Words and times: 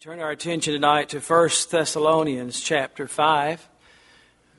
turn 0.00 0.20
our 0.20 0.30
attention 0.30 0.72
tonight 0.72 1.08
to 1.08 1.18
1 1.18 1.48
Thessalonians 1.72 2.60
chapter 2.60 3.08
5. 3.08 3.68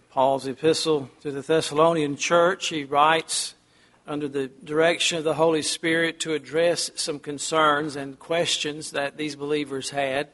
Paul's 0.10 0.46
epistle 0.46 1.10
to 1.22 1.32
the 1.32 1.42
Thessalonian 1.42 2.18
church. 2.18 2.68
He 2.68 2.84
writes 2.84 3.56
under 4.06 4.28
the 4.28 4.50
direction 4.66 5.18
of 5.18 5.24
the 5.24 5.36
Holy 5.36 5.62
Spirit 5.62 6.20
to 6.20 6.34
address 6.34 6.92
some 6.96 7.20
concerns 7.20 7.96
and 7.96 8.20
questions 8.20 8.92
that 8.92 9.16
these 9.16 9.38
believers 9.38 9.92
had. 9.92 10.28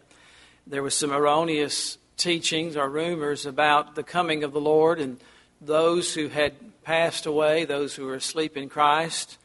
There 0.66 0.82
was 0.82 0.98
some 0.98 1.12
erroneous 1.12 2.00
teachings 2.18 2.76
or 2.76 2.90
rumors 2.90 3.46
about 3.46 3.94
the 3.94 4.02
coming 4.02 4.44
of 4.44 4.54
the 4.54 4.62
Lord 4.62 5.00
and 5.00 5.20
those 5.62 6.16
who 6.16 6.30
had 6.30 6.56
passed 6.84 7.28
away, 7.28 7.66
those 7.66 7.94
who 7.94 8.08
were 8.08 8.16
asleep 8.16 8.58
in 8.58 8.70
Christ 8.70 9.38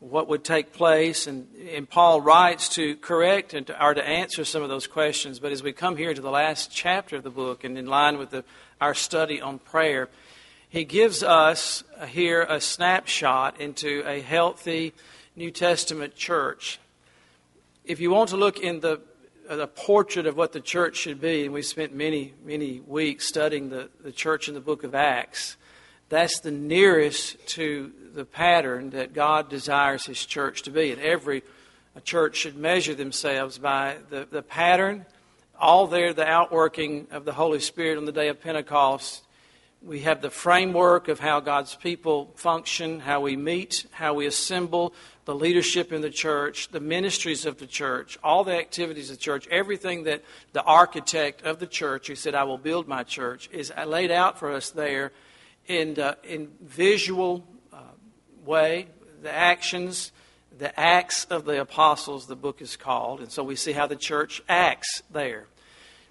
what 0.00 0.28
would 0.28 0.44
take 0.44 0.72
place. 0.72 1.26
And, 1.26 1.48
and 1.74 1.88
Paul 1.88 2.20
writes 2.20 2.68
to 2.70 2.96
correct 2.96 3.54
and 3.54 3.66
to, 3.66 3.84
or 3.84 3.94
to 3.94 4.06
answer 4.06 4.44
some 4.44 4.62
of 4.62 4.68
those 4.68 4.86
questions. 4.86 5.38
But 5.38 5.52
as 5.52 5.62
we 5.62 5.72
come 5.72 5.96
here 5.96 6.14
to 6.14 6.20
the 6.20 6.30
last 6.30 6.70
chapter 6.70 7.16
of 7.16 7.22
the 7.22 7.30
book, 7.30 7.64
and 7.64 7.76
in 7.76 7.86
line 7.86 8.18
with 8.18 8.30
the, 8.30 8.44
our 8.80 8.94
study 8.94 9.40
on 9.40 9.58
prayer, 9.58 10.08
he 10.68 10.84
gives 10.84 11.22
us 11.22 11.82
uh, 11.98 12.06
here 12.06 12.42
a 12.42 12.60
snapshot 12.60 13.60
into 13.60 14.02
a 14.06 14.20
healthy 14.20 14.92
New 15.34 15.50
Testament 15.50 16.14
church. 16.14 16.78
If 17.84 18.00
you 18.00 18.10
want 18.10 18.30
to 18.30 18.36
look 18.36 18.58
in 18.58 18.80
the 18.80 19.00
uh, 19.48 19.56
the 19.56 19.66
portrait 19.66 20.26
of 20.26 20.36
what 20.36 20.52
the 20.52 20.60
church 20.60 20.96
should 20.96 21.22
be, 21.22 21.46
and 21.46 21.54
we 21.54 21.62
spent 21.62 21.94
many, 21.94 22.34
many 22.44 22.80
weeks 22.80 23.26
studying 23.26 23.70
the, 23.70 23.88
the 24.02 24.12
church 24.12 24.46
in 24.46 24.52
the 24.52 24.60
book 24.60 24.84
of 24.84 24.94
Acts. 24.94 25.56
That's 26.10 26.40
the 26.40 26.50
nearest 26.50 27.46
to 27.54 27.90
the 28.18 28.24
pattern 28.24 28.90
that 28.90 29.14
God 29.14 29.48
desires 29.48 30.04
His 30.04 30.26
church 30.26 30.62
to 30.62 30.72
be. 30.72 30.90
And 30.90 31.00
every 31.00 31.44
church 32.02 32.36
should 32.36 32.56
measure 32.56 32.92
themselves 32.94 33.58
by 33.58 33.98
the, 34.10 34.26
the 34.28 34.42
pattern, 34.42 35.06
all 35.58 35.86
there, 35.86 36.12
the 36.12 36.26
outworking 36.26 37.06
of 37.12 37.24
the 37.24 37.32
Holy 37.32 37.60
Spirit 37.60 37.96
on 37.96 38.06
the 38.06 38.12
day 38.12 38.26
of 38.26 38.40
Pentecost. 38.40 39.22
We 39.82 40.00
have 40.00 40.20
the 40.20 40.30
framework 40.30 41.06
of 41.06 41.20
how 41.20 41.38
God's 41.38 41.76
people 41.76 42.32
function, 42.34 42.98
how 42.98 43.20
we 43.20 43.36
meet, 43.36 43.86
how 43.92 44.14
we 44.14 44.26
assemble, 44.26 44.92
the 45.24 45.34
leadership 45.34 45.92
in 45.92 46.00
the 46.00 46.10
church, 46.10 46.70
the 46.70 46.80
ministries 46.80 47.46
of 47.46 47.58
the 47.58 47.68
church, 47.68 48.18
all 48.24 48.42
the 48.42 48.58
activities 48.58 49.10
of 49.10 49.18
the 49.18 49.22
church, 49.22 49.46
everything 49.46 50.02
that 50.04 50.24
the 50.52 50.64
architect 50.64 51.42
of 51.42 51.60
the 51.60 51.68
church, 51.68 52.08
who 52.08 52.16
said, 52.16 52.34
I 52.34 52.42
will 52.42 52.58
build 52.58 52.88
my 52.88 53.04
church, 53.04 53.48
is 53.52 53.72
laid 53.86 54.10
out 54.10 54.40
for 54.40 54.50
us 54.50 54.70
there 54.70 55.12
in, 55.68 56.00
uh, 56.00 56.14
in 56.24 56.48
visual 56.60 57.46
way, 58.48 58.88
the 59.22 59.32
actions, 59.32 60.10
the 60.58 60.78
acts 60.78 61.24
of 61.26 61.44
the 61.44 61.60
apostles, 61.60 62.26
the 62.26 62.34
book 62.34 62.60
is 62.60 62.76
called. 62.76 63.20
And 63.20 63.30
so 63.30 63.44
we 63.44 63.54
see 63.54 63.72
how 63.72 63.86
the 63.86 63.94
church 63.94 64.42
acts 64.48 65.02
there. 65.12 65.46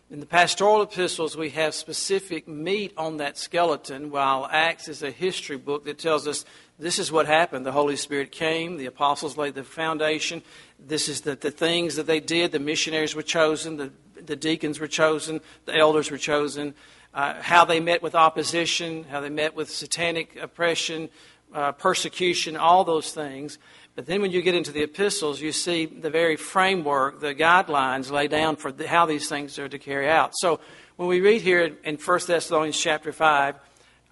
In 0.10 0.22
the 0.22 0.26
pastoral 0.26 0.84
epistles, 0.84 1.36
we 1.36 1.50
have 1.50 1.74
specific 1.74 2.48
meat 2.48 2.94
on 2.96 3.18
that 3.18 3.38
skeleton, 3.38 4.10
while 4.10 4.48
Acts 4.50 4.88
is 4.88 5.04
a 5.04 5.12
history 5.12 5.58
book 5.58 5.84
that 5.84 6.00
tells 6.00 6.26
us 6.28 6.46
this 6.80 6.98
is 6.98 7.12
what 7.12 7.26
happened. 7.26 7.66
The 7.66 7.74
Holy 7.74 7.98
Spirit 7.98 8.32
came, 8.32 8.78
the 8.78 8.86
apostles 8.86 9.36
laid 9.36 9.56
the 9.56 9.66
foundation. 9.66 10.44
This 10.80 11.10
is 11.10 11.22
the, 11.22 11.36
the 11.36 11.52
things 11.52 11.98
that 11.98 12.08
they 12.08 12.22
did. 12.22 12.54
The 12.54 12.60
missionaries 12.60 13.16
were 13.16 13.22
chosen, 13.22 13.76
the, 13.76 13.92
the 14.16 14.38
deacons 14.38 14.80
were 14.80 14.88
chosen, 14.88 15.42
the 15.66 15.76
elders 15.76 16.10
were 16.10 16.18
chosen 16.18 16.74
uh, 17.18 17.42
how 17.42 17.66
they 17.66 17.80
met 17.80 18.04
with 18.04 18.14
opposition, 18.14 19.04
how 19.06 19.20
they 19.22 19.30
met 19.30 19.56
with 19.56 19.72
satanic 19.72 20.36
oppression, 20.36 21.10
uh, 21.54 21.72
persecution, 21.74 22.58
all 22.58 22.84
those 22.84 23.12
things. 23.12 23.58
But 23.96 24.06
then 24.06 24.22
when 24.22 24.32
you 24.32 24.42
get 24.42 24.54
into 24.54 24.72
the 24.72 24.84
epistles, 24.84 25.42
you 25.42 25.52
see 25.52 25.86
the 25.86 26.10
very 26.10 26.36
framework, 26.36 27.20
the 27.20 27.34
guidelines 27.34 28.12
laid 28.12 28.32
down 28.32 28.56
for 28.56 28.72
the, 28.72 28.88
how 28.88 29.06
these 29.06 29.28
things 29.28 29.58
are 29.58 29.68
to 29.68 29.80
carry 29.80 30.10
out. 30.10 30.34
So 30.36 30.60
when 30.98 31.10
we 31.10 31.20
read 31.20 31.42
here 31.42 31.76
in 31.84 31.98
1 31.98 32.20
Thessalonians 32.28 32.80
chapter 32.80 33.12
5, 33.12 33.56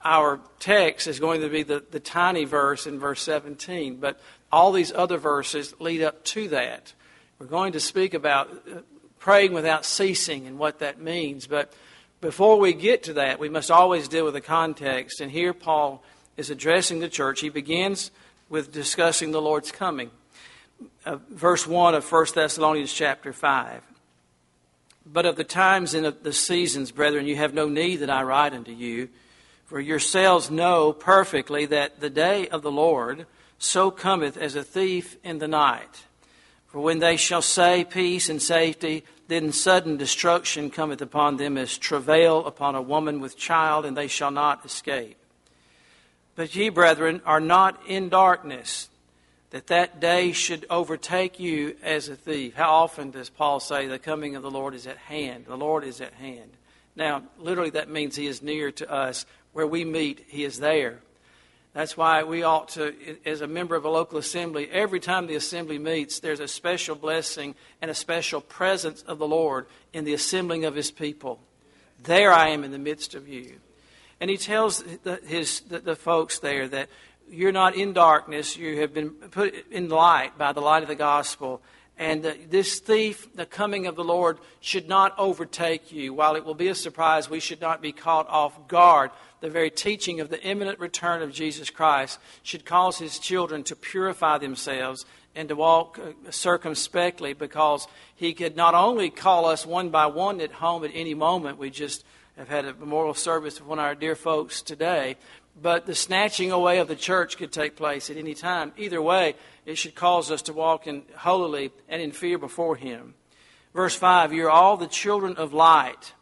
our 0.04 0.40
text 0.60 1.08
is 1.08 1.20
going 1.20 1.42
to 1.42 1.50
be 1.50 1.64
the, 1.64 1.84
the 1.92 2.00
tiny 2.00 2.46
verse 2.46 2.88
in 2.88 3.00
verse 3.00 3.22
17, 3.24 3.98
but 3.98 4.20
all 4.52 4.72
these 4.72 4.92
other 4.94 5.18
verses 5.18 5.74
lead 5.80 6.02
up 6.02 6.24
to 6.26 6.48
that. 6.50 6.94
We're 7.40 7.48
going 7.48 7.74
to 7.74 7.80
speak 7.80 8.14
about 8.14 8.50
uh, 8.52 8.80
praying 9.20 9.54
without 9.54 9.84
ceasing 9.84 10.48
and 10.48 10.58
what 10.58 10.80
that 10.80 11.02
means, 11.02 11.48
but 11.48 11.74
before 12.22 12.60
we 12.60 12.74
get 12.74 13.04
to 13.04 13.14
that, 13.14 13.40
we 13.40 13.50
must 13.50 13.70
always 13.70 14.08
deal 14.08 14.26
with 14.26 14.34
the 14.34 14.42
context. 14.42 15.22
And 15.22 15.32
here 15.32 15.54
Paul 15.54 16.04
is 16.38 16.50
addressing 16.50 17.00
the 17.00 17.10
church. 17.10 17.42
He 17.42 17.50
begins 17.50 18.12
with 18.50 18.72
discussing 18.72 19.32
the 19.32 19.42
Lord's 19.42 19.72
coming. 19.72 20.12
Uh, 21.06 21.18
verse 21.30 21.66
1 21.66 21.96
of 21.96 22.12
1 22.12 22.26
Thessalonians 22.36 22.94
chapter 22.94 23.32
5. 23.34 23.82
But 25.06 25.26
of 25.26 25.36
the 25.36 25.44
times 25.44 25.94
and 25.94 26.06
of 26.06 26.24
the 26.24 26.34
seasons, 26.34 26.92
brethren, 26.92 27.28
you 27.28 27.36
have 27.36 27.54
no 27.54 27.70
need 27.70 27.98
that 27.98 28.10
I 28.10 28.24
write 28.24 28.54
unto 28.54 28.72
you, 28.72 29.10
for 29.66 29.80
yourselves 29.80 30.52
know 30.52 30.94
perfectly 30.94 31.66
that 31.68 32.00
the 32.00 32.10
day 32.10 32.48
of 32.48 32.62
the 32.62 32.72
Lord 32.72 33.26
so 33.58 33.92
cometh 33.92 34.36
as 34.38 34.56
a 34.56 34.64
thief 34.64 35.18
in 35.24 35.40
the 35.40 35.48
night. 35.48 36.04
For 36.68 36.82
when 36.82 37.00
they 37.00 37.18
shall 37.18 37.42
say 37.42 37.86
peace 37.86 38.30
and 38.30 38.42
safety, 38.42 39.06
then 39.28 39.52
sudden 39.52 39.98
destruction 39.98 40.70
cometh 40.70 41.02
upon 41.02 41.38
them 41.38 41.58
as 41.58 41.78
travail 41.78 42.46
upon 42.46 42.76
a 42.76 42.82
woman 42.82 43.22
with 43.22 43.38
child, 43.38 43.86
and 43.86 43.96
they 43.96 44.08
shall 44.08 44.32
not 44.32 44.66
escape. 44.66 45.18
But 46.36 46.56
ye, 46.56 46.70
brethren, 46.70 47.22
are 47.26 47.40
not 47.40 47.82
in 47.88 48.10
darkness, 48.10 48.90
that 49.52 49.68
that 49.68 50.00
day 50.00 50.34
should 50.34 50.66
overtake 50.70 51.40
you 51.40 51.76
as 51.82 52.10
a 52.10 52.16
thief. 52.16 52.56
How 52.56 52.72
often 52.74 53.12
does 53.12 53.30
Paul 53.30 53.60
say 53.60 53.88
the 53.88 54.00
coming 54.00 54.36
of 54.36 54.44
the 54.44 54.52
Lord 54.52 54.74
is 54.74 54.86
at 54.86 54.98
hand? 54.98 55.46
The 55.46 55.56
Lord 55.56 55.86
is 55.86 56.02
at 56.02 56.14
hand. 56.14 56.52
Now, 56.96 57.24
literally, 57.38 57.70
that 57.72 57.90
means 57.90 58.16
he 58.16 58.28
is 58.28 58.42
near 58.42 58.72
to 58.72 58.92
us. 58.92 59.26
Where 59.54 59.68
we 59.68 59.86
meet, 59.86 60.26
he 60.28 60.44
is 60.44 60.60
there. 60.60 61.00
That's 61.74 61.98
why 61.98 62.24
we 62.24 62.44
ought 62.44 62.70
to, 62.70 62.94
as 63.26 63.42
a 63.42 63.48
member 63.48 63.76
of 63.76 63.84
a 63.84 63.90
local 63.90 64.18
assembly, 64.18 64.70
every 64.72 65.02
time 65.02 65.28
the 65.28 65.36
assembly 65.36 65.78
meets, 65.78 66.20
there's 66.20 66.40
a 66.40 66.48
special 66.48 66.96
blessing 66.96 67.54
and 67.82 67.92
a 67.92 67.96
special 67.96 68.40
presence 68.40 69.02
of 69.04 69.20
the 69.20 69.28
Lord 69.28 69.68
in 69.92 70.06
the 70.06 70.14
assembling 70.14 70.64
of 70.64 70.76
His 70.76 70.90
people. 70.90 71.40
There 72.04 72.32
I 72.32 72.50
am 72.50 72.64
in 72.64 72.72
the 72.72 72.78
midst 72.78 73.14
of 73.14 73.28
you. 73.28 73.60
And 74.20 74.30
He 74.30 74.38
tells 74.38 74.84
the, 75.04 75.20
his, 75.26 75.62
the, 75.62 75.80
the 75.80 75.96
folks 75.96 76.40
there 76.40 76.68
that 76.68 76.90
you're 77.30 77.52
not 77.52 77.76
in 77.76 77.94
darkness, 77.94 78.56
you 78.56 78.82
have 78.82 78.94
been 78.94 79.10
put 79.10 79.54
in 79.72 79.90
light 79.90 80.38
by 80.38 80.54
the 80.54 80.62
light 80.62 80.84
of 80.84 80.90
the 80.90 80.96
gospel. 80.96 81.62
And 81.98 82.24
this 82.50 82.80
thief, 82.80 83.34
the 83.36 83.46
coming 83.46 83.88
of 83.88 83.96
the 83.96 84.04
Lord, 84.04 84.38
should 84.60 84.88
not 84.88 85.18
overtake 85.18 85.94
you. 85.94 86.14
While 86.14 86.36
it 86.36 86.44
will 86.44 86.54
be 86.54 86.68
a 86.68 86.76
surprise, 86.76 87.30
we 87.30 87.40
should 87.40 87.62
not 87.62 87.82
be 87.82 87.94
caught 87.94 88.28
off 88.28 88.68
guard 88.68 89.12
the 89.40 89.50
very 89.50 89.70
teaching 89.70 90.20
of 90.20 90.30
the 90.30 90.42
imminent 90.44 90.80
return 90.80 91.22
of 91.22 91.32
Jesus 91.32 91.70
Christ 91.70 92.20
should 92.44 92.66
cause 92.66 92.98
his 92.98 93.18
children 93.18 93.64
to 93.64 93.76
purify 93.76 94.38
themselves 94.38 95.06
and 95.36 95.50
to 95.50 95.56
walk 95.56 96.00
uh, 96.00 96.32
circumspectly 96.32 97.34
because 97.34 97.88
he 98.16 98.34
could 98.34 98.56
not 98.56 98.74
only 98.74 99.10
call 99.10 99.46
us 99.46 99.66
one 99.66 99.90
by 99.90 100.08
one 100.08 100.42
at 100.42 100.52
home 100.52 100.84
at 100.84 100.92
any 100.94 101.14
moment, 101.14 101.58
we 101.58 101.70
just 101.70 102.04
have 102.38 102.50
had 102.50 102.66
a 102.66 102.74
memorial 102.74 103.14
service 103.14 103.60
of 103.60 103.68
one 103.68 103.80
of 103.80 103.86
our 103.86 103.96
dear 103.96 104.16
folks 104.16 104.62
today, 104.62 105.18
but 105.62 105.86
the 105.86 105.96
snatching 105.96 106.52
away 106.52 106.80
of 106.80 106.88
the 106.88 106.96
church 106.96 107.38
could 107.38 107.52
take 107.52 107.76
place 107.76 108.10
at 108.10 108.18
any 108.18 108.34
time. 108.34 108.74
Either 108.78 109.02
way, 109.02 109.36
it 109.66 109.78
should 109.78 109.96
cause 109.96 110.32
us 110.32 110.42
to 110.44 110.54
walk 110.54 110.88
in 110.88 111.04
holily 111.16 111.72
and 111.88 112.02
in 112.02 112.12
fear 112.12 112.38
before 112.38 112.76
him. 112.76 113.14
Verse 113.74 113.96
5 113.96 114.34
You're 114.34 114.50
all 114.50 114.78
the 114.78 114.88
children 114.88 115.36
of 115.38 115.54
light 115.54 116.14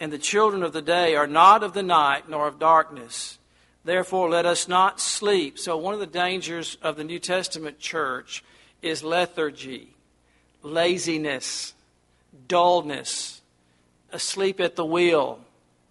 and 0.00 0.12
the 0.12 0.18
children 0.18 0.62
of 0.62 0.72
the 0.72 0.82
day 0.82 1.14
are 1.14 1.26
not 1.26 1.62
of 1.62 1.72
the 1.72 1.82
night 1.82 2.28
nor 2.28 2.48
of 2.48 2.58
darkness. 2.58 3.38
Therefore, 3.84 4.30
let 4.30 4.46
us 4.46 4.66
not 4.66 5.00
sleep. 5.00 5.58
So, 5.58 5.76
one 5.76 5.94
of 5.94 6.00
the 6.00 6.06
dangers 6.06 6.78
of 6.82 6.96
the 6.96 7.04
New 7.04 7.18
Testament 7.18 7.78
church 7.78 8.42
is 8.82 9.04
lethargy, 9.04 9.94
laziness, 10.62 11.74
dullness, 12.48 13.42
asleep 14.10 14.60
at 14.60 14.76
the 14.76 14.84
wheel. 14.84 15.40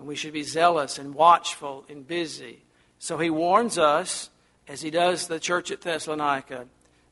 And 0.04 0.10
we 0.10 0.18
should 0.18 0.34
be 0.34 0.44
zealous 0.44 1.00
and 1.00 1.16
watchful 1.16 1.86
and 1.88 2.06
busy. 2.06 2.60
So, 3.00 3.18
he 3.18 3.30
warns 3.30 3.78
us, 3.78 4.30
as 4.68 4.82
he 4.82 4.92
does 4.92 5.28
the 5.30 5.40
church 5.40 5.72
at 5.72 5.80
Thessalonica, 5.80 6.66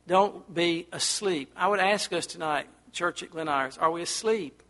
don't 0.07 0.53
be 0.53 0.89
asleep. 0.91 1.53
I 1.55 1.69
would 1.69 1.79
ask 1.79 2.11
us 2.11 2.25
tonight, 2.25 2.67
church 2.91 3.23
at 3.23 3.31
Glen 3.31 3.47
Iris, 3.47 3.77
are 3.77 3.89
we 3.89 4.01
asleep? 4.01 4.61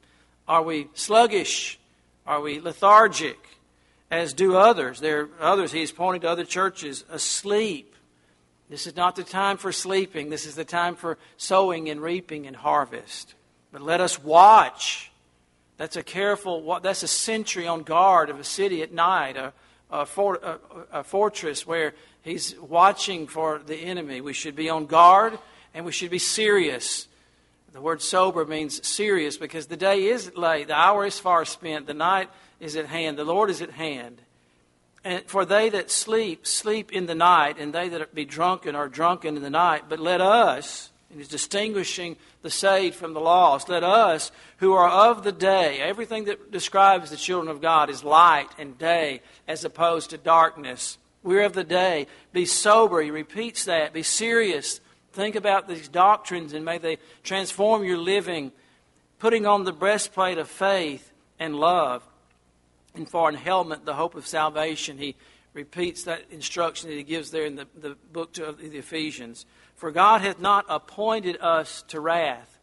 Are 0.48 0.62
we 0.62 0.88
sluggish? 0.94 1.80
Are 2.28 2.42
we 2.42 2.60
lethargic, 2.60 3.40
as 4.12 4.34
do 4.34 4.56
others? 4.56 5.00
There 5.00 5.22
are 5.22 5.30
others, 5.40 5.72
he's 5.72 5.92
pointing 5.92 6.22
to 6.22 6.30
other 6.30 6.46
churches, 6.46 7.04
asleep. 7.10 7.96
This 8.70 8.86
is 8.86 8.96
not 8.96 9.16
the 9.16 9.24
time 9.24 9.58
for 9.58 9.72
sleeping. 9.72 10.30
This 10.30 10.46
is 10.46 10.54
the 10.54 10.64
time 10.64 10.96
for 10.96 11.18
sowing 11.38 11.90
and 11.90 12.00
reaping 12.00 12.46
and 12.46 12.56
harvest. 12.56 13.34
But 13.72 13.82
let 13.82 14.00
us 14.00 14.22
watch. 14.22 15.11
That's 15.82 15.96
a 15.96 16.04
careful, 16.04 16.80
that's 16.84 17.02
a 17.02 17.08
sentry 17.08 17.66
on 17.66 17.82
guard 17.82 18.30
of 18.30 18.40
a 18.40 18.44
city 18.44 18.84
at 18.84 18.94
night, 18.94 19.36
a, 19.36 19.52
a, 19.90 20.06
for, 20.06 20.36
a, 20.36 20.60
a 21.00 21.04
fortress 21.04 21.66
where 21.66 21.96
he's 22.22 22.56
watching 22.60 23.26
for 23.26 23.58
the 23.66 23.78
enemy. 23.78 24.22
We 24.22 24.34
should 24.34 24.56
be 24.56 24.70
on 24.70 24.86
guard 24.86 25.40
and 25.74 25.84
we 25.84 25.92
should 25.92 26.12
be 26.12 26.20
serious 26.20 27.08
The 27.74 27.82
word 27.82 28.02
sober 28.02 28.46
means 28.46 28.86
serious 28.86 29.38
because 29.38 29.68
the 29.68 29.78
day 29.78 30.08
is 30.08 30.36
late, 30.36 30.68
the 30.68 30.76
hour 30.76 31.06
is 31.06 31.20
far 31.20 31.46
spent, 31.46 31.88
the 31.88 31.94
night 31.94 32.30
is 32.60 32.76
at 32.76 32.86
hand, 32.86 33.18
the 33.18 33.24
Lord 33.24 33.50
is 33.50 33.62
at 33.62 33.72
hand. 33.72 34.22
And 35.04 35.24
for 35.26 35.46
they 35.46 35.70
that 35.70 35.90
sleep, 35.90 36.46
sleep 36.46 36.92
in 36.92 37.08
the 37.08 37.16
night, 37.16 37.58
and 37.58 37.74
they 37.74 37.90
that 37.90 38.14
be 38.14 38.26
drunken 38.26 38.76
are 38.76 38.88
drunken 38.90 39.38
in 39.38 39.42
the 39.42 39.50
night. 39.50 39.86
But 39.90 40.00
let 40.00 40.22
us, 40.22 40.91
and 41.12 41.20
he's 41.20 41.28
distinguishing 41.28 42.16
the 42.42 42.50
saved 42.50 42.96
from 42.96 43.14
the 43.14 43.20
lost, 43.20 43.70
let 43.70 43.84
us 43.84 44.32
who 44.58 44.74
are 44.74 44.90
of 44.90 45.24
the 45.24 45.32
day, 45.32 45.80
everything 45.80 46.26
that 46.26 46.52
describes 46.52 47.10
the 47.10 47.18
children 47.18 47.50
of 47.50 47.62
God 47.62 47.90
is 47.90 48.04
light 48.04 48.50
and 48.58 48.78
day 48.78 49.22
as 49.48 49.64
opposed 49.64 50.10
to 50.10 50.18
darkness. 50.18 50.98
We're 51.24 51.44
of 51.44 51.54
the 51.54 51.64
day. 51.64 52.08
Be 52.34 52.46
sober. 52.46 53.02
He 53.02 53.12
repeats 53.12 53.66
that. 53.66 53.94
Be 53.94 54.04
serious. 54.04 54.80
Think 55.14 55.36
about 55.36 55.68
these 55.68 55.88
doctrines 55.88 56.54
and 56.54 56.66
may 56.66 56.78
they 56.78 56.98
transform 57.24 57.84
your 57.84 57.98
living, 57.98 58.52
putting 59.20 59.46
on 59.46 59.66
the 59.66 59.74
breastplate 59.74 60.38
of 60.38 60.48
faith 60.48 61.12
and 61.40 61.56
love 61.56 62.04
and 62.96 63.08
for 63.08 63.30
an 63.30 63.36
helmet, 63.36 63.86
the 63.86 63.94
hope 63.94 64.16
of 64.16 64.26
salvation. 64.26 64.98
He 64.98 65.16
repeats 65.54 66.04
that 66.04 66.24
instruction 66.32 66.90
that 66.90 66.96
he 66.96 67.04
gives 67.04 67.32
there 67.32 67.46
in 67.46 67.56
the, 67.56 67.68
the 67.80 67.96
book 68.12 68.34
to 68.34 68.54
the 68.54 68.78
Ephesians. 68.78 69.46
For 69.82 69.90
God 69.90 70.22
hath 70.22 70.40
not 70.40 70.66
appointed 70.70 71.42
us 71.42 71.84
to 71.88 72.00
wrath, 72.00 72.60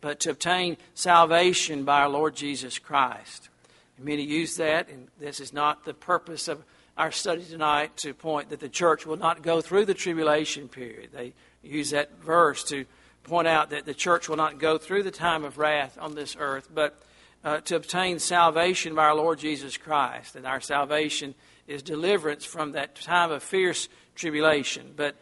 but 0.00 0.20
to 0.20 0.30
obtain 0.30 0.78
salvation 0.94 1.84
by 1.84 2.00
our 2.00 2.08
Lord 2.08 2.34
Jesus 2.34 2.78
Christ. 2.78 3.50
And 3.98 4.06
many 4.06 4.22
use 4.22 4.56
that, 4.56 4.88
and 4.88 5.08
this 5.20 5.38
is 5.38 5.52
not 5.52 5.84
the 5.84 5.92
purpose 5.92 6.48
of 6.48 6.64
our 6.96 7.12
study 7.12 7.44
tonight 7.44 7.98
to 7.98 8.14
point 8.14 8.48
that 8.48 8.60
the 8.60 8.70
church 8.70 9.04
will 9.04 9.18
not 9.18 9.42
go 9.42 9.60
through 9.60 9.84
the 9.84 9.92
tribulation 9.92 10.66
period. 10.66 11.10
They 11.12 11.34
use 11.62 11.90
that 11.90 12.22
verse 12.22 12.64
to 12.70 12.86
point 13.22 13.48
out 13.48 13.68
that 13.68 13.84
the 13.84 13.92
church 13.92 14.30
will 14.30 14.38
not 14.38 14.58
go 14.58 14.78
through 14.78 15.02
the 15.02 15.10
time 15.10 15.44
of 15.44 15.58
wrath 15.58 15.98
on 16.00 16.14
this 16.14 16.38
earth, 16.40 16.70
but 16.74 17.02
uh, 17.44 17.60
to 17.60 17.76
obtain 17.76 18.18
salvation 18.18 18.94
by 18.94 19.04
our 19.04 19.14
Lord 19.14 19.38
Jesus 19.38 19.76
Christ. 19.76 20.36
And 20.36 20.46
our 20.46 20.62
salvation 20.62 21.34
is 21.68 21.82
deliverance 21.82 22.46
from 22.46 22.72
that 22.72 22.94
time 22.94 23.30
of 23.30 23.42
fierce 23.42 23.90
tribulation. 24.14 24.94
But 24.96 25.16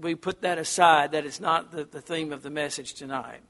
we 0.00 0.14
put 0.14 0.42
that 0.42 0.58
aside. 0.58 1.12
That 1.12 1.24
is 1.24 1.40
not 1.40 1.72
the, 1.72 1.84
the 1.84 2.00
theme 2.00 2.32
of 2.32 2.42
the 2.42 2.50
message 2.50 2.94
tonight. 2.94 3.40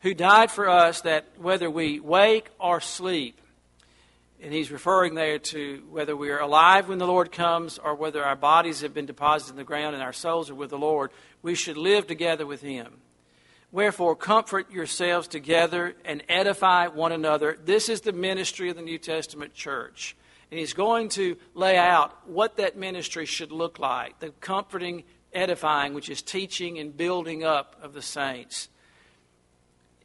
Who 0.00 0.14
died 0.14 0.50
for 0.50 0.68
us 0.68 1.02
that 1.02 1.26
whether 1.38 1.70
we 1.70 2.00
wake 2.00 2.50
or 2.58 2.80
sleep, 2.80 3.40
and 4.42 4.52
he's 4.52 4.72
referring 4.72 5.14
there 5.14 5.38
to 5.38 5.82
whether 5.88 6.16
we 6.16 6.30
are 6.30 6.40
alive 6.40 6.88
when 6.88 6.98
the 6.98 7.06
Lord 7.06 7.30
comes 7.30 7.78
or 7.78 7.94
whether 7.94 8.24
our 8.24 8.34
bodies 8.34 8.80
have 8.80 8.92
been 8.92 9.06
deposited 9.06 9.52
in 9.52 9.56
the 9.56 9.64
ground 9.64 9.94
and 9.94 10.02
our 10.02 10.12
souls 10.12 10.50
are 10.50 10.54
with 10.56 10.70
the 10.70 10.78
Lord, 10.78 11.12
we 11.42 11.54
should 11.54 11.76
live 11.76 12.08
together 12.08 12.44
with 12.44 12.62
him. 12.62 12.98
Wherefore, 13.70 14.16
comfort 14.16 14.70
yourselves 14.70 15.28
together 15.28 15.94
and 16.04 16.22
edify 16.28 16.88
one 16.88 17.12
another. 17.12 17.56
This 17.64 17.88
is 17.88 18.00
the 18.00 18.12
ministry 18.12 18.68
of 18.68 18.76
the 18.76 18.82
New 18.82 18.98
Testament 18.98 19.54
church. 19.54 20.16
And 20.50 20.58
he's 20.58 20.74
going 20.74 21.08
to 21.10 21.36
lay 21.54 21.78
out 21.78 22.28
what 22.28 22.58
that 22.58 22.76
ministry 22.76 23.24
should 23.24 23.52
look 23.52 23.78
like 23.78 24.18
the 24.18 24.28
comforting, 24.40 25.04
edifying, 25.32 25.94
which 25.94 26.08
is 26.08 26.22
teaching 26.22 26.78
and 26.78 26.96
building 26.96 27.44
up 27.44 27.76
of 27.82 27.94
the 27.94 28.02
saints. 28.02 28.68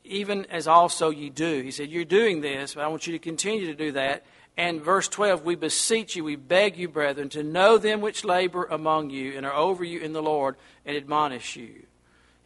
Even 0.03 0.45
as 0.45 0.68
also 0.68 1.09
you 1.09 1.29
do. 1.29 1.62
He 1.62 1.71
said, 1.71 1.89
You're 1.89 2.06
doing 2.06 2.41
this, 2.41 2.75
but 2.75 2.83
I 2.83 2.88
want 2.88 3.07
you 3.07 3.13
to 3.13 3.19
continue 3.19 3.65
to 3.68 3.75
do 3.75 3.91
that. 3.94 4.25
And 4.57 4.81
verse 4.81 5.07
12, 5.07 5.45
we 5.45 5.56
beseech 5.56 6.15
you, 6.15 6.24
we 6.24 6.35
beg 6.35 6.77
you, 6.77 6.88
brethren, 6.88 7.29
to 7.29 7.44
know 7.44 7.77
them 7.77 8.01
which 8.01 8.25
labor 8.25 8.65
among 8.65 9.12
you 9.12 9.38
and 9.38 9.45
are 9.45 9.53
over 9.53 9.83
you 9.83 10.00
in 10.00 10.13
the 10.13 10.21
Lord 10.21 10.56
and 10.83 10.97
admonish 10.97 11.56
you. 11.56 11.83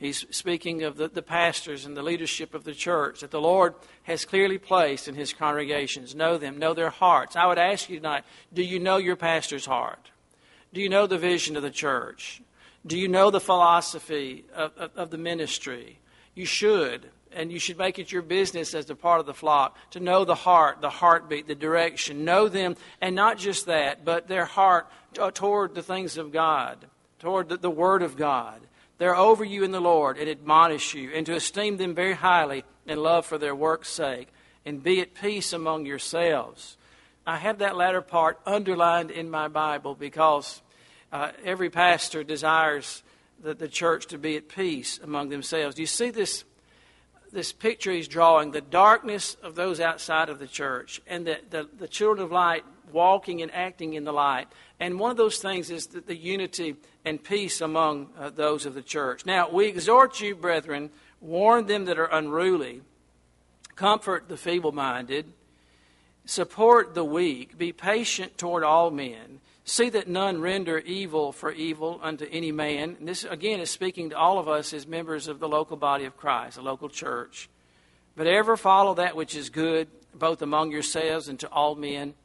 He's 0.01 0.25
speaking 0.31 0.81
of 0.83 0.97
the, 0.97 1.07
the 1.07 1.21
pastors 1.21 1.85
and 1.85 1.95
the 1.95 2.01
leadership 2.01 2.55
of 2.55 2.63
the 2.63 2.73
church 2.73 3.21
that 3.21 3.29
the 3.29 3.39
Lord 3.39 3.75
has 4.03 4.25
clearly 4.25 4.57
placed 4.57 5.07
in 5.07 5.13
his 5.13 5.31
congregations. 5.31 6.15
Know 6.15 6.39
them, 6.39 6.57
know 6.57 6.73
their 6.73 6.89
hearts. 6.89 7.35
I 7.35 7.45
would 7.45 7.59
ask 7.59 7.87
you 7.87 7.97
tonight 7.97 8.23
do 8.51 8.63
you 8.63 8.79
know 8.79 8.97
your 8.97 9.15
pastor's 9.15 9.67
heart? 9.67 10.09
Do 10.73 10.81
you 10.81 10.89
know 10.89 11.05
the 11.05 11.19
vision 11.19 11.55
of 11.55 11.61
the 11.61 11.69
church? 11.69 12.41
Do 12.85 12.97
you 12.97 13.07
know 13.07 13.29
the 13.29 13.39
philosophy 13.39 14.45
of, 14.53 14.75
of, 14.77 14.91
of 14.95 15.09
the 15.11 15.17
ministry? 15.17 15.99
You 16.33 16.45
should 16.45 17.09
and 17.33 17.51
you 17.51 17.59
should 17.59 17.77
make 17.77 17.99
it 17.99 18.11
your 18.11 18.21
business 18.21 18.73
as 18.73 18.89
a 18.89 18.95
part 18.95 19.19
of 19.19 19.25
the 19.25 19.33
flock 19.33 19.77
to 19.91 19.99
know 19.99 20.25
the 20.25 20.35
heart, 20.35 20.81
the 20.81 20.89
heartbeat, 20.89 21.47
the 21.47 21.55
direction. 21.55 22.25
Know 22.25 22.47
them, 22.47 22.75
and 22.99 23.15
not 23.15 23.37
just 23.37 23.67
that, 23.67 24.03
but 24.03 24.27
their 24.27 24.45
heart 24.45 24.87
toward 25.33 25.75
the 25.75 25.83
things 25.83 26.17
of 26.17 26.31
God, 26.31 26.85
toward 27.19 27.49
the, 27.49 27.57
the 27.57 27.69
Word 27.69 28.01
of 28.01 28.17
God. 28.17 28.59
They're 28.97 29.15
over 29.15 29.43
you 29.43 29.63
in 29.63 29.71
the 29.71 29.81
Lord 29.81 30.17
and 30.17 30.29
admonish 30.29 30.93
you, 30.93 31.11
and 31.11 31.25
to 31.25 31.35
esteem 31.35 31.77
them 31.77 31.95
very 31.95 32.13
highly 32.13 32.63
in 32.85 33.01
love 33.01 33.25
for 33.25 33.37
their 33.37 33.55
work's 33.55 33.89
sake, 33.89 34.27
and 34.65 34.83
be 34.83 35.01
at 35.01 35.15
peace 35.15 35.53
among 35.53 35.85
yourselves. 35.85 36.77
I 37.25 37.37
have 37.37 37.59
that 37.59 37.77
latter 37.77 38.01
part 38.01 38.39
underlined 38.45 39.11
in 39.11 39.29
my 39.29 39.47
Bible 39.47 39.95
because 39.95 40.61
uh, 41.11 41.31
every 41.43 41.69
pastor 41.69 42.23
desires 42.23 43.03
the, 43.41 43.53
the 43.53 43.67
church 43.67 44.07
to 44.07 44.17
be 44.17 44.37
at 44.37 44.47
peace 44.47 44.99
among 45.03 45.29
themselves. 45.29 45.75
Do 45.75 45.81
you 45.81 45.87
see 45.87 46.09
this, 46.09 46.43
this 47.31 47.51
picture 47.51 47.91
he's 47.91 48.07
drawing? 48.07 48.51
The 48.51 48.61
darkness 48.61 49.35
of 49.43 49.55
those 49.55 49.79
outside 49.79 50.29
of 50.29 50.39
the 50.39 50.47
church 50.47 51.01
and 51.07 51.25
the, 51.25 51.39
the, 51.49 51.67
the 51.77 51.87
children 51.87 52.23
of 52.23 52.31
light 52.31 52.63
walking 52.91 53.41
and 53.41 53.53
acting 53.53 53.93
in 53.93 54.03
the 54.03 54.11
light. 54.11 54.47
And 54.79 54.99
one 54.99 55.11
of 55.11 55.17
those 55.17 55.39
things 55.39 55.69
is 55.69 55.87
the, 55.87 56.01
the 56.01 56.15
unity 56.15 56.75
and 57.05 57.23
peace 57.23 57.61
among 57.61 58.09
uh, 58.17 58.29
those 58.29 58.65
of 58.65 58.73
the 58.73 58.81
church. 58.81 59.25
Now, 59.25 59.49
we 59.49 59.67
exhort 59.67 60.19
you, 60.19 60.35
brethren, 60.35 60.89
warn 61.19 61.67
them 61.67 61.85
that 61.85 61.99
are 61.99 62.05
unruly, 62.05 62.81
comfort 63.75 64.27
the 64.27 64.37
feeble 64.37 64.71
minded, 64.71 65.31
support 66.25 66.93
the 66.93 67.05
weak, 67.05 67.57
be 67.57 67.71
patient 67.71 68.37
toward 68.37 68.63
all 68.63 68.91
men. 68.91 69.39
See 69.63 69.89
that 69.89 70.07
none 70.07 70.41
render 70.41 70.79
evil 70.79 71.31
for 71.31 71.51
evil 71.51 71.99
unto 72.01 72.25
any 72.31 72.51
man. 72.51 72.97
And 72.99 73.07
this, 73.07 73.23
again, 73.23 73.59
is 73.59 73.69
speaking 73.69 74.09
to 74.09 74.17
all 74.17 74.39
of 74.39 74.47
us 74.47 74.73
as 74.73 74.87
members 74.87 75.27
of 75.27 75.39
the 75.39 75.47
local 75.47 75.77
body 75.77 76.05
of 76.05 76.17
Christ, 76.17 76.57
a 76.57 76.61
local 76.61 76.89
church. 76.89 77.49
But 78.15 78.27
ever 78.27 78.57
follow 78.57 78.95
that 78.95 79.15
which 79.15 79.35
is 79.35 79.49
good, 79.49 79.87
both 80.13 80.41
among 80.41 80.71
yourselves 80.71 81.27
and 81.27 81.39
to 81.39 81.47
all 81.49 81.75
men. 81.75 82.15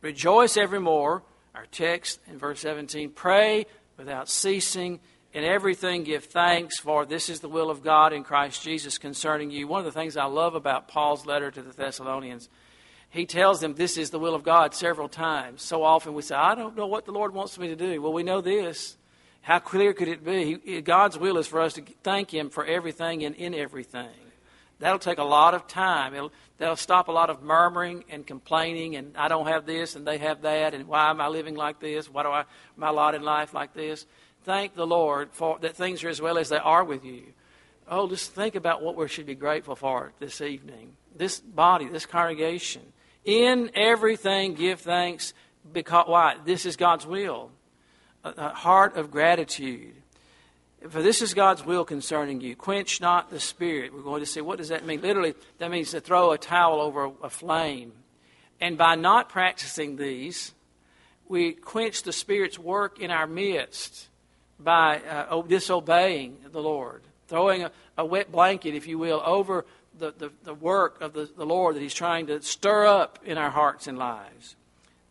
Rejoice 0.00 0.56
evermore. 0.56 1.22
Our 1.54 1.66
text 1.66 2.20
in 2.28 2.38
verse 2.38 2.60
17 2.60 3.10
pray 3.10 3.66
without 3.96 4.28
ceasing. 4.28 5.00
In 5.34 5.44
everything, 5.44 6.04
give 6.04 6.24
thanks, 6.24 6.78
for 6.78 7.04
this 7.04 7.28
is 7.28 7.40
the 7.40 7.48
will 7.48 7.68
of 7.68 7.82
God 7.82 8.12
in 8.12 8.24
Christ 8.24 8.62
Jesus 8.62 8.96
concerning 8.96 9.50
you. 9.50 9.68
One 9.68 9.80
of 9.80 9.84
the 9.84 9.92
things 9.92 10.16
I 10.16 10.24
love 10.24 10.54
about 10.54 10.88
Paul's 10.88 11.26
letter 11.26 11.50
to 11.50 11.60
the 11.60 11.72
Thessalonians, 11.72 12.48
he 13.18 13.26
tells 13.26 13.60
them 13.60 13.74
this 13.74 13.98
is 13.98 14.10
the 14.10 14.18
will 14.18 14.36
of 14.36 14.44
God 14.44 14.74
several 14.74 15.08
times. 15.08 15.62
So 15.62 15.82
often 15.82 16.14
we 16.14 16.22
say, 16.22 16.36
I 16.36 16.54
don't 16.54 16.76
know 16.76 16.86
what 16.86 17.04
the 17.04 17.10
Lord 17.10 17.34
wants 17.34 17.58
me 17.58 17.66
to 17.66 17.74
do. 17.74 18.00
Well, 18.00 18.12
we 18.12 18.22
know 18.22 18.40
this. 18.40 18.96
How 19.40 19.58
clear 19.58 19.92
could 19.92 20.06
it 20.06 20.24
be? 20.24 20.80
God's 20.82 21.18
will 21.18 21.36
is 21.36 21.48
for 21.48 21.60
us 21.60 21.74
to 21.74 21.82
thank 22.04 22.32
Him 22.32 22.48
for 22.48 22.64
everything 22.64 23.24
and 23.24 23.34
in 23.34 23.54
everything. 23.54 24.08
That'll 24.78 25.00
take 25.00 25.18
a 25.18 25.24
lot 25.24 25.54
of 25.54 25.66
time. 25.66 26.14
It'll, 26.14 26.30
that'll 26.58 26.76
stop 26.76 27.08
a 27.08 27.12
lot 27.12 27.28
of 27.28 27.42
murmuring 27.42 28.04
and 28.08 28.24
complaining, 28.24 28.94
and 28.94 29.16
I 29.16 29.26
don't 29.26 29.48
have 29.48 29.66
this 29.66 29.96
and 29.96 30.06
they 30.06 30.18
have 30.18 30.42
that, 30.42 30.74
and 30.74 30.86
why 30.86 31.10
am 31.10 31.20
I 31.20 31.26
living 31.26 31.56
like 31.56 31.80
this? 31.80 32.08
Why 32.08 32.22
do 32.22 32.28
I 32.28 32.44
my 32.76 32.90
lot 32.90 33.16
in 33.16 33.22
life 33.22 33.52
like 33.52 33.74
this? 33.74 34.06
Thank 34.44 34.76
the 34.76 34.86
Lord 34.86 35.30
for 35.32 35.58
that 35.62 35.74
things 35.74 36.04
are 36.04 36.08
as 36.08 36.22
well 36.22 36.38
as 36.38 36.50
they 36.50 36.58
are 36.58 36.84
with 36.84 37.04
you. 37.04 37.24
Oh, 37.88 38.08
just 38.08 38.32
think 38.32 38.54
about 38.54 38.82
what 38.82 38.94
we 38.94 39.08
should 39.08 39.26
be 39.26 39.34
grateful 39.34 39.74
for 39.74 40.12
this 40.20 40.40
evening. 40.40 40.92
This 41.16 41.40
body, 41.40 41.86
this 41.86 42.06
congregation. 42.06 42.82
In 43.28 43.72
everything, 43.74 44.54
give 44.54 44.80
thanks 44.80 45.34
because 45.70 46.08
why? 46.08 46.36
This 46.46 46.64
is 46.64 46.76
God's 46.76 47.06
will. 47.06 47.50
A, 48.24 48.30
a 48.30 48.48
heart 48.54 48.96
of 48.96 49.10
gratitude. 49.10 49.92
For 50.88 51.02
this 51.02 51.20
is 51.20 51.34
God's 51.34 51.62
will 51.62 51.84
concerning 51.84 52.40
you. 52.40 52.56
Quench 52.56 53.02
not 53.02 53.28
the 53.28 53.38
spirit. 53.38 53.92
We're 53.92 54.00
going 54.00 54.20
to 54.20 54.26
see 54.26 54.40
what 54.40 54.56
does 54.56 54.70
that 54.70 54.86
mean? 54.86 55.02
Literally, 55.02 55.34
that 55.58 55.70
means 55.70 55.90
to 55.90 56.00
throw 56.00 56.30
a 56.30 56.38
towel 56.38 56.80
over 56.80 57.10
a 57.22 57.28
flame. 57.28 57.92
And 58.62 58.78
by 58.78 58.94
not 58.94 59.28
practicing 59.28 59.96
these, 59.96 60.54
we 61.28 61.52
quench 61.52 62.04
the 62.04 62.14
Spirit's 62.14 62.58
work 62.58 62.98
in 62.98 63.10
our 63.10 63.26
midst 63.26 64.08
by 64.58 65.02
uh, 65.02 65.42
disobeying 65.42 66.38
the 66.50 66.62
Lord, 66.62 67.02
throwing 67.26 67.64
a, 67.64 67.72
a, 67.98 68.06
wet 68.06 68.32
blanket, 68.32 68.74
if 68.74 68.86
you 68.86 68.96
will, 68.96 69.22
over 69.22 69.66
the, 69.98 70.14
the, 70.16 70.32
the 70.44 70.54
work 70.54 71.00
of 71.00 71.12
the, 71.12 71.28
the 71.36 71.46
Lord 71.46 71.76
that 71.76 71.82
He's 71.82 71.94
trying 71.94 72.26
to 72.28 72.40
stir 72.42 72.86
up 72.86 73.18
in 73.24 73.38
our 73.38 73.50
hearts 73.50 73.86
and 73.86 73.98
lives. 73.98 74.56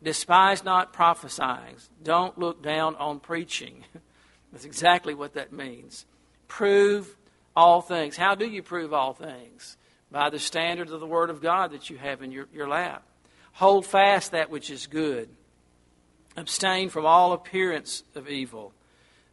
Despise 0.01 0.63
not 0.63 0.93
prophesying. 0.93 1.75
Don't 2.03 2.37
look 2.37 2.61
down 2.61 2.95
on 2.95 3.19
preaching. 3.19 3.83
That's 4.51 4.65
exactly 4.65 5.13
what 5.13 5.33
that 5.33 5.51
means. 5.51 6.05
Prove 6.47 7.15
all 7.55 7.81
things. 7.81 8.15
How 8.15 8.35
do 8.35 8.47
you 8.47 8.61
prove 8.61 8.93
all 8.93 9.13
things? 9.13 9.77
By 10.11 10.29
the 10.29 10.39
standard 10.39 10.89
of 10.91 10.99
the 10.99 11.07
Word 11.07 11.29
of 11.29 11.41
God 11.41 11.71
that 11.71 11.89
you 11.89 11.97
have 11.97 12.21
in 12.21 12.31
your, 12.31 12.47
your 12.53 12.67
lap. 12.67 13.03
Hold 13.53 13.85
fast 13.85 14.31
that 14.31 14.49
which 14.49 14.69
is 14.69 14.87
good. 14.87 15.29
Abstain 16.37 16.89
from 16.89 17.05
all 17.05 17.33
appearance 17.33 18.03
of 18.13 18.29
evil. 18.29 18.71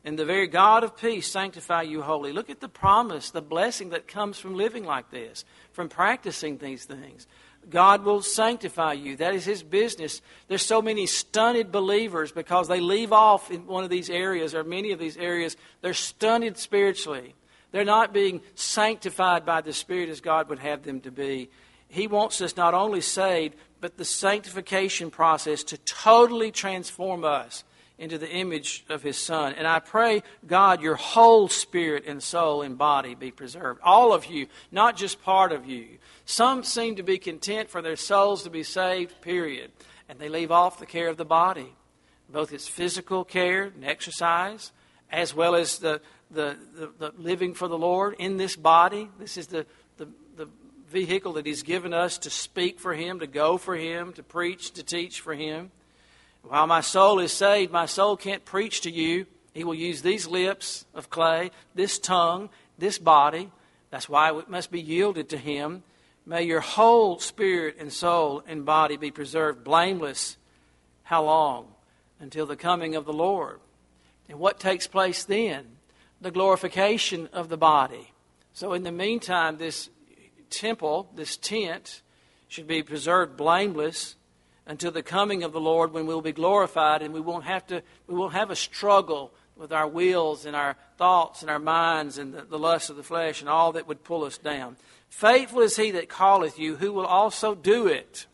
And 0.05 0.19
the 0.19 0.27
very 0.27 0.47
God 0.47 0.85
of 0.85 0.97
peace 0.97 1.31
sanctify 1.31 1.83
you 1.83 2.03
wholly. 2.03 2.33
Look 2.33 2.51
at 2.51 2.61
the 2.61 2.69
promise, 2.69 3.31
the 3.31 3.41
blessing 3.41 3.89
that 3.91 4.07
comes 4.07 4.39
from 4.39 4.55
living 4.55 4.85
like 4.85 5.11
this, 5.11 5.47
from 5.73 5.89
practicing 5.89 6.59
these 6.59 6.85
things. 6.85 7.27
God 7.71 8.05
will 8.05 8.21
sanctify 8.21 8.93
you. 8.93 9.17
That 9.17 9.35
is 9.35 9.47
His 9.47 9.63
business. 9.63 10.21
There's 10.49 10.65
so 10.65 10.83
many 10.83 11.07
stunted 11.07 11.73
believers 11.73 12.33
because 12.33 12.69
they 12.69 12.81
leave 12.81 13.13
off 13.13 13.51
in 13.51 13.67
one 13.67 13.85
of 13.85 13.89
these 13.89 14.11
areas 14.11 14.55
or 14.55 14.63
many 14.63 14.93
of 14.93 14.99
these 14.99 15.17
areas. 15.17 15.57
They're 15.81 15.95
stunted 15.95 16.59
spiritually. 16.59 17.35
They're 17.73 17.85
not 17.85 18.13
being 18.13 18.43
sanctified 18.55 19.47
by 19.47 19.63
the 19.63 19.73
Spirit 19.73 20.11
as 20.11 20.21
God 20.21 20.51
would 20.51 20.59
have 20.59 20.83
them 20.83 21.01
to 21.01 21.11
be. 21.11 21.49
He 21.89 22.07
wants 22.07 22.43
us 22.43 22.57
not 22.57 22.75
only 22.75 23.01
saved, 23.01 23.55
but 23.81 23.97
the 23.97 24.05
sanctification 24.05 25.11
process 25.11 25.65
to 25.65 25.79
totally 25.79 26.51
transform 26.51 27.25
us 27.25 27.65
into 27.99 28.19
the 28.19 28.31
image 28.31 28.85
of 28.89 29.03
His 29.03 29.17
Son. 29.17 29.55
And 29.57 29.67
I 29.67 29.79
pray, 29.79 30.23
God, 30.47 30.83
your 30.83 30.97
whole 30.97 31.49
spirit 31.49 32.05
and 32.07 32.23
soul 32.23 32.63
and 32.63 32.77
body 32.77 33.15
be 33.15 33.31
preserved. 33.31 33.81
All 33.83 34.13
of 34.13 34.27
you, 34.27 34.49
not 34.73 34.97
just 34.97 35.23
part 35.23 35.53
of 35.53 35.67
you. 35.67 35.99
Some 36.25 36.65
seem 36.65 36.97
to 36.97 37.03
be 37.03 37.19
content 37.19 37.71
for 37.71 37.83
their 37.83 37.97
souls 37.97 38.43
to 38.43 38.51
be 38.51 38.65
saved, 38.65 39.21
period. 39.21 39.71
And 40.09 40.19
they 40.19 40.29
leave 40.29 40.51
off 40.51 40.79
the 40.79 40.87
care 40.87 41.09
of 41.09 41.17
the 41.17 41.25
body, 41.25 41.73
both 42.29 42.53
its 42.53 42.67
physical 42.67 43.25
care 43.25 43.65
and 43.65 43.85
exercise, 43.85 44.73
as 45.11 45.35
well 45.35 45.55
as 45.55 45.79
the, 45.79 46.01
the, 46.31 46.57
the, 46.75 46.91
the 46.99 47.13
living 47.17 47.55
for 47.55 47.69
the 47.69 47.79
Lord 47.79 48.17
in 48.19 48.37
this 48.37 48.57
body. 48.57 49.09
This 49.21 49.37
is 49.37 49.47
the, 49.47 49.67
the, 49.99 50.09
the 50.37 50.49
vehicle 50.91 51.35
that 51.35 51.47
He's 51.47 51.63
given 51.63 51.95
us 51.95 52.19
to 52.19 52.31
speak 52.31 52.81
for 52.81 52.93
Him, 52.93 53.21
to 53.21 53.29
go 53.29 53.57
for 53.57 53.77
Him, 53.77 54.13
to 54.15 54.23
preach, 54.25 54.73
to 54.73 54.83
teach 54.83 55.21
for 55.21 55.33
Him. 55.35 55.71
While 56.49 56.67
my 56.67 56.81
soul 56.81 57.19
is 57.19 57.33
saved, 57.33 57.73
my 57.73 57.87
soul 57.87 58.17
can't 58.17 58.45
preach 58.45 58.83
to 58.83 58.91
you. 58.91 59.27
He 59.53 59.65
will 59.65 59.75
use 59.75 60.03
these 60.03 60.27
lips 60.27 60.85
of 60.95 61.11
clay, 61.11 61.51
this 61.75 61.99
tongue, 61.99 62.51
this 62.79 62.99
body. 62.99 63.51
That's 63.91 64.09
why 64.09 64.37
it 64.37 64.49
must 64.49 64.71
be 64.71 64.81
yielded 64.81 65.29
to 65.31 65.39
Him 65.39 65.83
May 66.27 66.45
your 66.45 66.61
whole 66.61 67.19
spirit 67.19 67.77
and 67.79 67.93
soul 67.93 68.43
and 68.47 68.65
body 68.65 68.97
be 68.97 69.11
preserved 69.11 69.63
blameless. 69.63 70.39
How 71.03 71.25
long? 71.25 71.69
Until 72.19 72.47
the 72.47 72.57
coming 72.57 72.95
of 72.95 73.05
the 73.05 73.13
Lord. 73.13 73.61
And 74.29 74.39
what 74.39 74.59
takes 74.59 74.87
place 74.87 75.25
then? 75.25 75.67
The 76.21 76.31
glorification 76.31 77.29
of 77.33 77.51
the 77.51 77.59
body. 77.59 78.13
So, 78.55 78.73
in 78.73 78.85
the 78.85 78.93
meantime, 78.93 79.59
this 79.59 79.91
temple, 80.49 81.11
this 81.15 81.37
tent, 81.37 82.01
should 82.49 82.67
be 82.67 82.83
preserved 82.83 83.37
blameless 83.37 84.17
until 84.67 84.91
the 84.91 85.03
coming 85.03 85.43
of 85.43 85.53
the 85.53 85.61
Lord 85.61 85.93
when 85.93 86.07
we'll 86.07 86.21
be 86.21 86.33
glorified 86.33 87.03
and 87.03 87.13
we 87.13 87.21
won't 87.21 87.45
have 87.45 87.67
to 87.67 87.83
we 88.07 88.15
won't 88.15 88.33
have 88.33 88.51
a 88.51 88.57
struggle 88.57 89.33
with 89.57 89.73
our 89.73 89.87
wills 89.87 90.47
and 90.47 90.57
our 90.57 90.77
thoughts 90.97 91.43
and 91.43 91.51
our 91.51 91.59
minds 91.59 92.19
and 92.19 92.35
the, 92.35 92.43
the 92.43 92.59
lust 92.59 92.91
of 92.91 92.97
the 92.97 93.03
flesh 93.03 93.41
and 93.41 93.49
all 93.49 93.73
that 93.73 93.87
would 93.87 94.05
pull 94.05 94.25
us 94.25 94.39
down. 94.39 94.77
Faithful 95.09 95.61
is 95.61 95.77
he 95.77 95.93
that 95.93 96.09
calleth 96.09 96.59
you, 96.59 96.77
who 96.77 96.93
will 96.93 97.07
also 97.07 97.55
do 97.55 97.87
it. 97.87 98.27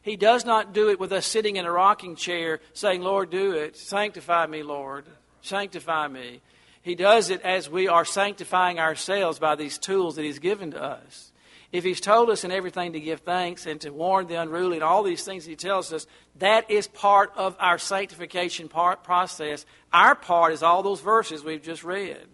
He 0.00 0.16
does 0.16 0.44
not 0.44 0.72
do 0.72 0.90
it 0.90 1.00
with 1.00 1.12
us 1.12 1.26
sitting 1.26 1.56
in 1.56 1.64
a 1.64 1.72
rocking 1.72 2.14
chair 2.14 2.60
saying, 2.72 3.00
Lord, 3.02 3.30
do 3.30 3.52
it. 3.52 3.76
Sanctify 3.76 4.46
me, 4.46 4.62
Lord. 4.62 5.06
Sanctify 5.40 6.08
me. 6.08 6.40
He 6.82 6.94
does 6.94 7.30
it 7.30 7.40
as 7.40 7.70
we 7.70 7.88
are 7.88 8.04
sanctifying 8.04 8.78
ourselves 8.78 9.38
by 9.38 9.54
these 9.54 9.78
tools 9.78 10.16
that 10.16 10.24
He's 10.24 10.38
given 10.38 10.72
to 10.72 10.82
us. 10.82 11.32
If 11.74 11.82
He's 11.84 12.00
told 12.00 12.30
us 12.30 12.44
in 12.44 12.52
everything 12.52 12.92
to 12.92 13.00
give 13.00 13.20
thanks 13.20 13.66
and 13.66 13.80
to 13.80 13.90
warn 13.90 14.28
the 14.28 14.40
unruly 14.40 14.76
and 14.76 14.84
all 14.84 15.02
these 15.02 15.24
things 15.24 15.44
He 15.44 15.56
tells 15.56 15.92
us, 15.92 16.06
that 16.38 16.70
is 16.70 16.86
part 16.86 17.32
of 17.36 17.56
our 17.58 17.78
sanctification 17.78 18.68
part 18.68 19.02
process. 19.02 19.66
Our 19.92 20.14
part 20.14 20.52
is 20.52 20.62
all 20.62 20.82
those 20.82 21.00
verses 21.00 21.42
we've 21.42 21.62
just 21.62 21.82
read. 21.82 22.28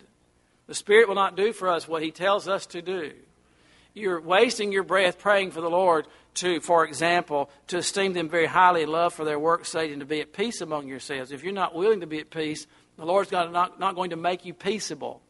The 0.66 0.75
Spirit 0.75 1.09
will 1.09 1.14
not 1.14 1.37
do 1.37 1.52
for 1.52 1.68
us 1.68 1.88
what 1.88 2.02
He 2.02 2.11
tells 2.11 2.49
us 2.49 2.66
to 2.66 2.82
do 2.82 3.12
you're 3.94 4.20
wasting 4.20 4.73
your 4.73 4.82
breath 4.82 5.18
praying 5.18 5.50
for 5.50 5.61
the 5.61 5.70
Lord 5.70 6.06
to, 6.35 6.61
for 6.61 6.85
example, 6.85 7.50
to 7.68 7.78
esteem 7.78 8.12
them 8.12 8.28
very 8.28 8.47
highly 8.47 8.82
and 8.82 8.92
love 8.92 9.12
for 9.12 9.25
their 9.25 9.38
work's 9.38 9.70
sake 9.70 9.90
and 9.90 10.00
to 10.00 10.06
be 10.06 10.20
at 10.20 10.32
peace 10.32 10.61
among 10.61 10.87
yourselves. 10.87 11.32
If 11.32 11.42
you're 11.42 11.52
not 11.52 11.75
willing 11.75 12.00
to 12.00 12.06
be 12.06 12.20
at 12.20 12.30
peace, 12.30 12.66
the 12.97 13.04
Lord's 13.04 13.32
not, 13.32 13.80
not 13.80 13.94
going 13.94 14.11
to 14.11 14.16
make 14.16 14.44
you 14.44 14.54
peaceable. 14.54 15.20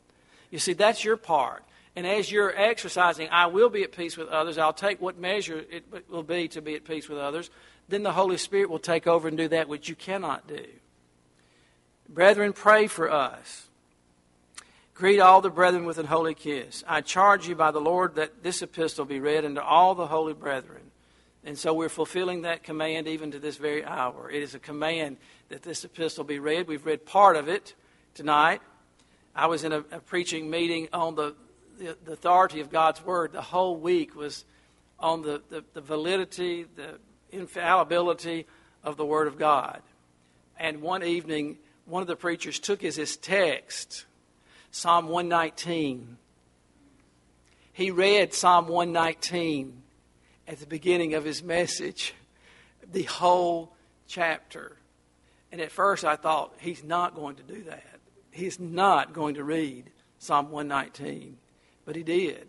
You 0.50 0.58
see, 0.58 0.74
that's 0.74 1.04
your 1.04 1.16
part. 1.16 1.64
And 2.00 2.06
as 2.06 2.32
you're 2.32 2.58
exercising, 2.58 3.28
I 3.30 3.48
will 3.48 3.68
be 3.68 3.82
at 3.82 3.92
peace 3.92 4.16
with 4.16 4.28
others, 4.28 4.56
I'll 4.56 4.72
take 4.72 5.02
what 5.02 5.18
measure 5.18 5.62
it 5.70 5.84
will 6.08 6.22
be 6.22 6.48
to 6.48 6.62
be 6.62 6.74
at 6.74 6.86
peace 6.86 7.10
with 7.10 7.18
others, 7.18 7.50
then 7.90 8.02
the 8.04 8.12
Holy 8.12 8.38
Spirit 8.38 8.70
will 8.70 8.78
take 8.78 9.06
over 9.06 9.28
and 9.28 9.36
do 9.36 9.48
that 9.48 9.68
which 9.68 9.90
you 9.90 9.94
cannot 9.94 10.48
do. 10.48 10.64
Brethren, 12.08 12.54
pray 12.54 12.86
for 12.86 13.10
us. 13.10 13.68
Greet 14.94 15.20
all 15.20 15.42
the 15.42 15.50
brethren 15.50 15.84
with 15.84 15.98
an 15.98 16.06
holy 16.06 16.32
kiss. 16.32 16.82
I 16.88 17.02
charge 17.02 17.46
you 17.46 17.54
by 17.54 17.70
the 17.70 17.82
Lord 17.82 18.14
that 18.14 18.42
this 18.42 18.62
epistle 18.62 19.04
be 19.04 19.20
read 19.20 19.44
unto 19.44 19.60
all 19.60 19.94
the 19.94 20.06
holy 20.06 20.32
brethren. 20.32 20.90
And 21.44 21.58
so 21.58 21.74
we're 21.74 21.90
fulfilling 21.90 22.42
that 22.42 22.62
command 22.62 23.08
even 23.08 23.32
to 23.32 23.38
this 23.38 23.58
very 23.58 23.84
hour. 23.84 24.30
It 24.30 24.42
is 24.42 24.54
a 24.54 24.58
command 24.58 25.18
that 25.50 25.62
this 25.64 25.84
epistle 25.84 26.24
be 26.24 26.38
read. 26.38 26.66
We've 26.66 26.86
read 26.86 27.04
part 27.04 27.36
of 27.36 27.50
it 27.50 27.74
tonight. 28.14 28.62
I 29.36 29.48
was 29.48 29.64
in 29.64 29.72
a, 29.72 29.80
a 29.92 30.00
preaching 30.00 30.48
meeting 30.48 30.88
on 30.94 31.14
the, 31.14 31.34
the, 31.80 31.96
the, 32.04 32.12
authority 32.12 32.60
of 32.60 32.70
God's 32.70 33.04
Word. 33.04 33.32
The 33.32 33.40
whole 33.40 33.76
week 33.76 34.14
was 34.14 34.44
on 34.98 35.22
the, 35.22 35.42
the, 35.48 35.64
the 35.72 35.80
validity, 35.80 36.66
the 36.76 36.98
infallibility 37.32 38.46
of 38.84 38.96
the 38.96 39.04
Word 39.04 39.26
of 39.26 39.38
God. 39.38 39.80
And 40.58 40.82
one 40.82 41.02
evening, 41.02 41.58
one 41.86 42.02
of 42.02 42.06
the 42.06 42.16
preachers 42.16 42.58
took 42.58 42.84
as 42.84 42.96
his 42.96 43.16
text 43.16 44.04
Psalm 44.70 45.08
119. 45.08 46.18
He 47.72 47.90
read 47.90 48.34
Psalm 48.34 48.68
119 48.68 49.82
at 50.46 50.60
the 50.60 50.66
beginning 50.66 51.14
of 51.14 51.24
his 51.24 51.42
message, 51.42 52.14
the 52.92 53.04
whole 53.04 53.72
chapter. 54.06 54.76
And 55.50 55.60
at 55.60 55.72
first 55.72 56.04
I 56.04 56.16
thought, 56.16 56.52
he's 56.60 56.84
not 56.84 57.14
going 57.14 57.36
to 57.36 57.42
do 57.42 57.62
that. 57.64 57.84
He's 58.32 58.60
not 58.60 59.12
going 59.14 59.36
to 59.36 59.44
read 59.44 59.90
Psalm 60.18 60.50
119. 60.50 61.38
But 61.90 61.96
he 61.96 62.04
did. 62.04 62.48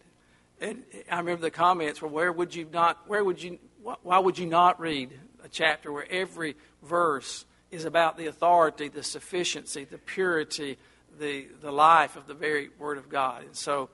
And 0.60 0.84
I 1.12 1.18
remember 1.18 1.42
the 1.42 1.50
comments 1.50 2.00
were, 2.00 2.08
where 2.08 2.32
would 2.32 2.54
you 2.54 2.68
not, 2.72 3.00
where 3.08 3.24
would 3.24 3.42
you, 3.42 3.58
why 3.82 4.20
would 4.20 4.38
you 4.38 4.46
not 4.46 4.80
read 4.80 5.20
a 5.44 5.50
chapter 5.50 5.92
where 5.92 6.06
every 6.12 6.56
verse 6.84 7.46
is 7.72 7.86
about 7.86 8.18
the 8.18 8.28
authority, 8.28 8.88
the 8.88 9.02
sufficiency, 9.02 9.84
the 9.84 9.98
purity, 9.98 10.78
the, 11.20 11.48
the 11.60 11.72
life 11.72 12.18
of 12.18 12.28
the 12.28 12.36
very 12.36 12.70
Word 12.78 13.00
of 13.00 13.10
God. 13.10 13.42
And 13.42 13.56
so 13.56 13.90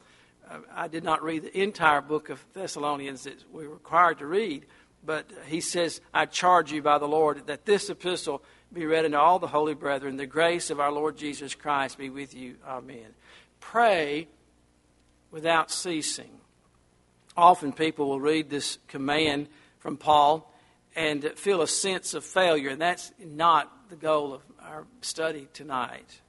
uh, 0.51 0.58
I 0.75 0.89
did 0.89 1.06
not 1.06 1.24
read 1.24 1.44
the 1.44 1.62
entire 1.62 2.01
book 2.01 2.27
of 2.27 2.44
Thessalonians 2.54 3.24
that 3.24 3.42
we 3.50 3.70
were 3.70 3.75
required 3.75 4.20
to 4.20 4.25
read, 4.25 4.66
but 5.06 5.32
he 5.46 5.62
says, 5.62 6.01
I 6.13 6.25
charge 6.25 6.74
you 6.74 6.82
by 6.82 6.98
the 6.98 7.08
Lord 7.08 7.48
that 7.48 7.63
this 7.63 7.89
epistle 7.89 8.44
be 8.74 8.86
read 8.86 9.06
unto 9.06 9.16
all 9.16 9.39
the 9.39 9.48
holy 9.48 9.75
brethren. 9.75 10.18
The 10.18 10.25
grace 10.25 10.70
of 10.72 10.82
our 10.82 10.92
Lord 10.92 11.16
Jesus 11.16 11.56
Christ 11.56 11.98
be 11.98 12.10
with 12.10 12.34
you. 12.34 12.56
Amen. 12.68 13.13
Pray 13.62 14.27
without 15.31 15.72
ceasing. 15.72 16.31
Often 17.36 17.74
people 17.74 18.10
will 18.10 18.19
read 18.19 18.50
this 18.50 18.77
command 18.88 19.48
from 19.79 19.98
Paul 19.98 20.51
and 20.96 21.24
feel 21.36 21.62
a 21.62 21.67
sense 21.67 22.13
of 22.13 22.24
failure, 22.24 22.69
and 22.69 22.81
that's 22.81 23.12
not 23.19 23.89
the 23.89 23.96
goal 23.96 24.34
of 24.34 24.41
our 24.60 24.86
study 25.01 25.48
tonight 25.53 26.22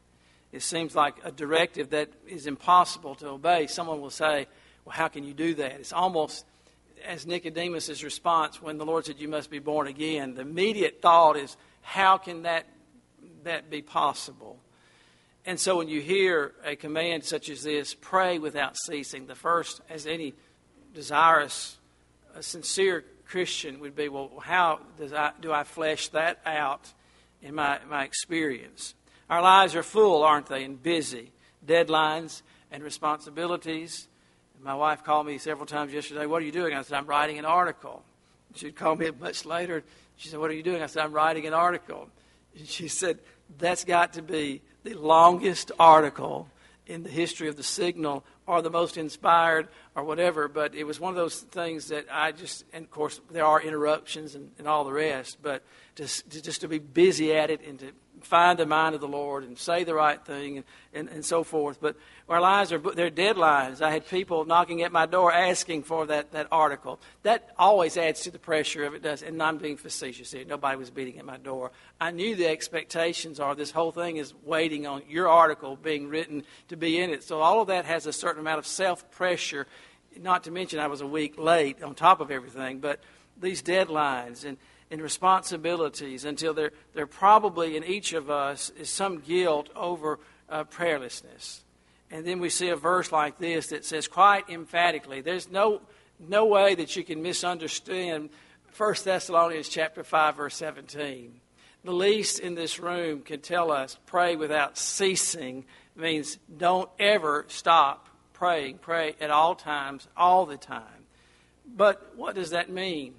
it 0.52 0.62
seems 0.62 0.94
like 0.94 1.16
a 1.24 1.30
directive 1.30 1.90
that 1.90 2.10
is 2.26 2.46
impossible 2.46 3.14
to 3.16 3.28
obey. 3.28 3.66
Someone 3.66 4.00
will 4.00 4.10
say, 4.10 4.46
Well, 4.84 4.94
how 4.94 5.08
can 5.08 5.24
you 5.24 5.34
do 5.34 5.54
that? 5.54 5.72
It's 5.72 5.92
almost 5.92 6.46
as 7.06 7.26
Nicodemus' 7.26 8.02
response 8.02 8.60
when 8.60 8.78
the 8.78 8.86
Lord 8.86 9.06
said, 9.06 9.18
You 9.18 9.28
must 9.28 9.50
be 9.50 9.58
born 9.58 9.86
again. 9.86 10.34
The 10.34 10.42
immediate 10.42 11.02
thought 11.02 11.36
is, 11.36 11.56
How 11.82 12.16
can 12.16 12.42
that, 12.42 12.66
that 13.44 13.70
be 13.70 13.82
possible? 13.82 14.58
And 15.46 15.58
so 15.58 15.76
when 15.78 15.88
you 15.88 16.00
hear 16.00 16.52
a 16.64 16.76
command 16.76 17.24
such 17.24 17.48
as 17.48 17.62
this, 17.62 17.94
pray 17.94 18.38
without 18.38 18.76
ceasing, 18.76 19.26
the 19.26 19.34
first, 19.34 19.80
as 19.88 20.06
any 20.06 20.34
desirous, 20.94 21.78
sincere 22.40 23.04
Christian 23.26 23.80
would 23.80 23.94
be, 23.94 24.08
well, 24.08 24.30
how 24.42 24.80
does 24.98 25.12
I, 25.12 25.32
do 25.40 25.52
I 25.52 25.64
flesh 25.64 26.08
that 26.08 26.40
out 26.44 26.92
in 27.42 27.54
my, 27.54 27.78
my 27.88 28.04
experience? 28.04 28.94
Our 29.28 29.42
lives 29.42 29.74
are 29.74 29.82
full, 29.82 30.22
aren't 30.22 30.46
they, 30.46 30.64
and 30.64 30.82
busy. 30.82 31.32
Deadlines 31.66 32.42
and 32.70 32.82
responsibilities. 32.82 34.08
My 34.62 34.74
wife 34.74 35.04
called 35.04 35.26
me 35.26 35.38
several 35.38 35.66
times 35.66 35.92
yesterday. 35.92 36.26
What 36.26 36.42
are 36.42 36.44
you 36.46 36.52
doing? 36.52 36.74
I 36.74 36.82
said, 36.82 36.96
I'm 36.96 37.06
writing 37.06 37.38
an 37.38 37.44
article. 37.44 38.02
She'd 38.54 38.74
call 38.76 38.96
me 38.96 39.10
much 39.20 39.44
later. 39.44 39.84
She 40.16 40.28
said, 40.28 40.40
What 40.40 40.50
are 40.50 40.54
you 40.54 40.62
doing? 40.62 40.82
I 40.82 40.86
said, 40.86 41.04
I'm 41.04 41.12
writing 41.12 41.46
an 41.46 41.54
article. 41.54 42.08
And 42.56 42.66
she 42.66 42.88
said, 42.88 43.18
That's 43.58 43.84
got 43.84 44.14
to 44.14 44.22
be 44.22 44.62
the 44.88 44.94
longest 44.94 45.70
article 45.78 46.48
in 46.86 47.02
the 47.02 47.10
history 47.10 47.48
of 47.48 47.56
the 47.56 47.62
signal 47.62 48.24
or 48.46 48.62
the 48.62 48.70
most 48.70 48.96
inspired 48.96 49.68
or 49.94 50.02
whatever. 50.02 50.48
But 50.48 50.74
it 50.74 50.84
was 50.84 50.98
one 50.98 51.10
of 51.10 51.16
those 51.16 51.40
things 51.40 51.88
that 51.88 52.06
I 52.10 52.32
just, 52.32 52.64
and 52.72 52.84
of 52.84 52.90
course, 52.90 53.20
there 53.30 53.44
are 53.44 53.60
interruptions 53.60 54.34
and, 54.34 54.50
and 54.58 54.66
all 54.66 54.84
the 54.84 54.92
rest, 54.92 55.38
but 55.42 55.62
just, 55.96 56.28
just 56.30 56.62
to 56.62 56.68
be 56.68 56.78
busy 56.78 57.34
at 57.34 57.50
it 57.50 57.60
and 57.66 57.78
to 57.80 57.92
find 58.22 58.58
the 58.58 58.64
mind 58.64 58.94
of 58.94 59.02
the 59.02 59.08
Lord 59.08 59.44
and 59.44 59.58
say 59.58 59.84
the 59.84 59.94
right 59.94 60.24
thing 60.24 60.56
and, 60.58 60.66
and, 60.94 61.08
and 61.10 61.24
so 61.24 61.44
forth. 61.44 61.78
But 61.80 61.96
our 62.28 62.40
lives 62.40 62.72
are 62.72 62.78
they're 62.78 63.10
deadlines. 63.10 63.80
I 63.80 63.90
had 63.90 64.06
people 64.06 64.44
knocking 64.44 64.82
at 64.82 64.92
my 64.92 65.06
door 65.06 65.32
asking 65.32 65.84
for 65.84 66.06
that, 66.06 66.32
that 66.32 66.46
article. 66.52 67.00
That 67.22 67.50
always 67.58 67.96
adds 67.96 68.20
to 68.22 68.30
the 68.30 68.38
pressure 68.38 68.84
of 68.84 68.94
it 68.94 69.02
does. 69.02 69.22
And 69.22 69.42
I'm 69.42 69.56
being 69.56 69.78
facetious 69.78 70.32
here. 70.32 70.44
Nobody 70.44 70.76
was 70.76 70.90
beating 70.90 71.18
at 71.18 71.24
my 71.24 71.38
door. 71.38 71.70
I 71.98 72.10
knew 72.10 72.36
the 72.36 72.48
expectations 72.48 73.40
are 73.40 73.54
this 73.54 73.70
whole 73.70 73.92
thing 73.92 74.18
is 74.18 74.34
waiting 74.44 74.86
on 74.86 75.02
your 75.08 75.28
article 75.28 75.76
being 75.76 76.08
written 76.08 76.42
to 76.68 76.76
be 76.76 77.00
in 77.00 77.10
it. 77.10 77.22
So 77.22 77.40
all 77.40 77.62
of 77.62 77.68
that 77.68 77.86
has 77.86 78.06
a 78.06 78.12
certain 78.12 78.40
amount 78.40 78.58
of 78.58 78.66
self 78.66 79.10
pressure. 79.10 79.66
Not 80.20 80.44
to 80.44 80.50
mention 80.50 80.80
I 80.80 80.88
was 80.88 81.00
a 81.00 81.06
week 81.06 81.38
late 81.38 81.82
on 81.82 81.94
top 81.94 82.20
of 82.20 82.30
everything, 82.30 82.80
but 82.80 83.00
these 83.40 83.62
deadlines 83.62 84.44
and 84.44 84.58
and 84.90 85.02
responsibilities 85.02 86.24
until 86.24 86.54
there, 86.54 86.72
there 86.94 87.06
probably 87.06 87.76
in 87.76 87.84
each 87.84 88.14
of 88.14 88.30
us 88.30 88.70
is 88.70 88.88
some 88.88 89.18
guilt 89.20 89.68
over 89.76 90.18
uh, 90.48 90.64
prayerlessness. 90.64 91.60
And 92.10 92.26
then 92.26 92.40
we 92.40 92.48
see 92.48 92.68
a 92.68 92.76
verse 92.76 93.12
like 93.12 93.38
this 93.38 93.68
that 93.68 93.84
says 93.84 94.08
quite 94.08 94.48
emphatically, 94.48 95.20
there's 95.20 95.50
no, 95.50 95.82
no 96.18 96.46
way 96.46 96.74
that 96.74 96.96
you 96.96 97.04
can 97.04 97.22
misunderstand 97.22 98.30
1 98.76 98.94
Thessalonians 99.04 99.68
chapter 99.68 100.02
5 100.02 100.36
verse 100.36 100.56
17. 100.56 101.40
The 101.84 101.92
least 101.92 102.40
in 102.40 102.54
this 102.54 102.78
room 102.78 103.22
can 103.22 103.40
tell 103.40 103.70
us 103.70 103.98
pray 104.06 104.36
without 104.36 104.78
ceasing 104.78 105.64
means 105.96 106.38
don't 106.56 106.88
ever 106.98 107.44
stop 107.48 108.08
praying. 108.32 108.78
Pray 108.78 109.16
at 109.20 109.30
all 109.30 109.54
times, 109.54 110.06
all 110.16 110.46
the 110.46 110.56
time. 110.56 111.06
But 111.66 112.12
what 112.16 112.34
does 112.34 112.50
that 112.50 112.70
mean? 112.70 113.14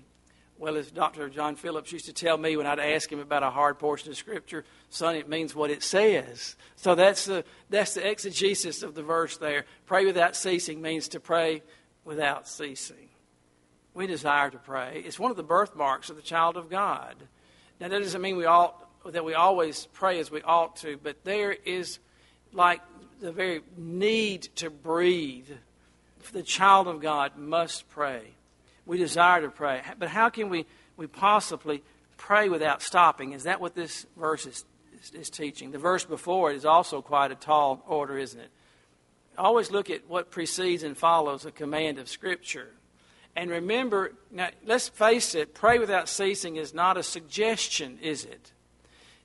Well, 0.59 0.75
as 0.75 0.91
Dr. 0.91 1.29
John 1.29 1.55
Phillips 1.55 1.93
used 1.93 2.07
to 2.07 2.13
tell 2.13 2.37
me 2.37 2.57
when 2.57 2.67
I'd 2.67 2.79
ask 2.79 3.09
him 3.09 3.19
about 3.19 3.43
a 3.43 3.49
hard 3.49 3.79
portion 3.79 4.11
of 4.11 4.17
Scripture, 4.17 4.65
son, 4.89 5.15
it 5.15 5.29
means 5.29 5.55
what 5.55 5.71
it 5.71 5.81
says. 5.81 6.57
So 6.75 6.95
that's 6.95 7.23
the, 7.23 7.45
that's 7.69 7.93
the 7.93 8.05
exegesis 8.05 8.83
of 8.83 8.93
the 8.93 9.01
verse 9.01 9.37
there. 9.37 9.63
Pray 9.85 10.05
without 10.05 10.35
ceasing 10.35 10.81
means 10.81 11.07
to 11.09 11.21
pray 11.21 11.63
without 12.03 12.45
ceasing. 12.45 13.07
We 13.93 14.05
desire 14.05 14.49
to 14.49 14.57
pray. 14.57 15.01
It's 15.05 15.17
one 15.17 15.31
of 15.31 15.37
the 15.37 15.43
birthmarks 15.43 16.09
of 16.09 16.17
the 16.17 16.21
child 16.21 16.57
of 16.57 16.69
God. 16.69 17.15
Now, 17.79 17.87
that 17.87 17.99
doesn't 17.99 18.21
mean 18.21 18.35
we 18.35 18.45
ought, 18.45 18.85
that 19.05 19.23
we 19.23 19.35
always 19.35 19.87
pray 19.93 20.19
as 20.19 20.29
we 20.29 20.41
ought 20.41 20.75
to, 20.77 20.99
but 21.01 21.23
there 21.23 21.53
is 21.53 21.99
like 22.51 22.81
the 23.21 23.31
very 23.31 23.61
need 23.77 24.49
to 24.57 24.69
breathe. 24.69 25.47
The 26.33 26.43
child 26.43 26.89
of 26.89 26.99
God 26.99 27.37
must 27.37 27.89
pray 27.89 28.33
we 28.89 28.98
desire 28.98 29.41
to 29.41 29.50
pray. 29.50 29.84
But 30.00 30.10
how 30.10 30.29
can 30.29 30.50
we, 30.50 30.65
we 30.98 31.05
possibly 31.05 31.84
pray 32.17 32.50
without 32.50 32.81
stopping? 32.81 33.34
Is 33.34 33.43
that 33.43 33.62
what 33.62 33.75
this 33.75 34.08
verse 34.17 34.48
is, 34.48 34.65
is, 35.00 35.12
is 35.12 35.29
teaching? 35.29 35.69
The 35.69 35.77
verse 35.77 36.05
before 36.05 36.51
it 36.51 36.55
is 36.55 36.65
also 36.65 37.03
quite 37.03 37.31
a 37.31 37.36
tall 37.36 37.84
order, 37.88 38.17
isn't 38.17 38.39
it? 38.39 38.50
Always 39.38 39.69
look 39.69 39.91
at 39.91 40.10
what 40.10 40.31
precedes 40.31 40.81
and 40.81 40.98
follows 40.98 41.46
a 41.46 41.51
command 41.51 42.00
of 42.00 42.10
Scripture. 42.10 42.72
And 43.36 43.51
remember, 43.51 44.13
now 44.31 44.50
let's 44.65 44.89
face 44.89 45.36
it, 45.36 45.53
pray 45.53 45.77
without 45.77 46.10
ceasing 46.10 46.55
is 46.55 46.74
not 46.74 46.98
a 46.98 47.03
suggestion, 47.03 48.00
is 48.01 48.25
it? 48.25 48.53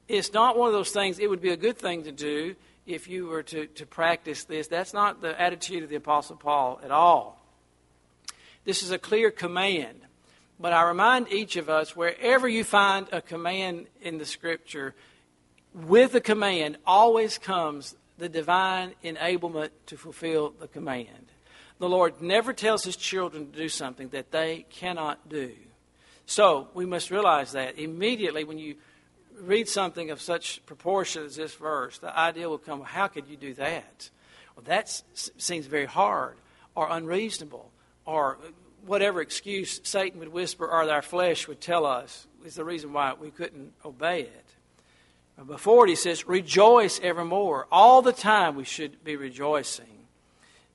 It's 0.09 0.35
not 0.35 0.59
one 0.59 0.69
of 0.69 0.75
those 0.75 0.91
things, 0.91 1.19
it 1.19 1.31
would 1.31 1.41
be 1.41 1.53
a 1.53 1.57
good 1.57 1.79
thing 1.79 2.05
to 2.05 2.13
do 2.13 2.55
if 2.85 3.09
you 3.09 3.29
were 3.29 3.43
to, 3.45 3.67
to 3.67 3.87
practice 3.87 4.45
this. 4.45 4.69
That's 4.69 4.93
not 4.93 5.23
the 5.23 5.41
attitude 5.41 5.83
of 5.83 5.89
the 5.89 5.97
Apostle 5.97 6.37
Paul 6.37 6.81
at 6.85 6.91
all. 6.91 7.44
This 8.65 8.83
is 8.83 8.91
a 8.91 8.99
clear 8.99 9.31
command. 9.31 10.01
But 10.59 10.73
I 10.73 10.83
remind 10.89 11.33
each 11.33 11.57
of 11.57 11.69
us 11.69 11.97
wherever 11.97 12.49
you 12.49 12.65
find 12.65 13.07
a 13.13 13.21
command 13.21 13.87
in 14.01 14.19
the 14.19 14.25
Scripture, 14.25 14.95
with 15.75 16.13
the 16.13 16.21
command 16.21 16.79
always 16.87 17.39
comes 17.39 17.97
the 18.19 18.29
divine 18.29 18.95
enablement 19.03 19.71
to 19.87 19.97
fulfill 19.97 20.55
the 20.59 20.69
command. 20.69 21.27
The 21.79 21.89
Lord 21.89 22.23
never 22.23 22.53
tells 22.53 22.85
His 22.85 22.97
children 22.97 23.51
to 23.51 23.59
do 23.59 23.69
something 23.69 24.09
that 24.11 24.31
they 24.31 24.65
cannot 24.71 25.29
do. 25.29 25.53
So 26.27 26.69
we 26.73 26.87
must 26.87 27.11
realize 27.11 27.53
that 27.53 27.79
immediately 27.79 28.45
when 28.45 28.59
you 28.59 28.77
read 29.41 29.69
something 29.69 30.11
of 30.11 30.21
such 30.21 30.65
proportion 30.65 31.25
as 31.25 31.37
this 31.37 31.55
verse, 31.55 31.99
the 31.99 32.17
idea 32.17 32.49
will 32.49 32.59
come 32.59 32.83
how 32.83 33.09
could 33.09 33.27
you 33.27 33.37
do 33.37 33.53
that? 33.55 34.09
Well, 34.57 34.65
that 34.67 35.03
seems 35.15 35.67
very 35.67 35.87
hard 35.87 36.37
or 36.77 36.89
unreasonable 36.89 37.71
or 38.07 38.39
whatever 38.87 39.21
excuse 39.21 39.81
Satan 39.85 40.19
would 40.21 40.29
whisper 40.29 40.67
or 40.67 40.89
our 40.91 41.03
flesh 41.03 41.49
would 41.49 41.61
tell 41.61 41.87
us 41.87 42.27
is 42.45 42.55
the 42.55 42.65
reason 42.65 42.93
why 42.93 43.15
we 43.15 43.31
couldn't 43.31 43.73
obey 43.85 44.23
it. 44.23 44.45
Before 45.47 45.87
it, 45.87 45.91
he 45.91 45.97
says, 45.97 46.29
Rejoice 46.29 47.01
evermore. 47.01 47.67
All 47.73 48.03
the 48.03 48.13
time 48.13 48.55
we 48.55 48.65
should 48.65 49.03
be 49.03 49.17
rejoicing. 49.17 50.07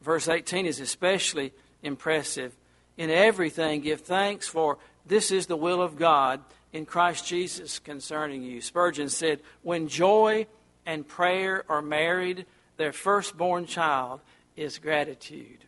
Verse 0.01 0.27
18 0.27 0.65
is 0.65 0.79
especially 0.79 1.53
impressive. 1.81 2.55
In 2.97 3.09
everything, 3.09 3.81
give 3.81 4.01
thanks, 4.01 4.47
for 4.47 4.77
this 5.05 5.31
is 5.31 5.45
the 5.45 5.55
will 5.55 5.81
of 5.81 5.97
God 5.97 6.41
in 6.73 6.85
Christ 6.85 7.25
Jesus 7.25 7.79
concerning 7.79 8.43
you. 8.43 8.59
Spurgeon 8.59 9.09
said, 9.09 9.39
When 9.61 9.87
joy 9.87 10.47
and 10.85 11.07
prayer 11.07 11.63
are 11.69 11.81
married, 11.81 12.45
their 12.75 12.91
firstborn 12.91 13.65
child 13.65 14.19
is 14.57 14.77
gratitude 14.77 15.65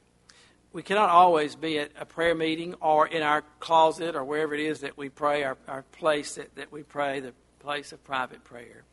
we 0.73 0.83
cannot 0.83 1.09
always 1.09 1.55
be 1.55 1.79
at 1.79 1.91
a 1.99 2.05
prayer 2.05 2.33
meeting 2.33 2.75
or 2.75 3.05
in 3.07 3.23
our 3.23 3.43
closet 3.59 4.15
or 4.15 4.23
wherever 4.23 4.53
it 4.53 4.61
is 4.61 4.81
that 4.81 4.97
we 4.97 5.09
pray, 5.09 5.43
our, 5.43 5.57
our 5.67 5.83
place 5.91 6.35
that, 6.35 6.55
that 6.55 6.71
we 6.71 6.83
pray, 6.83 7.19
the 7.19 7.33
place 7.59 7.91
of 7.91 8.03
private 8.03 8.43
prayer. 8.43 8.83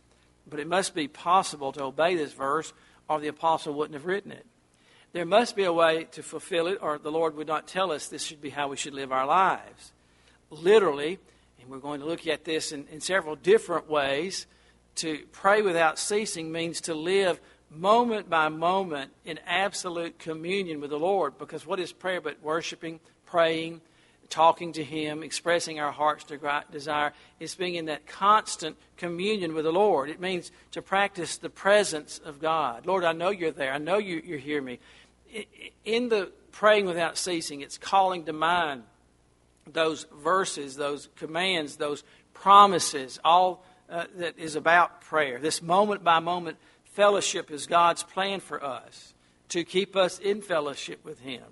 But 0.49 0.61
it 0.61 0.67
must 0.67 0.95
be 0.95 1.09
possible 1.09 1.73
to 1.73 1.85
obey 1.85 2.17
this 2.17 2.33
verse, 2.33 2.73
or 3.09 3.21
the 3.21 3.29
apostle 3.29 3.75
wouldn't 3.75 3.95
have 3.95 4.07
written 4.07 4.33
it. 4.33 4.47
There 5.13 5.25
must 5.25 5.57
be 5.57 5.65
a 5.65 5.73
way 5.73 6.05
to 6.13 6.23
fulfill 6.23 6.67
it, 6.67 6.79
or 6.83 6.99
the 6.99 7.13
Lord 7.13 7.37
would 7.37 7.47
not 7.47 7.69
tell 7.69 7.93
us 7.93 8.09
this 8.09 8.25
should 8.25 8.43
be 8.43 8.51
how 8.51 8.69
we 8.69 8.77
should 8.77 8.95
live 8.95 9.13
our 9.13 9.27
lives. 9.27 9.93
Literally, 10.51 11.19
and 11.61 11.71
we're 11.71 11.79
going 11.79 12.01
to 12.01 12.07
look 12.07 12.27
at 12.27 12.45
this 12.45 12.73
in, 12.73 12.87
in 12.91 13.01
several 13.01 13.37
different 13.37 13.89
ways, 13.89 14.47
to 14.97 15.25
pray 15.33 15.63
without 15.63 15.99
ceasing 15.99 16.51
means 16.51 16.81
to 16.83 16.95
live 16.95 17.41
moment 17.71 18.31
by 18.31 18.49
moment 18.49 19.11
in 19.25 19.39
absolute 19.47 20.19
communion 20.19 20.81
with 20.81 20.91
the 20.91 20.99
Lord. 20.99 21.39
Because 21.39 21.67
what 21.67 21.81
is 21.81 21.93
prayer 21.93 22.21
but 22.21 22.43
worshiping, 22.43 23.01
praying, 23.27 23.81
talking 24.31 24.73
to 24.75 24.85
Him, 24.85 25.23
expressing 25.23 25.81
our 25.81 25.93
heart's 25.93 26.25
desire? 26.71 27.13
It's 27.41 27.55
being 27.55 27.75
in 27.75 27.87
that 27.87 28.07
constant 28.07 28.77
communion 28.97 29.55
with 29.55 29.65
the 29.65 29.73
Lord. 29.73 30.11
It 30.11 30.21
means 30.21 30.51
to 30.73 30.83
practice 30.83 31.37
the 31.37 31.51
presence 31.51 32.21
of 32.25 32.41
God. 32.41 32.87
Lord, 32.87 33.05
I 33.05 33.13
know 33.13 33.31
you're 33.31 33.51
there. 33.51 33.73
I 33.73 33.79
know 33.79 33.99
you, 33.99 34.23
you 34.25 34.39
hear 34.39 34.63
me. 34.63 34.79
In 35.85 36.09
the 36.09 36.33
praying 36.53 36.87
without 36.87 37.19
ceasing, 37.19 37.61
it's 37.61 37.79
calling 37.79 38.25
to 38.25 38.33
mind 38.33 38.83
those 39.73 40.07
verses, 40.23 40.77
those 40.77 41.09
commands, 41.17 41.77
those 41.77 42.03
promises, 42.33 43.21
all 43.25 43.65
uh, 43.91 44.05
that 44.17 44.39
is 44.39 44.57
about 44.57 45.01
prayer. 45.03 45.39
This 45.39 45.63
moment 45.63 46.05
by 46.05 46.21
moment 46.21 46.57
fellowship 46.99 47.53
is 47.53 47.69
God's 47.69 48.03
plan 48.03 48.41
for 48.41 48.61
us 48.61 49.15
to 49.51 49.63
keep 49.63 49.95
us 49.95 50.19
in 50.19 50.43
fellowship 50.43 51.05
with 51.05 51.21
Him. 51.21 51.45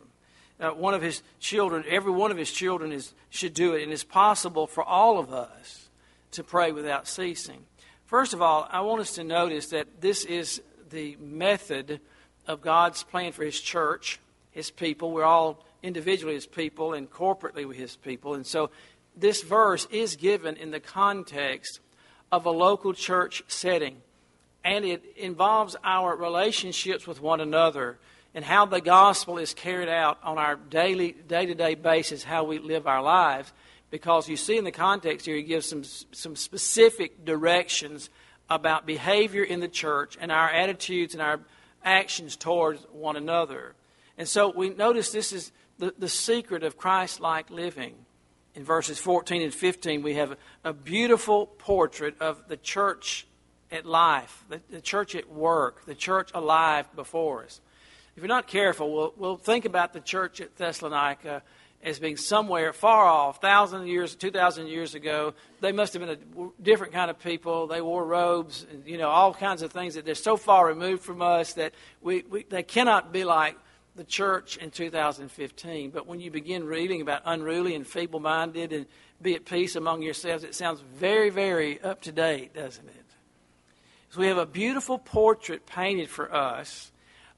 Uh, 0.59 0.71
one 0.71 0.93
of 0.93 1.03
His 1.03 1.23
children, 1.39 1.85
every 1.89 2.11
one 2.11 2.33
of 2.33 2.37
His 2.37 2.51
children 2.51 2.91
is, 2.91 3.15
should 3.31 3.55
do 3.55 3.75
it, 3.75 3.85
and 3.85 3.93
it's 3.93 4.03
possible 4.03 4.67
for 4.67 4.83
all 4.83 5.21
of 5.21 5.33
us 5.33 5.89
to 6.33 6.43
pray 6.43 6.73
without 6.73 7.07
ceasing. 7.07 7.63
First 8.07 8.35
of 8.35 8.43
all, 8.43 8.67
I 8.73 8.81
want 8.81 9.01
us 9.01 9.15
to 9.15 9.23
notice 9.23 9.69
that 9.69 10.01
this 10.01 10.25
is 10.25 10.61
the 10.91 11.17
method 11.21 12.01
of 12.49 12.61
God's 12.61 13.05
plan 13.05 13.31
for 13.31 13.45
His 13.45 13.61
church, 13.61 14.19
His 14.51 14.73
people. 14.73 15.13
We're 15.13 15.23
all 15.23 15.65
individually 15.81 16.35
His 16.35 16.49
people 16.49 16.93
and 16.93 17.09
corporately 17.09 17.69
with 17.69 17.77
His 17.77 17.95
people. 17.95 18.35
And 18.35 18.45
so 18.45 18.71
this 19.17 19.45
verse 19.45 19.87
is 19.93 20.17
given 20.17 20.57
in 20.57 20.73
the 20.73 20.81
context 20.81 21.79
of 22.33 22.47
a 22.47 22.51
local 22.51 22.93
church 22.93 23.45
setting 23.47 24.03
and 24.67 24.85
it 24.85 25.05
involves 25.17 25.77
our 25.85 26.17
relationships 26.17 27.07
with 27.07 27.23
one 27.23 27.41
another 27.41 27.99
and 28.35 28.45
how 28.45 28.67
the 28.67 28.81
gospel 28.81 29.39
is 29.39 29.55
carried 29.55 29.89
out 29.89 30.19
on 30.25 30.39
our 30.39 30.57
daily 30.57 31.13
day-to-day 31.13 31.77
basis 31.77 32.25
how 32.25 32.43
we 32.43 32.59
live 32.59 32.89
our 32.89 33.01
lives. 33.01 33.53
Because 33.91 34.29
you 34.29 34.37
see 34.37 34.59
in 34.59 34.65
the 34.65 34.73
context 34.73 35.25
here 35.25 35.37
he 35.37 35.45
gives 35.45 35.69
some 35.69 35.85
some 35.85 36.35
specific 36.35 37.25
directions 37.25 38.11
about 38.51 38.87
behavior 38.87 39.45
in 39.45 39.61
the 39.61 39.69
church 39.69 40.19
and 40.21 40.33
our 40.33 40.51
attitudes 40.51 41.15
and 41.15 41.23
our 41.23 41.39
actions 41.85 42.35
towards 42.35 42.83
one 42.91 43.15
another. 43.15 43.75
And 44.19 44.27
so 44.27 44.51
we 44.51 44.71
notice 44.71 45.13
this 45.13 45.33
is 45.33 45.53
the, 45.79 45.95
the 45.97 46.09
secret 46.09 46.65
of 46.65 46.77
christ-like 46.77 47.51
living. 47.51 47.95
In 48.57 48.65
verses 48.65 48.99
14 48.99 49.43
and 49.43 49.55
15 49.55 50.03
we 50.03 50.15
have 50.15 50.37
a 50.65 50.73
beautiful 50.73 51.47
portrait 51.47 52.21
of 52.21 52.49
the 52.49 52.57
church 52.57 53.29
at 53.71 53.87
life, 53.87 54.45
the, 54.49 54.61
the 54.71 54.81
church 54.81 55.15
at 55.15 55.31
work, 55.31 55.85
the 55.87 55.95
church 55.95 56.31
alive 56.35 56.87
before 56.95 57.45
us. 57.45 57.61
If 58.17 58.23
you're 58.23 58.29
not 58.29 58.47
careful, 58.47 58.93
we'll, 58.95 59.15
we'll 59.17 59.37
think 59.37 59.65
about 59.65 59.93
the 59.93 60.01
church 60.01 60.41
at 60.41 60.57
Thessalonica 60.57 61.43
as 61.83 61.99
being 61.99 62.17
somewhere 62.17 62.73
far 62.73 63.05
off, 63.05 63.41
thousand 63.41 63.87
years, 63.87 64.15
two 64.15 64.31
thousand 64.31 64.69
years 64.69 64.95
ago. 64.95 65.35
They 65.61 65.73
must 65.73 65.93
have 65.93 66.01
been 66.01 66.19
a 66.19 66.63
different 66.63 66.93
kind 66.93 67.11
of 67.11 67.19
people. 67.19 67.67
They 67.67 67.81
wore 67.81 68.05
robes, 68.05 68.67
and, 68.71 68.87
you 68.87 68.99
know, 68.99 69.09
all 69.09 69.35
kinds 69.35 69.63
of 69.63 69.71
things 69.71 69.95
that 69.95 70.05
they're 70.05 70.15
so 70.15 70.37
far 70.37 70.67
removed 70.67 71.03
from 71.03 71.21
us 71.21 71.53
that 71.55 71.75
we, 72.01 72.25
we 72.31 72.45
they 72.45 72.63
cannot 72.63 73.13
be 73.13 73.25
like 73.25 73.57
the 73.95 74.05
church 74.05 74.57
in 74.57 74.71
2015. 74.71 75.91
But 75.91 76.07
when 76.07 76.21
you 76.21 76.31
begin 76.31 76.65
reading 76.65 77.01
about 77.01 77.23
unruly 77.25 77.75
and 77.75 77.87
feeble-minded 77.87 78.73
and 78.73 78.87
be 79.23 79.35
at 79.35 79.45
peace 79.45 79.77
among 79.77 80.03
yourselves, 80.03 80.45
it 80.45 80.55
sounds 80.55 80.81
very, 80.81 81.31
very 81.31 81.81
up 81.83 82.03
to 82.03 82.13
date, 82.13 82.55
doesn't 82.55 82.87
it? 82.89 83.06
So 84.11 84.21
we 84.21 84.29
have 84.29 84.39
a 84.39 84.47
beautiful 84.47 84.99
portrait 84.99 85.67
painted 85.67 86.09
for 86.09 86.33
us 86.33 86.93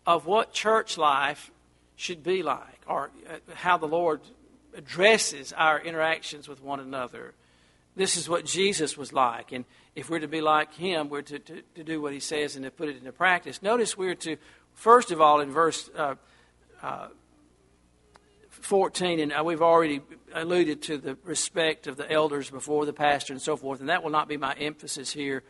of 0.06 0.26
what 0.26 0.52
church 0.52 0.96
life 0.98 1.50
should 1.96 2.22
be 2.22 2.42
like, 2.42 2.80
or 2.86 3.10
uh, 3.28 3.38
how 3.54 3.76
the 3.76 3.86
Lord 3.86 4.20
addresses 4.74 5.52
our 5.52 5.80
interactions 5.80 6.48
with 6.48 6.62
one 6.62 6.80
another. 6.80 7.34
This 7.96 8.16
is 8.16 8.28
what 8.28 8.44
Jesus 8.44 8.96
was 8.96 9.12
like. 9.12 9.50
And 9.50 9.64
if 9.96 10.08
we're 10.08 10.20
to 10.20 10.28
be 10.28 10.40
like 10.40 10.72
him, 10.74 11.08
we're 11.08 11.22
to, 11.22 11.38
to, 11.40 11.62
to 11.74 11.84
do 11.84 12.00
what 12.00 12.12
he 12.12 12.20
says 12.20 12.54
and 12.54 12.64
to 12.64 12.70
put 12.70 12.88
it 12.88 12.96
into 12.96 13.10
practice. 13.10 13.60
Notice 13.60 13.98
we're 13.98 14.14
to, 14.14 14.36
first 14.74 15.10
of 15.10 15.20
all, 15.20 15.40
in 15.40 15.50
verse 15.50 15.90
uh, 15.96 16.14
uh, 16.80 17.08
14, 18.50 19.18
and 19.18 19.32
uh, 19.32 19.42
we've 19.42 19.62
already 19.62 20.00
alluded 20.32 20.82
to 20.82 20.98
the 20.98 21.16
respect 21.24 21.86
of 21.86 21.96
the 21.96 22.10
elders 22.10 22.50
before 22.50 22.86
the 22.86 22.92
pastor 22.92 23.32
and 23.32 23.42
so 23.42 23.56
forth, 23.56 23.80
and 23.80 23.88
that 23.88 24.02
will 24.02 24.10
not 24.10 24.28
be 24.28 24.36
my 24.36 24.52
emphasis 24.54 25.12
here. 25.12 25.42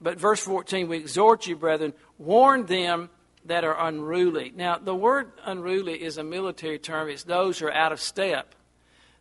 But 0.00 0.18
verse 0.18 0.40
14, 0.40 0.88
we 0.88 0.98
exhort 0.98 1.46
you, 1.46 1.56
brethren, 1.56 1.94
warn 2.18 2.66
them 2.66 3.10
that 3.46 3.64
are 3.64 3.76
unruly. 3.88 4.52
Now, 4.54 4.78
the 4.78 4.94
word 4.94 5.32
unruly 5.44 6.02
is 6.02 6.18
a 6.18 6.24
military 6.24 6.78
term, 6.78 7.08
it's 7.08 7.24
those 7.24 7.58
who 7.58 7.66
are 7.66 7.72
out 7.72 7.92
of 7.92 8.00
step. 8.00 8.54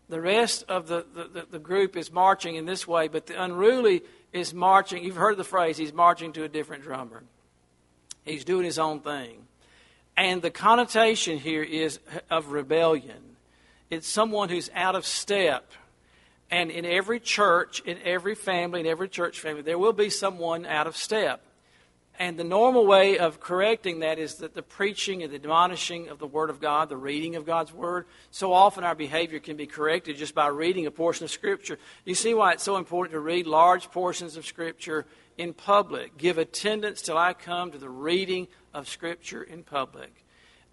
The 0.10 0.22
rest 0.22 0.66
of 0.68 0.88
the, 0.88 1.06
the, 1.14 1.48
the, 1.50 1.60
group 1.60 1.98
is 1.98 2.12
marching 2.12 2.56
in 2.56 2.66
this 2.66 2.88
way, 2.88 3.08
but 3.08 3.26
the 3.26 3.42
unruly 3.42 4.04
is 4.34 4.54
marching. 4.54 5.04
You've 5.04 5.16
heard 5.16 5.38
the 5.38 5.44
phrase, 5.44 5.78
he's 5.78 5.94
marching 5.94 6.34
to 6.34 6.44
a 6.44 6.48
different 6.48 6.84
drummer. 6.84 7.24
He's 8.24 8.46
doing 8.46 8.66
his 8.66 8.78
own 8.78 9.00
thing. 9.00 9.46
And 10.16 10.42
the 10.42 10.52
connotation 10.52 11.40
here 11.40 11.64
is 11.64 12.00
of 12.30 12.52
rebellion. 12.52 13.36
It's 13.90 14.08
someone 14.08 14.50
who's 14.50 14.70
out 14.76 14.96
of 14.96 15.06
step. 15.06 15.72
And 16.52 16.70
in 16.70 16.86
every 16.86 17.20
church, 17.20 17.82
in 17.82 17.98
every 18.04 18.36
family, 18.36 18.80
in 18.80 18.86
every 18.86 19.10
church 19.10 19.40
family, 19.40 19.62
there 19.62 19.80
will 19.80 19.94
be 19.94 20.10
someone 20.10 20.66
out 20.66 20.88
of 20.88 20.96
step. 20.96 21.42
And 22.18 22.40
the 22.40 22.46
normal 22.46 22.86
way 22.86 23.18
of 23.18 23.42
correcting 23.42 24.00
that 24.00 24.20
is 24.20 24.36
that 24.36 24.54
the 24.54 24.62
preaching 24.62 25.22
and 25.22 25.32
the 25.32 25.36
admonishing 25.36 26.08
of 26.08 26.18
the 26.18 26.28
Word 26.28 26.50
of 26.50 26.62
God, 26.62 26.88
the 26.88 26.96
reading 26.96 27.36
of 27.36 27.46
God's 27.46 27.74
Word. 27.74 28.06
So 28.32 28.54
often 28.54 28.86
our 28.86 28.96
behavior 28.96 29.40
can 29.40 29.58
be 29.58 29.66
corrected 29.66 30.16
just 30.16 30.34
by 30.34 30.48
reading 30.48 30.86
a 30.86 30.92
portion 30.92 31.26
of 31.26 31.32
Scripture. 31.32 31.78
You 32.06 32.16
see 32.16 32.34
why 32.34 32.54
it's 32.54 32.64
so 32.64 32.78
important 32.78 33.14
to 33.14 33.20
read 33.20 33.48
large 33.48 33.92
portions 33.92 34.38
of 34.38 34.46
Scripture 34.46 35.06
in 35.38 35.54
public. 35.54 36.18
Give 36.18 36.38
attendance 36.38 37.02
till 37.02 37.18
I 37.18 37.34
come 37.34 37.72
to 37.72 37.78
the 37.78 37.90
reading 37.90 38.48
of 38.74 38.88
Scripture 38.88 39.44
in 39.44 39.64
public. 39.64 40.24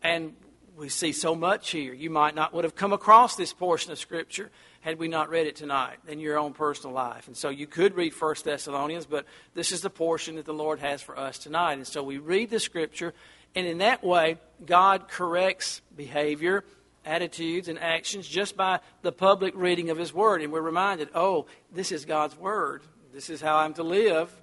And 0.01 0.37
we 0.77 0.89
see 0.89 1.13
so 1.13 1.35
much 1.35 1.71
here. 1.71 1.93
You 1.93 2.11
might 2.11 2.37
not 2.37 2.55
would 2.55 2.65
have 2.65 2.77
come 2.77 2.93
across 2.93 3.35
this 3.35 3.53
portion 3.53 3.91
of 3.91 3.99
Scripture 3.99 4.53
had 4.83 4.99
we 4.99 5.09
not 5.09 5.31
read 5.31 5.47
it 5.47 5.57
tonight 5.57 5.99
in 6.09 6.19
your 6.19 6.39
own 6.39 6.53
personal 6.53 6.95
life. 6.95 7.29
And 7.29 7.37
so 7.37 7.49
you 7.49 7.69
could 7.69 7.95
read 7.95 8.13
First 8.13 8.45
Thessalonians, 8.45 9.07
but 9.07 9.27
this 9.55 9.71
is 9.71 9.81
the 9.81 9.91
portion 9.91 10.37
that 10.37 10.45
the 10.45 10.53
Lord 10.53 10.81
has 10.81 11.01
for 11.01 11.19
us 11.19 11.39
tonight. 11.39 11.75
And 11.75 11.87
so 11.87 12.03
we 12.03 12.19
read 12.19 12.51
the 12.51 12.59
Scripture, 12.59 13.15
and 13.55 13.67
in 13.67 13.79
that 13.79 14.03
way, 14.03 14.39
God 14.67 15.09
corrects 15.09 15.83
behavior, 15.97 16.65
attitudes, 17.05 17.69
and 17.69 17.79
actions 17.79 18.27
just 18.27 18.57
by 18.57 18.81
the 19.03 19.13
public 19.13 19.55
reading 19.57 19.91
of 19.91 19.99
His 19.99 20.13
Word. 20.13 20.43
And 20.43 20.53
we're 20.53 20.61
reminded, 20.61 21.11
oh, 21.15 21.47
this 21.73 21.93
is 21.93 22.05
God's 22.05 22.37
Word. 22.37 22.83
This 23.15 23.31
is 23.31 23.41
how 23.41 23.59
I'm 23.59 23.75
to 23.75 23.85
live. 23.85 24.35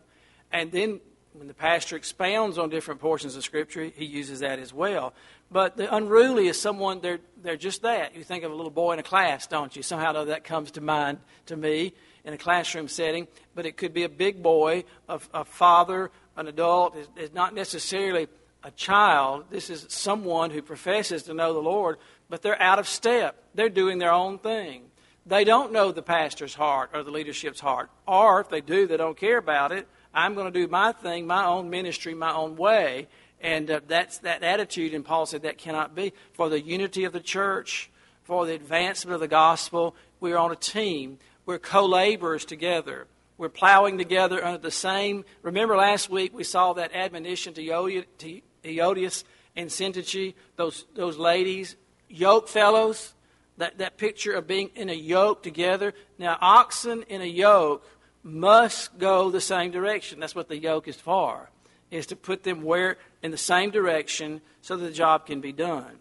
And 0.53 0.71
then 0.71 1.01
when 1.39 1.47
the 1.47 1.53
pastor 1.53 1.95
expounds 1.95 2.57
on 2.57 2.69
different 2.69 2.99
portions 2.99 3.37
of 3.37 3.45
Scripture, 3.45 3.85
he 3.95 4.03
uses 4.03 4.41
that 4.41 4.59
as 4.59 4.73
well. 4.73 5.13
But 5.49 5.77
the 5.77 5.93
unruly 5.95 6.47
is 6.49 6.59
someone, 6.59 6.99
they're, 6.99 7.21
they're 7.41 7.55
just 7.55 7.81
that. 7.83 8.13
You 8.13 8.25
think 8.25 8.43
of 8.43 8.51
a 8.51 8.55
little 8.55 8.69
boy 8.69 8.91
in 8.91 8.99
a 8.99 9.03
class, 9.03 9.47
don't 9.47 9.73
you? 9.73 9.81
Somehow 9.81 10.25
that 10.25 10.43
comes 10.43 10.71
to 10.71 10.81
mind 10.81 11.19
to 11.45 11.55
me 11.55 11.93
in 12.25 12.33
a 12.33 12.37
classroom 12.37 12.89
setting. 12.89 13.25
But 13.55 13.65
it 13.65 13.77
could 13.77 13.93
be 13.93 14.03
a 14.03 14.09
big 14.09 14.43
boy, 14.43 14.83
a, 15.07 15.21
a 15.33 15.45
father, 15.45 16.11
an 16.35 16.47
adult. 16.47 16.97
It's 17.15 17.33
not 17.33 17.55
necessarily 17.55 18.27
a 18.61 18.71
child. 18.71 19.45
This 19.49 19.69
is 19.69 19.85
someone 19.87 20.51
who 20.51 20.61
professes 20.61 21.23
to 21.23 21.33
know 21.33 21.53
the 21.53 21.59
Lord, 21.59 21.99
but 22.29 22.41
they're 22.41 22.61
out 22.61 22.79
of 22.79 22.87
step. 22.87 23.41
They're 23.55 23.69
doing 23.69 23.97
their 23.97 24.11
own 24.11 24.39
thing. 24.39 24.83
They 25.25 25.45
don't 25.45 25.71
know 25.71 25.93
the 25.93 26.01
pastor's 26.01 26.53
heart 26.53 26.89
or 26.93 27.01
the 27.01 27.11
leadership's 27.11 27.61
heart. 27.61 27.89
Or 28.05 28.41
if 28.41 28.49
they 28.49 28.59
do, 28.59 28.87
they 28.87 28.97
don't 28.97 29.17
care 29.17 29.37
about 29.37 29.71
it. 29.71 29.87
I'm 30.13 30.33
going 30.33 30.51
to 30.51 30.59
do 30.59 30.67
my 30.67 30.91
thing, 30.91 31.27
my 31.27 31.45
own 31.45 31.69
ministry, 31.69 32.13
my 32.13 32.33
own 32.33 32.55
way. 32.55 33.07
And 33.41 33.69
uh, 33.71 33.79
that's 33.87 34.19
that 34.19 34.43
attitude, 34.43 34.93
and 34.93 35.05
Paul 35.05 35.25
said 35.25 35.43
that 35.43 35.57
cannot 35.57 35.95
be. 35.95 36.13
For 36.33 36.49
the 36.49 36.59
unity 36.59 37.05
of 37.05 37.13
the 37.13 37.19
church, 37.19 37.89
for 38.23 38.45
the 38.45 38.53
advancement 38.53 39.13
of 39.13 39.21
the 39.21 39.27
gospel, 39.27 39.95
we're 40.19 40.37
on 40.37 40.51
a 40.51 40.55
team. 40.55 41.19
We're 41.45 41.59
co 41.59 41.85
laborers 41.85 42.45
together. 42.45 43.07
We're 43.37 43.49
plowing 43.49 43.97
together 43.97 44.43
under 44.43 44.57
the 44.57 44.71
same. 44.71 45.23
Remember 45.41 45.77
last 45.77 46.09
week 46.09 46.33
we 46.33 46.43
saw 46.43 46.73
that 46.73 46.93
admonition 46.93 47.53
to 47.53 47.61
Euodias 47.63 49.23
and 49.55 49.69
Syntyche, 49.69 50.33
those, 50.57 50.85
those 50.93 51.17
ladies, 51.17 51.77
yoke 52.09 52.49
fellows, 52.49 53.13
that, 53.57 53.77
that 53.77 53.97
picture 53.97 54.33
of 54.33 54.45
being 54.45 54.71
in 54.75 54.89
a 54.89 54.93
yoke 54.93 55.41
together. 55.41 55.93
Now, 56.17 56.37
oxen 56.41 57.03
in 57.03 57.21
a 57.21 57.25
yoke 57.25 57.87
must 58.23 58.97
go 58.97 59.29
the 59.31 59.41
same 59.41 59.71
direction. 59.71 60.19
That's 60.19 60.35
what 60.35 60.49
the 60.49 60.57
yoke 60.57 60.87
is 60.87 60.97
for 60.97 61.49
is 61.91 62.07
to 62.07 62.15
put 62.15 62.43
them 62.43 62.61
where 62.61 62.97
in 63.23 63.31
the 63.31 63.37
same 63.37 63.71
direction 63.71 64.41
so 64.61 64.77
that 64.77 64.85
the 64.85 64.91
job 64.91 65.25
can 65.25 65.41
be 65.41 65.51
done. 65.51 65.97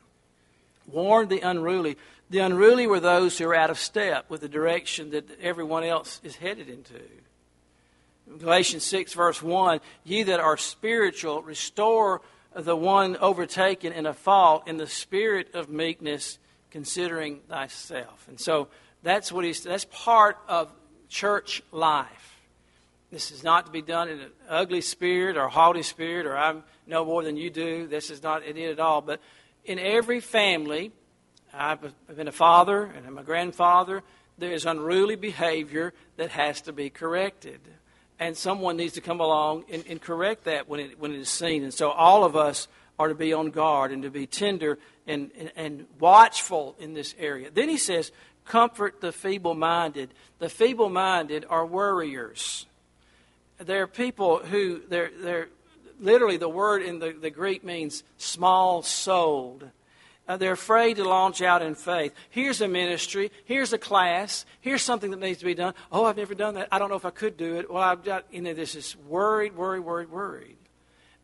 Warn 0.87 1.29
the 1.29 1.41
unruly. 1.41 1.97
The 2.31 2.41
unruly 2.41 2.87
were 2.87 3.01
those 3.01 3.39
who 3.39 3.47
are 3.47 3.55
out 3.55 3.71
of 3.71 3.79
step 3.79 4.29
with 4.29 4.43
the 4.43 4.49
direction 4.49 5.11
that 5.11 5.41
everyone 5.41 5.85
else 5.85 6.21
is 6.23 6.37
headed 6.37 6.69
into. 6.69 7.01
Galatians 8.39 8.85
6, 8.85 9.15
verse 9.15 9.43
1 9.43 9.81
Ye 10.05 10.23
that 10.25 10.41
are 10.41 10.57
spiritual, 10.57 11.43
restore 11.43 12.21
the 12.55 12.77
one 12.77 13.17
overtaken 13.17 13.93
in 13.93 14.07
a 14.07 14.13
fault 14.13 14.69
in 14.69 14.77
the 14.77 14.87
spirit 14.87 15.55
of 15.55 15.71
meekness, 15.71 16.39
considering 16.71 17.41
thyself. 17.49 18.27
And 18.29 18.39
so 18.39 18.69
that's 19.03 19.33
what 19.33 19.45
he's, 19.45 19.63
that's 19.63 19.87
part 19.87 20.37
of 20.49 20.71
church 21.09 21.63
life. 21.73 22.37
This 23.11 23.31
is 23.31 23.43
not 23.43 23.67
to 23.67 23.73
be 23.73 23.81
done 23.81 24.09
in 24.09 24.21
an 24.21 24.31
ugly 24.49 24.83
spirit 24.83 25.37
or 25.37 25.49
haughty 25.49 25.83
spirit 25.83 26.27
or 26.27 26.37
I 26.37 26.57
know 26.87 27.05
more 27.05 27.23
than 27.23 27.37
you 27.37 27.49
do. 27.51 27.87
This 27.87 28.11
is 28.11 28.23
not 28.23 28.43
it 28.45 28.57
at 28.59 28.79
all. 28.79 29.01
But 29.01 29.21
in 29.65 29.79
every 29.79 30.21
family, 30.21 30.93
I've 31.55 31.81
been 32.15 32.29
a 32.29 32.33
father 32.33 32.85
and 32.85 33.07
I'm 33.07 33.19
a 33.19 33.23
grandfather, 33.23 34.03
there 34.37 34.53
is 34.53 34.67
unruly 34.67 35.17
behavior 35.17 35.93
that 36.17 36.31
has 36.31 36.61
to 36.63 36.73
be 36.73 36.91
corrected. 36.91 37.61
And 38.21 38.37
someone 38.37 38.77
needs 38.77 38.95
to 38.95 39.01
come 39.01 39.21
along 39.21 39.65
and, 39.71 39.85
and 39.89 40.01
correct 40.01 40.45
that 40.45 40.69
when 40.69 40.81
it, 40.81 40.99
when 40.99 41.13
it 41.13 41.21
is 41.21 41.29
seen. 41.29 41.63
And 41.63 41.73
so 41.73 41.91
all 41.91 42.25
of 42.25 42.37
us 42.37 42.69
are 42.99 43.09
to 43.09 43.15
be 43.15 43.33
on 43.33 43.51
guard 43.51 43.93
and 43.93 44.03
to 44.03 44.11
be 44.11 44.27
tender 44.27 44.79
and, 45.07 45.31
and, 45.39 45.53
and 45.57 45.87
watchful 45.99 46.77
in 46.79 46.95
this 46.95 47.15
area. 47.19 47.51
Then 47.51 47.69
he 47.69 47.79
says, 47.79 48.11
comfort 48.49 49.01
the 49.01 49.13
feeble 49.13 49.55
minded. 49.55 50.13
The 50.41 50.49
feeble 50.49 50.89
minded 50.89 51.45
are 51.49 51.65
worriers 51.65 52.67
there 53.59 53.83
are 53.83 53.87
people 53.87 54.39
who 54.39 54.81
they're, 54.89 55.11
they're 55.21 55.49
literally 56.01 56.37
the 56.37 56.49
word 56.49 56.83
in 56.83 56.99
the, 56.99 57.11
the 57.13 57.31
Greek 57.31 57.65
means 57.65 58.05
small 58.17 58.83
souled. 58.83 59.69
Uh, 60.29 60.37
they're 60.37 60.53
afraid 60.53 60.97
to 60.97 61.05
launch 61.05 61.41
out 61.41 61.63
in 61.63 61.75
faith. 61.75 62.13
Here's 62.29 62.61
a 62.61 62.69
ministry. 62.69 63.33
Here's 63.47 63.73
a 63.73 63.79
class. 63.79 64.45
Here's 64.61 64.83
something 64.83 65.11
that 65.11 65.21
needs 65.21 65.39
to 65.39 65.47
be 65.47 65.55
done. 65.55 65.73
Oh, 65.91 66.05
I've 66.05 66.19
never 66.19 66.35
done 66.35 66.55
that. 66.55 66.69
I 66.71 66.79
don't 66.79 66.91
know 66.91 66.97
if 66.97 67.07
I 67.07 67.11
could 67.11 67.37
do 67.37 67.57
it. 67.57 67.71
Well, 67.71 67.83
I've 67.83 68.05
got, 68.05 68.27
you 68.31 68.43
know, 68.43 68.53
this 68.53 68.75
is 68.75 68.95
worried, 69.09 69.57
worried, 69.57 69.81
worried, 69.81 70.11
worried. 70.11 70.57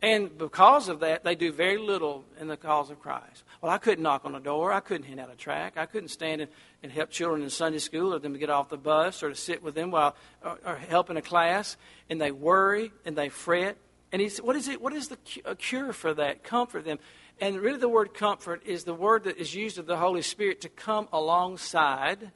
And 0.00 0.36
because 0.36 0.88
of 0.88 1.00
that, 1.00 1.22
they 1.22 1.34
do 1.34 1.52
very 1.52 1.78
little 1.78 2.24
in 2.40 2.48
the 2.48 2.56
cause 2.56 2.90
of 2.90 3.00
Christ. 3.00 3.44
Well, 3.60 3.70
I 3.70 3.78
couldn't 3.78 4.02
knock 4.02 4.24
on 4.24 4.34
a 4.34 4.40
door. 4.40 4.72
I 4.72 4.80
couldn't 4.80 5.06
hand 5.06 5.20
out 5.20 5.30
a 5.32 5.36
tract. 5.36 5.78
I 5.78 5.86
couldn't 5.86 6.08
stand 6.08 6.42
and, 6.42 6.50
and 6.84 6.92
help 6.92 7.08
children 7.08 7.42
in 7.42 7.48
Sunday 7.48 7.78
school 7.78 8.12
or 8.12 8.18
them 8.18 8.34
to 8.34 8.38
get 8.38 8.50
off 8.50 8.68
the 8.68 8.76
bus 8.76 9.22
or 9.22 9.30
to 9.30 9.34
sit 9.34 9.62
with 9.62 9.74
them 9.74 9.90
while 9.90 10.14
or, 10.44 10.58
or 10.66 10.76
help 10.76 11.08
in 11.08 11.16
a 11.16 11.22
class. 11.22 11.78
And 12.10 12.20
they 12.20 12.30
worry 12.30 12.92
and 13.06 13.16
they 13.16 13.30
fret. 13.30 13.78
And 14.12 14.20
he 14.20 14.28
said, 14.28 14.44
what 14.44 14.54
is 14.54 14.68
it? 14.68 14.82
What 14.82 14.92
is 14.92 15.08
the 15.08 15.16
cure 15.56 15.94
for 15.94 16.12
that? 16.12 16.44
Comfort 16.44 16.84
them. 16.84 16.98
And 17.40 17.58
really, 17.58 17.78
the 17.78 17.88
word 17.88 18.12
comfort 18.12 18.62
is 18.66 18.84
the 18.84 18.94
word 18.94 19.24
that 19.24 19.38
is 19.38 19.54
used 19.54 19.78
of 19.78 19.86
the 19.86 19.96
Holy 19.96 20.20
Spirit 20.20 20.60
to 20.60 20.68
come 20.68 21.08
alongside. 21.10 22.30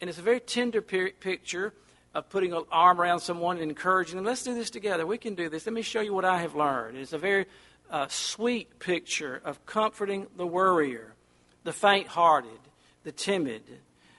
And 0.00 0.10
it's 0.10 0.18
a 0.18 0.22
very 0.22 0.40
tender 0.40 0.82
picture 0.82 1.72
of 2.14 2.28
putting 2.28 2.52
an 2.52 2.64
arm 2.72 3.00
around 3.00 3.20
someone 3.20 3.58
and 3.58 3.70
encouraging 3.70 4.16
them. 4.16 4.24
Let's 4.24 4.42
do 4.42 4.54
this 4.54 4.70
together. 4.70 5.06
We 5.06 5.18
can 5.18 5.36
do 5.36 5.48
this. 5.48 5.66
Let 5.66 5.72
me 5.72 5.82
show 5.82 6.00
you 6.00 6.12
what 6.12 6.24
I 6.24 6.40
have 6.40 6.56
learned. 6.56 6.98
It's 6.98 7.12
a 7.12 7.18
very 7.18 7.46
uh, 7.90 8.08
sweet 8.08 8.80
picture 8.80 9.40
of 9.44 9.64
comforting 9.66 10.26
the 10.36 10.46
worrier, 10.46 11.14
the 11.62 11.72
faint 11.72 12.08
hearted, 12.08 12.58
the 13.04 13.12
timid, 13.12 13.62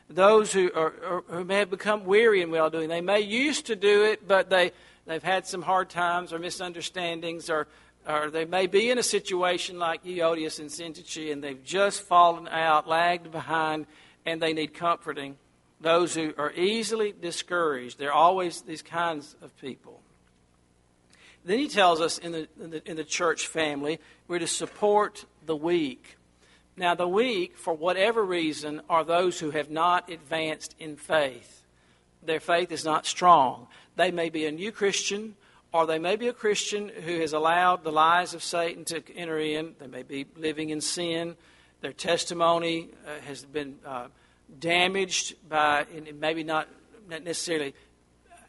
those 0.10 0.54
who, 0.54 0.72
are, 0.74 1.24
who 1.28 1.44
may 1.44 1.60
have 1.60 1.70
become 1.70 2.06
weary 2.06 2.42
in 2.42 2.52
well 2.52 2.70
doing. 2.70 2.90
They 2.90 3.02
may 3.02 3.20
used 3.20 3.66
to 3.68 3.76
do 3.76 4.06
it, 4.06 4.28
but 4.28 4.50
they, 4.50 4.72
they've 5.06 5.24
had 5.24 5.48
some 5.48 5.64
hard 5.64 5.90
times 5.90 6.32
or 6.32 6.40
misunderstandings, 6.40 7.50
or, 7.50 7.68
or 8.08 8.30
they 8.30 8.46
may 8.46 8.68
be 8.68 8.92
in 8.92 8.98
a 8.98 9.04
situation 9.04 9.80
like 9.80 10.04
Euodias 10.04 10.60
and 10.60 10.70
Syntyche, 10.70 11.32
and 11.32 11.44
they've 11.44 11.64
just 11.64 12.02
fallen 12.02 12.48
out, 12.48 12.88
lagged 12.88 13.32
behind, 13.32 13.88
and 14.26 14.42
they 14.42 14.54
need 14.54 14.74
comforting. 14.74 15.38
Those 15.82 16.14
who 16.14 16.34
are 16.38 16.54
easily 16.54 17.14
discouraged, 17.20 17.98
they're 17.98 18.14
always 18.14 18.62
these 18.62 18.82
kinds 18.82 19.36
of 19.42 19.56
people. 19.60 20.02
Then 21.44 21.60
he 21.60 21.68
tells 21.68 22.02
us 22.02 22.18
in 22.18 22.32
the, 22.32 22.48
in 22.60 22.70
the, 22.72 22.90
in 22.90 22.98
the 22.98 23.04
church 23.04 23.48
family, 23.48 24.00
we're 24.28 24.40
to 24.40 24.48
support 24.48 25.26
the 25.46 25.56
weak. 25.56 26.18
Now, 26.78 26.94
the 26.94 27.08
weak, 27.08 27.58
for 27.58 27.74
whatever 27.74 28.24
reason, 28.24 28.82
are 28.90 29.06
those 29.06 29.40
who 29.40 29.52
have 29.52 29.70
not 29.70 30.10
advanced 30.10 30.76
in 30.78 30.98
faith. 30.98 31.64
Their 32.22 32.42
faith 32.42 32.72
is 32.72 32.84
not 32.84 33.06
strong. 33.06 33.68
They 33.96 34.12
may 34.12 34.30
be 34.30 34.46
a 34.46 34.52
new 34.52 34.72
Christian, 34.72 35.36
or 35.72 35.86
they 35.86 36.00
may 36.00 36.18
be 36.18 36.28
a 36.28 36.34
Christian 36.34 36.90
who 36.90 37.20
has 37.20 37.32
allowed 37.34 37.84
the 37.84 37.92
lies 37.92 38.34
of 38.34 38.44
Satan 38.44 38.84
to 38.86 39.02
enter 39.16 39.40
in. 39.40 39.76
They 39.80 39.88
may 39.88 40.04
be 40.04 40.26
living 40.36 40.70
in 40.70 40.82
sin. 40.82 41.38
Their 41.82 41.94
testimony 41.94 42.90
uh, 43.08 43.22
has 43.26 43.46
been 43.46 43.78
uh, 43.86 44.08
damaged 44.60 45.36
by, 45.48 45.86
maybe 46.20 46.44
not 46.44 46.68
necessarily 47.08 47.74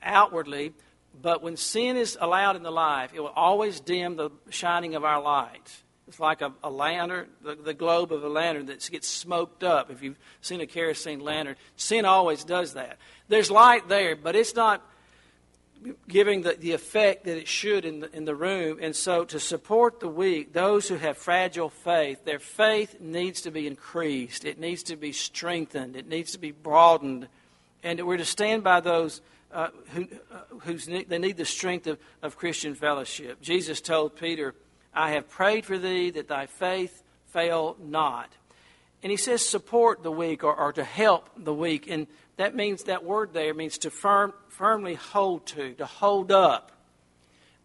outwardly, 0.03 0.73
but 1.21 1.43
when 1.43 1.57
sin 1.57 1.97
is 1.97 2.19
allowed 2.21 2.57
in 2.57 2.63
the 2.63 2.71
life, 2.71 3.13
it 3.15 3.21
will 3.21 3.29
always 3.29 3.81
dim 3.81 4.17
the 4.17 4.31
shining 4.51 4.95
of 4.95 5.05
our 5.05 5.21
light. 5.21 5.83
It's 6.09 6.21
like 6.21 6.41
a, 6.41 6.53
a 6.63 6.71
lantern, 6.71 7.29
the, 7.43 7.57
the, 7.57 7.75
globe 7.75 8.13
of 8.13 8.23
a 8.23 8.29
lantern 8.29 8.67
that 8.67 8.89
gets 8.91 9.09
smoked 9.09 9.65
up. 9.65 9.91
If 9.91 10.03
you've 10.03 10.19
seen 10.41 10.61
a 10.61 10.67
kerosene 10.67 11.19
lantern, 11.19 11.57
sin 11.77 12.05
always 12.05 12.45
does 12.45 12.75
that. 12.75 12.99
There's 13.29 13.51
light 13.51 13.89
there, 13.89 14.15
but 14.15 14.37
it's 14.37 14.55
not 14.55 14.83
giving 16.09 16.43
the, 16.43 16.53
the 16.53 16.73
effect 16.73 17.25
that 17.25 17.37
it 17.37 17.49
should 17.49 17.85
in 17.85 18.01
the, 18.01 18.17
in 18.17 18.25
the 18.25 18.35
room. 18.35 18.79
And 18.81 18.95
so, 18.95 19.25
to 19.25 19.41
support 19.41 19.99
the 19.99 20.09
weak, 20.09 20.53
those 20.53 20.89
who 20.89 20.95
have 20.95 21.19
fragile 21.19 21.71
faith, 21.71 22.25
their 22.25 22.39
faith 22.39 23.01
needs 23.01 23.41
to 23.43 23.51
be 23.51 23.67
increased, 23.67 24.45
it 24.45 24.61
needs 24.61 24.85
to 24.85 24.97
be 24.97 25.13
strengthened, 25.13 25.97
it 25.97 26.09
needs 26.09 26.33
to 26.33 26.39
be 26.39 26.53
broadened. 26.53 27.29
And 27.83 28.05
we're 28.07 28.17
to 28.17 28.25
stand 28.25 28.63
by 28.65 28.81
those. 28.81 29.21
Uh, 29.53 29.69
who 29.95 30.07
uh, 30.33 30.39
who's, 30.65 30.87
they 30.87 31.19
need 31.19 31.37
the 31.37 31.45
strength 31.45 31.87
of, 31.87 31.99
of 32.21 32.37
Christian 32.37 32.75
fellowship. 32.75 33.41
Jesus 33.41 33.81
told 33.81 34.17
Peter, 34.17 34.55
I 34.97 35.11
have 35.11 35.29
prayed 35.29 35.67
for 35.67 35.79
thee 35.79 36.11
that 36.11 36.29
thy 36.29 36.47
faith 36.47 37.03
fail 37.27 37.77
not. 37.79 38.33
And 39.03 39.11
he 39.11 39.19
says 39.19 39.47
support 39.47 40.03
the 40.03 40.11
weak 40.11 40.43
or, 40.43 40.55
or 40.55 40.73
to 40.73 40.83
help 40.83 41.29
the 41.37 41.55
weak. 41.55 41.87
And 41.89 42.07
that 42.39 42.57
means 42.57 42.85
that 42.85 43.05
word 43.05 43.35
there 43.35 43.53
means 43.55 43.79
to 43.79 43.91
firm, 43.91 44.33
firmly 44.49 44.95
hold 44.95 45.47
to, 45.49 45.75
to 45.75 45.87
hold 45.87 46.33
up. 46.33 46.73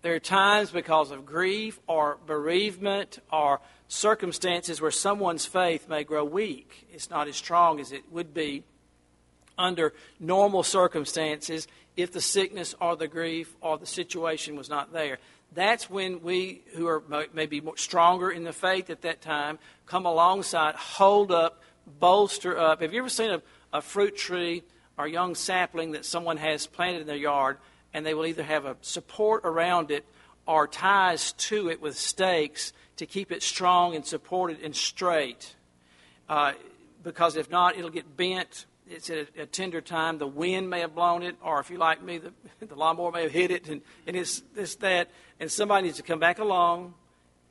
There 0.01 0.13
are 0.13 0.19
times 0.19 0.71
because 0.71 1.11
of 1.11 1.25
grief 1.25 1.79
or 1.87 2.17
bereavement 2.27 3.19
or 3.31 3.61
circumstances 3.87 4.81
where 4.81 4.91
someone's 4.91 5.45
faith 5.45 5.87
may 5.87 6.03
grow 6.03 6.25
weak. 6.25 6.87
It's 6.91 7.09
not 7.09 7.27
as 7.27 7.37
strong 7.37 7.79
as 7.79 7.91
it 7.91 8.11
would 8.11 8.33
be 8.33 8.63
under 9.57 9.93
normal 10.19 10.63
circumstances 10.63 11.67
if 11.95 12.11
the 12.11 12.21
sickness 12.21 12.73
or 12.81 12.95
the 12.95 13.07
grief 13.07 13.55
or 13.61 13.77
the 13.77 13.85
situation 13.85 14.55
was 14.55 14.69
not 14.69 14.91
there 14.91 15.19
that's 15.53 15.89
when 15.89 16.21
we, 16.21 16.61
who 16.75 16.87
are 16.87 17.03
maybe 17.33 17.61
stronger 17.75 18.31
in 18.31 18.43
the 18.43 18.53
faith 18.53 18.89
at 18.89 19.01
that 19.01 19.21
time, 19.21 19.59
come 19.85 20.05
alongside, 20.05 20.75
hold 20.75 21.31
up, 21.31 21.61
bolster 21.99 22.57
up. 22.57 22.81
Have 22.81 22.93
you 22.93 22.99
ever 22.99 23.09
seen 23.09 23.31
a, 23.31 23.41
a 23.73 23.81
fruit 23.81 24.15
tree 24.15 24.63
or 24.97 25.07
young 25.07 25.35
sapling 25.35 25.91
that 25.91 26.05
someone 26.05 26.37
has 26.37 26.67
planted 26.67 27.01
in 27.01 27.07
their 27.07 27.15
yard, 27.15 27.57
and 27.93 28.05
they 28.05 28.13
will 28.13 28.25
either 28.25 28.43
have 28.43 28.65
a 28.65 28.77
support 28.81 29.41
around 29.43 29.91
it 29.91 30.05
or 30.47 30.67
ties 30.67 31.33
to 31.33 31.69
it 31.69 31.81
with 31.81 31.97
stakes 31.97 32.71
to 32.95 33.05
keep 33.05 33.31
it 33.31 33.43
strong 33.43 33.95
and 33.95 34.05
supported 34.05 34.61
and 34.61 34.75
straight? 34.75 35.55
Uh, 36.29 36.53
because 37.03 37.35
if 37.35 37.49
not, 37.49 37.77
it'll 37.77 37.89
get 37.89 38.15
bent 38.15 38.65
it's 38.91 39.09
at 39.09 39.17
a, 39.37 39.43
a, 39.43 39.45
tender 39.45 39.81
time. 39.81 40.17
The 40.17 40.27
wind 40.27 40.69
may 40.69 40.81
have 40.81 40.93
blown 40.93 41.23
it, 41.23 41.35
or 41.41 41.59
if 41.59 41.69
you 41.69 41.77
like 41.77 42.03
me, 42.03 42.17
the, 42.17 42.33
the 42.65 42.75
lawnmower 42.75 43.11
may 43.11 43.23
have 43.23 43.31
hit 43.31 43.51
it, 43.51 43.69
and, 43.69 43.81
and 44.05 44.15
it's 44.15 44.41
this, 44.53 44.75
that. 44.77 45.09
And 45.39 45.51
somebody 45.51 45.87
needs 45.87 45.97
to 45.97 46.03
come 46.03 46.19
back 46.19 46.39
along 46.39 46.93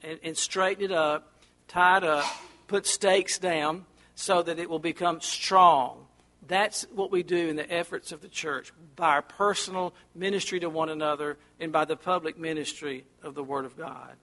and, 0.02 0.18
and 0.22 0.36
straighten 0.36 0.84
it 0.84 0.92
up, 0.92 1.32
tie 1.68 1.98
it 1.98 2.04
up, 2.04 2.24
put 2.66 2.86
stakes 2.86 3.38
down 3.38 3.86
so 4.14 4.42
that 4.42 4.58
it 4.58 4.68
will 4.68 4.78
become 4.78 5.20
strong. 5.20 6.06
That's 6.46 6.86
what 6.94 7.10
we 7.10 7.22
do 7.22 7.48
in 7.48 7.56
the 7.56 7.70
efforts 7.72 8.12
of 8.12 8.22
the 8.22 8.28
church 8.28 8.72
by 8.96 9.10
our 9.10 9.22
personal 9.22 9.94
ministry 10.14 10.60
to 10.60 10.68
one 10.68 10.88
another 10.88 11.38
and 11.58 11.72
by 11.72 11.84
the 11.84 11.96
public 11.96 12.38
ministry 12.38 13.04
of 13.22 13.34
the 13.34 13.44
Word 13.44 13.64
of 13.64 13.76
God. 13.76 14.16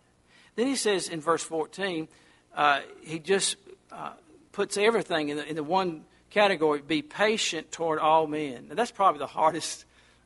Then 0.56 0.67
he 0.67 0.75
says 0.75 1.08
in 1.08 1.21
verse 1.21 1.43
14, 1.43 2.08
uh, 2.56 2.82
he 3.01 3.19
just 3.19 3.56
uh, 3.91 4.13
puts 4.51 4.77
everything 4.77 5.30
in 5.30 5.38
the, 5.38 5.47
in 5.47 5.56
the 5.56 5.63
one 5.63 6.03
category 6.29 6.81
be 6.81 7.01
patient 7.01 7.71
toward 7.71 7.99
all 7.99 8.27
men. 8.27 8.67
Now, 8.69 8.75
that's 8.75 8.91
probably 8.91 9.19
the 9.19 9.27
hardest 9.27 9.85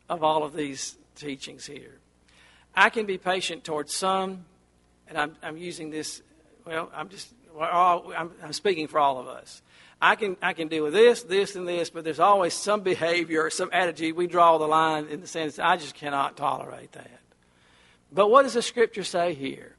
of 0.09 0.23
all 0.23 0.43
of 0.43 0.53
these 0.53 0.97
teachings 1.15 1.65
here. 1.65 1.97
I 2.75 2.89
can 2.89 3.05
be 3.05 3.17
patient 3.17 3.63
toward 3.63 3.89
some, 3.89 4.45
and 5.07 5.17
I'm, 5.17 5.35
I'm 5.43 5.57
using 5.57 5.89
this, 5.89 6.21
well, 6.65 6.89
I'm 6.93 7.09
just, 7.09 7.33
well, 7.53 8.11
I'm, 8.15 8.31
I'm 8.43 8.53
speaking 8.53 8.87
for 8.87 8.99
all 8.99 9.19
of 9.19 9.27
us. 9.27 9.61
I 10.01 10.15
can, 10.15 10.35
I 10.41 10.53
can 10.53 10.67
deal 10.67 10.83
with 10.83 10.93
this, 10.93 11.21
this, 11.23 11.55
and 11.55 11.67
this, 11.67 11.91
but 11.91 12.03
there's 12.03 12.19
always 12.19 12.53
some 12.53 12.81
behavior 12.81 13.43
or 13.43 13.49
some 13.51 13.69
attitude. 13.71 14.15
We 14.15 14.25
draw 14.25 14.57
the 14.57 14.67
line 14.67 15.07
in 15.07 15.21
the 15.21 15.27
sense 15.27 15.59
I 15.59 15.77
just 15.77 15.93
cannot 15.93 16.37
tolerate 16.37 16.91
that. 16.93 17.19
But 18.11 18.29
what 18.29 18.43
does 18.43 18.53
the 18.53 18.63
scripture 18.63 19.03
say 19.03 19.33
here? 19.33 19.75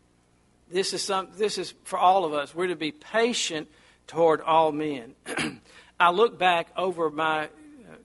This 0.71 0.95
is, 0.95 1.03
some, 1.03 1.29
this 1.37 1.59
is 1.59 1.75
for 1.85 1.99
all 1.99 2.25
of 2.25 2.33
us. 2.33 2.55
We're 2.55 2.69
to 2.69 2.77
be 2.77 2.93
patient 2.93 3.69
toward 4.07 4.41
all 4.41 4.73
men. 4.73 5.15
I 6.03 6.11
look 6.11 6.37
back 6.37 6.67
over 6.77 7.11
my 7.11 7.45
uh, 7.45 7.49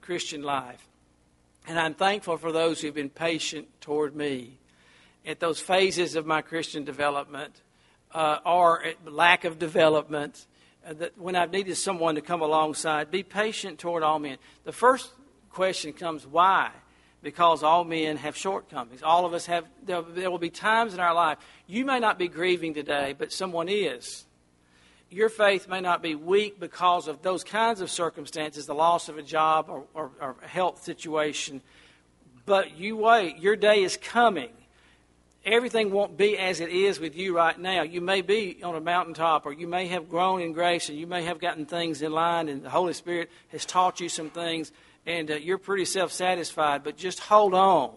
Christian 0.02 0.44
life, 0.44 0.88
and 1.68 1.80
I'm 1.80 1.96
thankful 1.96 2.38
for 2.38 2.52
those 2.52 2.80
who've 2.80 2.94
been 2.94 3.10
patient 3.10 3.70
toward 3.82 4.16
me 4.16 4.60
at 5.26 5.40
those 5.40 5.60
phases 5.60 6.16
of 6.16 6.24
my 6.24 6.44
Christian 6.44 6.84
development 6.84 7.60
uh, 8.14 8.38
or 8.46 8.84
lack 9.04 9.46
of 9.46 9.58
development. 9.58 10.46
Uh, 10.88 10.94
that 10.94 11.18
when 11.18 11.36
I've 11.36 11.52
needed 11.52 11.76
someone 11.76 12.14
to 12.14 12.22
come 12.22 12.44
alongside, 12.44 13.10
be 13.10 13.24
patient 13.24 13.80
toward 13.80 14.04
all 14.04 14.20
men. 14.20 14.38
The 14.64 14.72
first 14.72 15.10
question 15.50 15.92
comes, 15.92 16.28
why? 16.28 16.70
Because 17.24 17.64
all 17.64 17.84
men 17.84 18.18
have 18.18 18.38
shortcomings. 18.38 19.02
All 19.02 19.26
of 19.26 19.34
us 19.34 19.48
have, 19.48 19.66
there 19.84 20.30
will 20.30 20.38
be 20.38 20.52
times 20.52 20.94
in 20.94 21.00
our 21.00 21.16
life. 21.16 21.40
You 21.66 21.84
may 21.84 22.00
not 22.00 22.20
be 22.20 22.28
grieving 22.28 22.76
today, 22.76 23.16
but 23.18 23.32
someone 23.32 23.68
is 23.70 24.27
your 25.10 25.30
faith 25.30 25.68
may 25.68 25.80
not 25.80 26.02
be 26.02 26.16
weak 26.16 26.60
because 26.60 27.08
of 27.08 27.22
those 27.22 27.44
kinds 27.44 27.82
of 27.82 27.90
circumstances, 27.90 28.66
the 28.66 28.76
loss 28.76 29.10
of 29.10 29.18
a 29.18 29.24
job 29.24 29.68
or, 29.70 29.84
or, 29.94 30.12
or 30.20 30.36
health 30.42 30.84
situation, 30.84 31.62
but 32.46 32.78
you 32.78 32.98
wait. 32.98 33.38
Your 33.38 33.56
day 33.56 33.84
is 33.84 33.98
coming. 33.98 34.50
Everything 35.46 35.92
won't 35.92 36.18
be 36.18 36.38
as 36.38 36.60
it 36.60 36.70
is 36.70 37.00
with 37.00 37.16
you 37.16 37.36
right 37.36 37.58
now. 37.58 37.84
You 37.84 38.02
may 38.02 38.22
be 38.22 38.62
on 38.64 38.76
a 38.76 38.82
mountaintop, 38.82 39.46
or 39.46 39.54
you 39.54 39.68
may 39.68 39.88
have 39.88 40.10
grown 40.10 40.42
in 40.42 40.52
grace, 40.52 40.90
and 40.90 40.98
you 40.98 41.08
may 41.08 41.24
have 41.24 41.40
gotten 41.40 41.66
things 41.66 42.02
in 42.02 42.12
line, 42.12 42.50
and 42.50 42.64
the 42.64 42.70
Holy 42.70 42.94
Spirit 42.94 43.30
has 43.50 43.66
taught 43.66 44.02
you 44.02 44.10
some 44.10 44.30
things, 44.30 44.74
and 45.06 45.32
uh, 45.32 45.36
you're 45.36 45.58
pretty 45.58 45.86
self 45.86 46.12
satisfied. 46.12 46.84
But 46.84 46.98
just 46.98 47.22
hold 47.22 47.54
on 47.54 47.94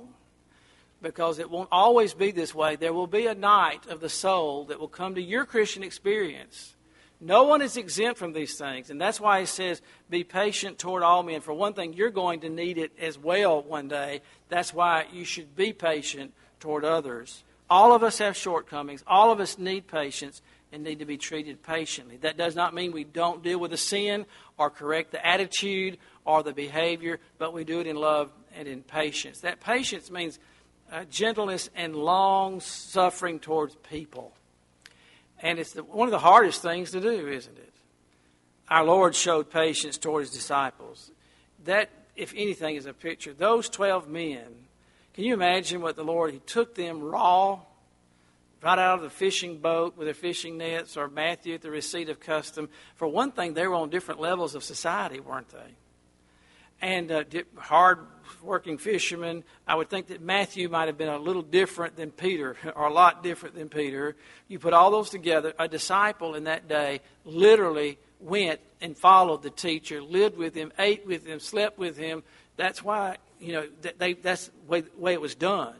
because 1.03 1.38
it 1.40 1.51
won't 1.51 1.70
always 1.73 2.14
be 2.14 2.31
this 2.31 2.55
way. 2.55 2.77
There 2.77 2.92
will 2.92 3.09
be 3.09 3.27
a 3.27 3.35
night 3.35 3.87
of 3.87 4.01
the 4.01 4.09
soul 4.09 4.66
that 4.66 4.79
will 4.79 4.88
come 4.88 5.16
to 5.16 5.23
your 5.23 5.44
Christian 5.44 5.83
experience 5.83 6.77
no 7.20 7.44
one 7.44 7.61
is 7.61 7.76
exempt 7.76 8.18
from 8.18 8.33
these 8.33 8.56
things. 8.56 8.88
And 8.90 9.00
that's 9.00 9.20
why 9.20 9.40
he 9.40 9.46
says, 9.46 9.83
be 10.09 10.24
patient 10.24 10.78
toward 10.78 11.02
all 11.02 11.22
men. 11.22 11.42
For 11.42 11.52
one 11.52 11.74
thing, 11.74 11.92
you're 11.92 12.11
going 12.11 12.40
to 12.40 12.48
need 12.48 12.78
it 12.78 12.92
as 12.98 13.18
well 13.18 13.62
one 13.62 13.88
day. 13.88 14.22
That's 14.48 14.72
why 14.72 15.06
you 15.12 15.24
should 15.24 15.54
be 15.54 15.72
patient 15.72 16.33
toward 16.61 16.85
others. 16.85 17.44
All 17.68 17.92
of 17.92 18.02
us 18.02 18.18
have 18.18 18.37
shortcomings. 18.37 19.04
All 19.06 19.30
of 19.30 19.38
us 19.38 19.59
need 19.59 19.87
patience 19.87 20.40
and 20.72 20.83
need 20.83 21.00
to 21.00 21.04
be 21.04 21.18
treated 21.18 21.62
patiently. 21.62 22.16
That 22.16 22.37
does 22.37 22.56
not 22.56 22.74
mean 22.74 22.92
we 22.92 23.04
don't 23.04 23.42
deal 23.42 23.59
with 23.59 23.72
the 23.72 23.76
sin 23.76 24.24
or 24.56 24.70
correct 24.70 25.12
the 25.12 25.24
attitude 25.24 25.98
or 26.24 26.42
the 26.42 26.52
behavior, 26.52 27.20
but 27.38 27.52
we 27.52 27.64
do 27.64 27.80
it 27.80 27.87
in 27.87 27.96
love 27.96 28.30
and 28.56 28.66
in 28.66 28.83
patience. 28.83 29.40
That 29.40 29.61
patience 29.61 30.11
means 30.11 30.38
uh, 30.90 31.04
gentleness 31.11 31.70
and 31.74 31.94
long 31.94 32.61
suffering 32.61 33.40
towards 33.40 33.74
people. 33.76 34.33
And 35.42 35.59
it's 35.59 35.72
the, 35.72 35.83
one 35.83 36.07
of 36.09 36.12
the 36.12 36.18
hardest 36.18 36.62
things 36.62 36.90
to 36.92 37.00
do, 37.00 37.29
isn't 37.29 37.59
it? 37.59 37.72
Our 38.68 38.85
Lord 38.85 39.14
showed 39.14 39.50
patience 39.50 39.98
toward 39.98 40.22
his 40.22 40.31
disciples. 40.31 41.11
That, 41.64 41.90
if 42.14 42.33
anything, 42.37 42.76
is 42.76 42.87
a 42.87 42.92
picture. 42.92 43.33
Those 43.33 43.68
12 43.68 44.09
men, 44.09 44.46
can 45.14 45.24
you 45.24 45.35
imagine 45.35 45.81
what 45.81 45.96
the 45.96 46.05
Lord, 46.05 46.33
he 46.33 46.40
took 46.40 46.74
them 46.74 47.03
raw, 47.03 47.61
right 48.62 48.79
out 48.79 48.98
of 48.98 49.03
the 49.03 49.11
fishing 49.11 49.59
boat 49.59 49.96
with 49.96 50.07
their 50.07 50.14
fishing 50.14 50.59
nets, 50.59 50.96
or 50.96 51.09
Matthew 51.09 51.55
at 51.55 51.62
the 51.62 51.70
receipt 51.70 52.09
of 52.09 52.20
custom. 52.20 52.68
For 52.94 53.09
one 53.09 53.33
thing, 53.33 53.55
they 53.55 53.66
were 53.66 53.74
on 53.74 53.90
different 53.90 54.20
levels 54.20 54.55
of 54.55 54.62
society, 54.62 55.20
weren't 55.20 55.48
they? 55.48 55.74
And 56.81 57.12
uh, 57.12 57.25
hard 57.57 57.99
working 58.43 58.79
fishermen, 58.79 59.45
I 59.66 59.75
would 59.75 59.90
think 59.90 60.09
that 60.09 60.23
Matthew 60.23 60.69
might 60.69 60.87
have 60.87 60.97
been 60.97 61.09
a 61.09 61.19
little 61.19 61.43
different 61.43 61.97
than 61.97 62.11
Peter, 62.11 62.57
or 62.75 62.87
a 62.87 62.93
lot 62.93 63.23
different 63.23 63.55
than 63.55 63.69
Peter. 63.69 64.16
You 64.49 64.59
put 64.59 64.73
all 64.73 64.90
those 64.90 65.11
together, 65.11 65.53
a 65.59 65.69
disciple 65.69 66.35
in 66.35 66.45
that 66.45 66.69
day 66.69 67.01
literally 67.25 67.99
went 68.19 68.61
and 68.81 68.97
followed 68.97 69.43
the 69.43 69.51
teacher, 69.51 70.03
lived 70.03 70.37
with 70.37 70.55
him, 70.55 70.73
ate 70.79 71.07
with 71.07 71.27
him, 71.27 71.40
slept 71.40 71.79
with 71.79 71.97
him. 71.97 72.23
That's 72.57 72.83
why, 72.83 73.16
you 73.40 73.53
know, 73.53 73.69
they, 73.99 74.14
that's 74.14 74.47
the 74.47 74.53
way, 74.66 74.85
way 74.97 75.12
it 75.12 75.21
was 75.21 75.35
done. 75.35 75.75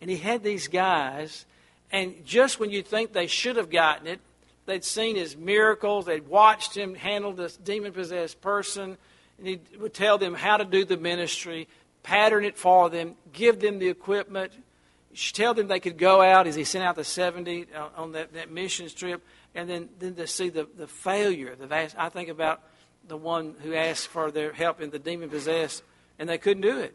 And 0.00 0.10
he 0.10 0.16
had 0.16 0.42
these 0.42 0.68
guys 0.68 1.44
and 1.92 2.24
just 2.24 2.60
when 2.60 2.70
you 2.70 2.82
think 2.82 3.12
they 3.12 3.26
should 3.26 3.56
have 3.56 3.70
gotten 3.70 4.06
it, 4.06 4.20
they'd 4.66 4.84
seen 4.84 5.16
his 5.16 5.36
miracles, 5.36 6.06
they'd 6.06 6.28
watched 6.28 6.76
him 6.76 6.94
handle 6.94 7.32
this 7.32 7.56
demon 7.56 7.92
possessed 7.92 8.40
person, 8.40 8.96
and 9.40 9.48
he 9.48 9.60
would 9.78 9.94
tell 9.94 10.18
them 10.18 10.34
how 10.34 10.56
to 10.58 10.64
do 10.64 10.84
the 10.84 10.96
ministry, 10.96 11.66
pattern 12.02 12.44
it 12.44 12.56
for 12.56 12.88
them, 12.90 13.16
give 13.32 13.58
them 13.60 13.78
the 13.78 13.88
equipment, 13.88 14.52
tell 15.32 15.54
them 15.54 15.66
they 15.66 15.80
could 15.80 15.98
go 15.98 16.22
out 16.22 16.46
as 16.46 16.54
he 16.54 16.64
sent 16.64 16.84
out 16.84 16.94
the 16.94 17.04
70 17.04 17.66
uh, 17.74 17.88
on 17.96 18.12
that, 18.12 18.32
that 18.34 18.50
missions 18.50 18.94
trip, 18.94 19.22
and 19.54 19.68
then, 19.68 19.88
then 19.98 20.14
to 20.14 20.26
see 20.26 20.48
the, 20.48 20.68
the 20.76 20.86
failure. 20.86 21.56
The 21.56 21.66
vast, 21.66 21.96
I 21.98 22.10
think 22.10 22.28
about 22.28 22.62
the 23.08 23.16
one 23.16 23.56
who 23.62 23.74
asked 23.74 24.08
for 24.08 24.30
their 24.30 24.52
help 24.52 24.80
in 24.80 24.90
the 24.90 24.98
demon 24.98 25.30
possessed, 25.30 25.82
and 26.18 26.28
they 26.28 26.38
couldn't 26.38 26.62
do 26.62 26.78
it. 26.78 26.94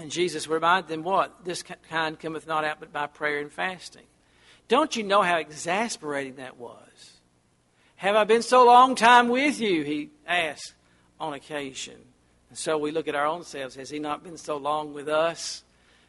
And 0.00 0.10
Jesus 0.10 0.48
reminded 0.48 0.88
them 0.88 1.02
what? 1.02 1.44
This 1.44 1.62
kind 1.88 2.18
cometh 2.18 2.46
not 2.46 2.64
out 2.64 2.80
but 2.80 2.92
by 2.92 3.06
prayer 3.06 3.38
and 3.38 3.52
fasting. 3.52 4.04
Don't 4.68 4.94
you 4.94 5.02
know 5.02 5.22
how 5.22 5.38
exasperating 5.38 6.36
that 6.36 6.58
was? 6.58 7.20
Have 7.96 8.16
I 8.16 8.24
been 8.24 8.42
so 8.42 8.64
long 8.64 8.94
time 8.94 9.28
with 9.28 9.60
you? 9.60 9.82
He 9.82 10.10
asked 10.26 10.74
on 11.20 11.34
occasion. 11.34 11.96
And 12.48 12.58
so 12.58 12.78
we 12.78 12.90
look 12.90 13.06
at 13.06 13.14
our 13.14 13.26
own 13.26 13.44
selves. 13.44 13.76
Has 13.76 13.90
he 13.90 13.98
not 13.98 14.24
been 14.24 14.36
so 14.36 14.56
long 14.56 14.92
with 14.92 15.08
us 15.08 15.62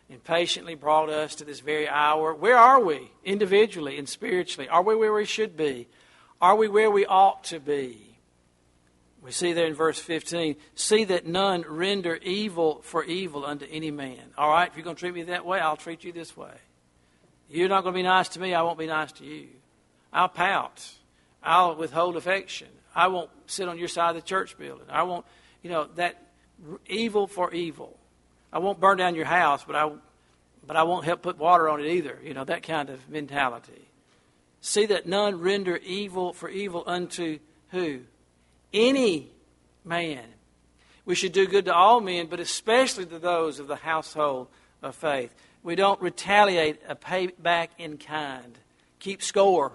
and 0.10 0.24
patiently 0.24 0.76
brought 0.76 1.10
us 1.10 1.36
to 1.36 1.46
this 1.46 1.60
very 1.60 1.88
hour? 1.88 2.34
Where 2.34 2.58
are 2.58 2.80
we 2.80 3.12
individually 3.24 3.98
and 3.98 4.10
spiritually? 4.10 4.68
Are 4.68 4.82
we 4.82 4.96
where 4.96 5.14
we 5.14 5.26
should 5.26 5.56
be? 5.56 5.88
Are 6.42 6.56
we 6.56 6.68
where 6.68 6.90
we 6.90 7.06
ought 7.06 7.44
to 7.46 7.60
be? 7.60 8.08
We 9.22 9.32
see 9.32 9.54
there 9.54 9.68
in 9.68 9.76
verse 9.76 10.00
15, 10.00 10.56
see 10.74 11.04
that 11.04 11.28
none 11.28 11.64
render 11.68 12.16
evil 12.16 12.82
for 12.82 13.04
evil 13.04 13.46
unto 13.46 13.68
any 13.70 13.92
man. 13.92 14.32
All 14.36 14.50
right, 14.50 14.68
if 14.68 14.76
you're 14.76 14.84
going 14.84 14.96
to 14.96 15.00
treat 15.00 15.14
me 15.14 15.24
that 15.24 15.46
way, 15.46 15.60
I'll 15.60 15.78
treat 15.78 16.04
you 16.04 16.12
this 16.12 16.36
way. 16.36 16.54
You're 17.48 17.70
not 17.70 17.84
going 17.84 17.94
to 17.94 18.00
be 18.00 18.04
nice 18.04 18.30
to 18.30 18.40
me, 18.40 18.56
I 18.56 18.64
won't 18.64 18.80
be 18.80 18.88
nice 18.88 19.12
to 19.14 19.26
you. 19.26 19.50
I'll 20.12 20.28
pout. 20.28 20.84
I'll 21.44 21.76
withhold 21.76 22.16
affection. 22.18 22.70
I 22.94 23.08
won't 23.08 23.30
sit 23.46 23.68
on 23.68 23.78
your 23.78 23.88
side 23.88 24.16
of 24.16 24.16
the 24.16 24.28
church 24.28 24.58
building. 24.58 24.86
I 24.90 25.04
won't, 25.04 25.26
you 25.62 25.70
know, 25.70 25.88
that 25.96 26.22
evil 26.88 27.28
for 27.28 27.54
evil. 27.54 27.98
I 28.52 28.60
won't 28.60 28.80
burn 28.80 28.98
down 28.98 29.16
your 29.16 29.26
house, 29.26 29.64
but 29.66 29.76
I, 29.76 29.92
but 30.66 30.76
I 30.76 30.84
won't 30.84 31.06
help 31.06 31.22
put 31.22 31.38
water 31.38 31.70
on 31.70 31.80
it 31.80 31.88
either. 31.88 32.20
You 32.24 32.34
know, 32.34 32.44
that 32.44 32.64
kind 32.64 32.90
of 32.90 33.10
mentality. 33.10 33.88
See 34.60 34.86
that 34.88 35.08
none 35.08 35.40
render 35.40 35.78
evil 35.78 36.34
for 36.34 36.50
evil 36.50 36.84
unto 36.86 37.40
who? 37.70 38.02
any 38.74 39.30
man. 39.84 40.26
We 41.06 41.16
should 41.16 41.32
do 41.32 41.48
good 41.48 41.66
to 41.66 41.74
all 41.74 42.00
men, 42.00 42.28
but 42.28 42.40
especially 42.40 43.06
to 43.08 43.20
those 43.20 43.60
of 43.60 43.68
the 43.68 43.76
household 43.76 44.48
of 44.82 44.96
faith. 44.96 45.34
We 45.64 45.76
don't 45.76 46.02
retaliate 46.02 46.80
a 46.88 46.96
payback 46.96 47.70
in 47.78 47.98
kind. 47.98 48.58
Keep 49.00 49.22
score. 49.22 49.74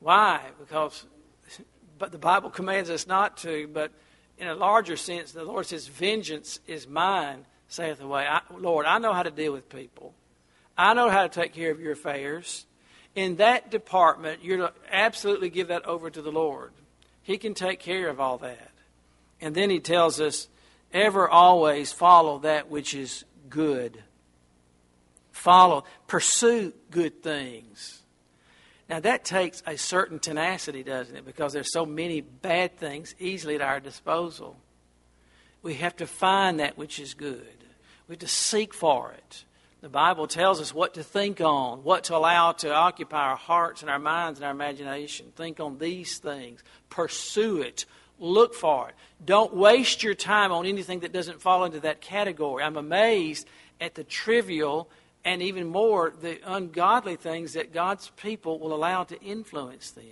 Why? 0.00 0.40
Because 0.58 1.04
but 2.02 2.10
the 2.10 2.18
Bible 2.18 2.50
commands 2.50 2.90
us 2.90 3.06
not 3.06 3.36
to, 3.36 3.68
but 3.72 3.92
in 4.36 4.48
a 4.48 4.56
larger 4.56 4.96
sense, 4.96 5.30
the 5.30 5.44
Lord 5.44 5.66
says, 5.66 5.86
Vengeance 5.86 6.58
is 6.66 6.88
mine, 6.88 7.46
saith 7.68 8.00
the 8.00 8.08
way. 8.08 8.26
I, 8.26 8.40
Lord, 8.58 8.86
I 8.86 8.98
know 8.98 9.12
how 9.12 9.22
to 9.22 9.30
deal 9.30 9.52
with 9.52 9.68
people. 9.68 10.12
I 10.76 10.94
know 10.94 11.10
how 11.10 11.22
to 11.22 11.28
take 11.28 11.54
care 11.54 11.70
of 11.70 11.78
your 11.78 11.92
affairs. 11.92 12.66
In 13.14 13.36
that 13.36 13.70
department, 13.70 14.42
you're 14.42 14.56
to 14.56 14.72
absolutely 14.90 15.48
give 15.48 15.68
that 15.68 15.84
over 15.84 16.10
to 16.10 16.20
the 16.20 16.32
Lord. 16.32 16.72
He 17.22 17.38
can 17.38 17.54
take 17.54 17.78
care 17.78 18.08
of 18.08 18.18
all 18.18 18.38
that. 18.38 18.72
And 19.40 19.54
then 19.54 19.70
he 19.70 19.78
tells 19.78 20.20
us, 20.20 20.48
ever 20.92 21.28
always 21.28 21.92
follow 21.92 22.40
that 22.40 22.68
which 22.68 22.94
is 22.94 23.24
good. 23.48 24.02
Follow, 25.30 25.84
pursue 26.08 26.72
good 26.90 27.22
things. 27.22 28.01
Now 28.88 29.00
that 29.00 29.24
takes 29.24 29.62
a 29.66 29.76
certain 29.76 30.18
tenacity, 30.18 30.82
doesn't 30.82 31.16
it? 31.16 31.24
Because 31.24 31.52
there's 31.52 31.72
so 31.72 31.86
many 31.86 32.20
bad 32.20 32.76
things 32.76 33.14
easily 33.18 33.54
at 33.54 33.62
our 33.62 33.80
disposal. 33.80 34.56
We 35.62 35.74
have 35.74 35.96
to 35.96 36.06
find 36.06 36.60
that 36.60 36.76
which 36.76 36.98
is 36.98 37.14
good. 37.14 37.64
We 38.08 38.14
have 38.14 38.20
to 38.20 38.28
seek 38.28 38.74
for 38.74 39.12
it. 39.12 39.44
The 39.80 39.88
Bible 39.88 40.28
tells 40.28 40.60
us 40.60 40.72
what 40.72 40.94
to 40.94 41.02
think 41.02 41.40
on, 41.40 41.82
what 41.82 42.04
to 42.04 42.16
allow 42.16 42.52
to 42.52 42.72
occupy 42.72 43.30
our 43.30 43.36
hearts 43.36 43.82
and 43.82 43.90
our 43.90 43.98
minds 43.98 44.38
and 44.38 44.46
our 44.46 44.52
imagination. 44.52 45.32
Think 45.34 45.58
on 45.58 45.78
these 45.78 46.18
things. 46.18 46.62
Pursue 46.88 47.62
it. 47.62 47.84
Look 48.20 48.54
for 48.54 48.90
it. 48.90 48.94
Don't 49.24 49.54
waste 49.54 50.04
your 50.04 50.14
time 50.14 50.52
on 50.52 50.66
anything 50.66 51.00
that 51.00 51.12
doesn't 51.12 51.40
fall 51.40 51.64
into 51.64 51.80
that 51.80 52.00
category. 52.00 52.62
I'm 52.62 52.76
amazed 52.76 53.48
at 53.80 53.96
the 53.96 54.04
trivial 54.04 54.88
and 55.24 55.42
even 55.42 55.68
more 55.68 56.12
the 56.20 56.40
ungodly 56.44 57.16
things 57.16 57.52
that 57.52 57.72
God's 57.72 58.10
people 58.16 58.58
will 58.58 58.74
allow 58.74 59.04
to 59.04 59.20
influence 59.20 59.90
them. 59.90 60.04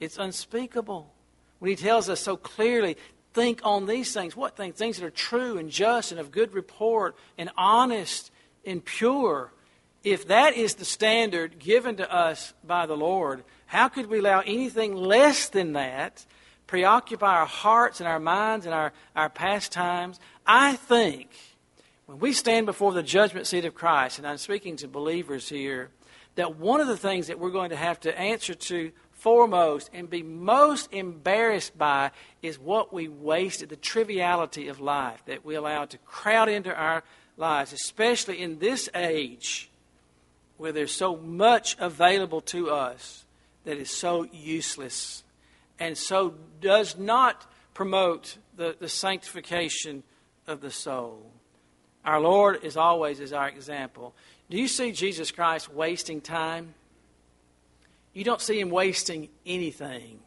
It's 0.00 0.18
unspeakable. 0.18 1.12
When 1.58 1.70
He 1.70 1.76
tells 1.76 2.08
us 2.08 2.20
so 2.20 2.36
clearly, 2.36 2.96
think 3.32 3.60
on 3.64 3.86
these 3.86 4.12
things. 4.12 4.34
What 4.34 4.56
things? 4.56 4.76
Things 4.76 4.98
that 4.98 5.06
are 5.06 5.10
true 5.10 5.58
and 5.58 5.70
just 5.70 6.10
and 6.10 6.20
of 6.20 6.30
good 6.30 6.54
report 6.54 7.16
and 7.38 7.50
honest 7.56 8.30
and 8.64 8.84
pure, 8.84 9.52
if 10.02 10.26
that 10.28 10.56
is 10.56 10.74
the 10.74 10.84
standard 10.84 11.58
given 11.58 11.96
to 11.96 12.12
us 12.12 12.54
by 12.64 12.86
the 12.86 12.96
Lord, 12.96 13.44
how 13.66 13.88
could 13.88 14.06
we 14.06 14.18
allow 14.18 14.40
anything 14.40 14.94
less 14.94 15.48
than 15.48 15.74
that 15.74 16.24
preoccupy 16.66 17.36
our 17.36 17.46
hearts 17.46 18.00
and 18.00 18.08
our 18.08 18.18
minds 18.18 18.66
and 18.66 18.74
our, 18.74 18.92
our 19.14 19.28
pastimes? 19.28 20.18
I 20.46 20.76
think 20.76 21.30
when 22.06 22.18
we 22.20 22.32
stand 22.32 22.66
before 22.66 22.92
the 22.92 23.02
judgment 23.02 23.46
seat 23.46 23.64
of 23.64 23.74
Christ, 23.74 24.18
and 24.18 24.26
I'm 24.26 24.38
speaking 24.38 24.76
to 24.76 24.88
believers 24.88 25.48
here, 25.48 25.90
that 26.36 26.56
one 26.56 26.80
of 26.80 26.86
the 26.86 26.96
things 26.96 27.26
that 27.26 27.38
we're 27.38 27.50
going 27.50 27.70
to 27.70 27.76
have 27.76 27.98
to 28.00 28.18
answer 28.18 28.54
to 28.54 28.92
foremost 29.12 29.90
and 29.92 30.08
be 30.08 30.22
most 30.22 30.92
embarrassed 30.92 31.76
by 31.76 32.12
is 32.42 32.58
what 32.58 32.92
we 32.92 33.08
wasted, 33.08 33.70
the 33.70 33.76
triviality 33.76 34.68
of 34.68 34.78
life 34.78 35.22
that 35.26 35.44
we 35.44 35.54
allowed 35.54 35.90
to 35.90 35.98
crowd 35.98 36.48
into 36.48 36.72
our 36.74 37.02
lives, 37.36 37.72
especially 37.72 38.40
in 38.40 38.58
this 38.58 38.88
age 38.94 39.70
where 40.58 40.72
there's 40.72 40.92
so 40.92 41.16
much 41.16 41.76
available 41.78 42.40
to 42.40 42.70
us 42.70 43.24
that 43.64 43.78
is 43.78 43.90
so 43.90 44.26
useless 44.32 45.24
and 45.78 45.98
so 45.98 46.34
does 46.60 46.96
not 46.96 47.50
promote 47.74 48.38
the, 48.56 48.76
the 48.78 48.88
sanctification 48.88 50.02
of 50.46 50.60
the 50.60 50.70
soul. 50.70 51.32
Our 52.06 52.20
Lord 52.20 52.62
is 52.62 52.76
always 52.76 53.18
is 53.18 53.32
our 53.32 53.48
example. 53.48 54.14
Do 54.48 54.56
you 54.56 54.68
see 54.68 54.92
Jesus 54.92 55.32
Christ 55.32 55.72
wasting 55.72 56.20
time? 56.20 56.74
You 58.12 58.22
don't 58.22 58.40
see 58.40 58.60
him 58.60 58.70
wasting 58.70 59.28
anything. 59.44 60.20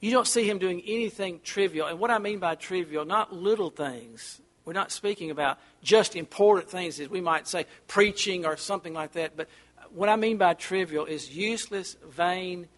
You 0.00 0.10
don't 0.10 0.26
see 0.26 0.48
him 0.48 0.58
doing 0.58 0.82
anything 0.84 1.40
trivial. 1.44 1.86
And 1.86 1.98
what 2.00 2.10
I 2.10 2.18
mean 2.18 2.40
by 2.40 2.56
trivial, 2.56 3.04
not 3.04 3.32
little 3.32 3.70
things, 3.70 4.40
we're 4.64 4.72
not 4.72 4.90
speaking 4.90 5.30
about 5.30 5.58
just 5.82 6.16
important 6.16 6.68
things, 6.68 6.98
as 6.98 7.08
we 7.08 7.20
might 7.20 7.46
say, 7.46 7.66
preaching 7.86 8.44
or 8.44 8.56
something 8.56 8.92
like 8.92 9.12
that. 9.12 9.36
But 9.36 9.48
what 9.94 10.08
I 10.08 10.16
mean 10.16 10.38
by 10.38 10.54
trivial 10.54 11.04
is 11.04 11.34
useless, 11.34 11.96
vain 12.06 12.68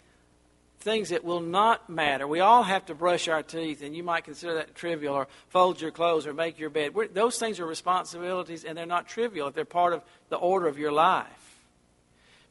things 0.87 1.09
that 1.09 1.25
will 1.25 1.40
not 1.40 1.90
matter. 1.90 2.29
We 2.29 2.38
all 2.38 2.62
have 2.62 2.87
to 2.87 2.94
brush 2.94 3.27
our 3.27 3.42
teeth, 3.42 3.83
and 3.83 3.94
you 3.94 4.05
might 4.05 4.22
consider 4.22 4.55
that 4.55 4.77
trivial, 4.77 5.16
or 5.16 5.27
fold 5.49 5.81
your 5.81 5.90
clothes, 5.90 6.29
or 6.29 6.33
make 6.33 6.61
your 6.61 6.70
bed. 6.70 6.94
We're, 6.94 7.09
those 7.09 7.38
things 7.38 7.59
are 7.59 7.66
responsibilities, 7.66 8.62
and 8.64 8.79
they're 8.79 8.87
not 8.87 9.09
trivial 9.09 9.49
if 9.49 9.55
they're 9.55 9.64
part 9.64 9.92
of 9.92 10.03
the 10.29 10.37
order 10.37 10.68
of 10.68 10.79
your 10.79 10.92
life. 10.92 11.27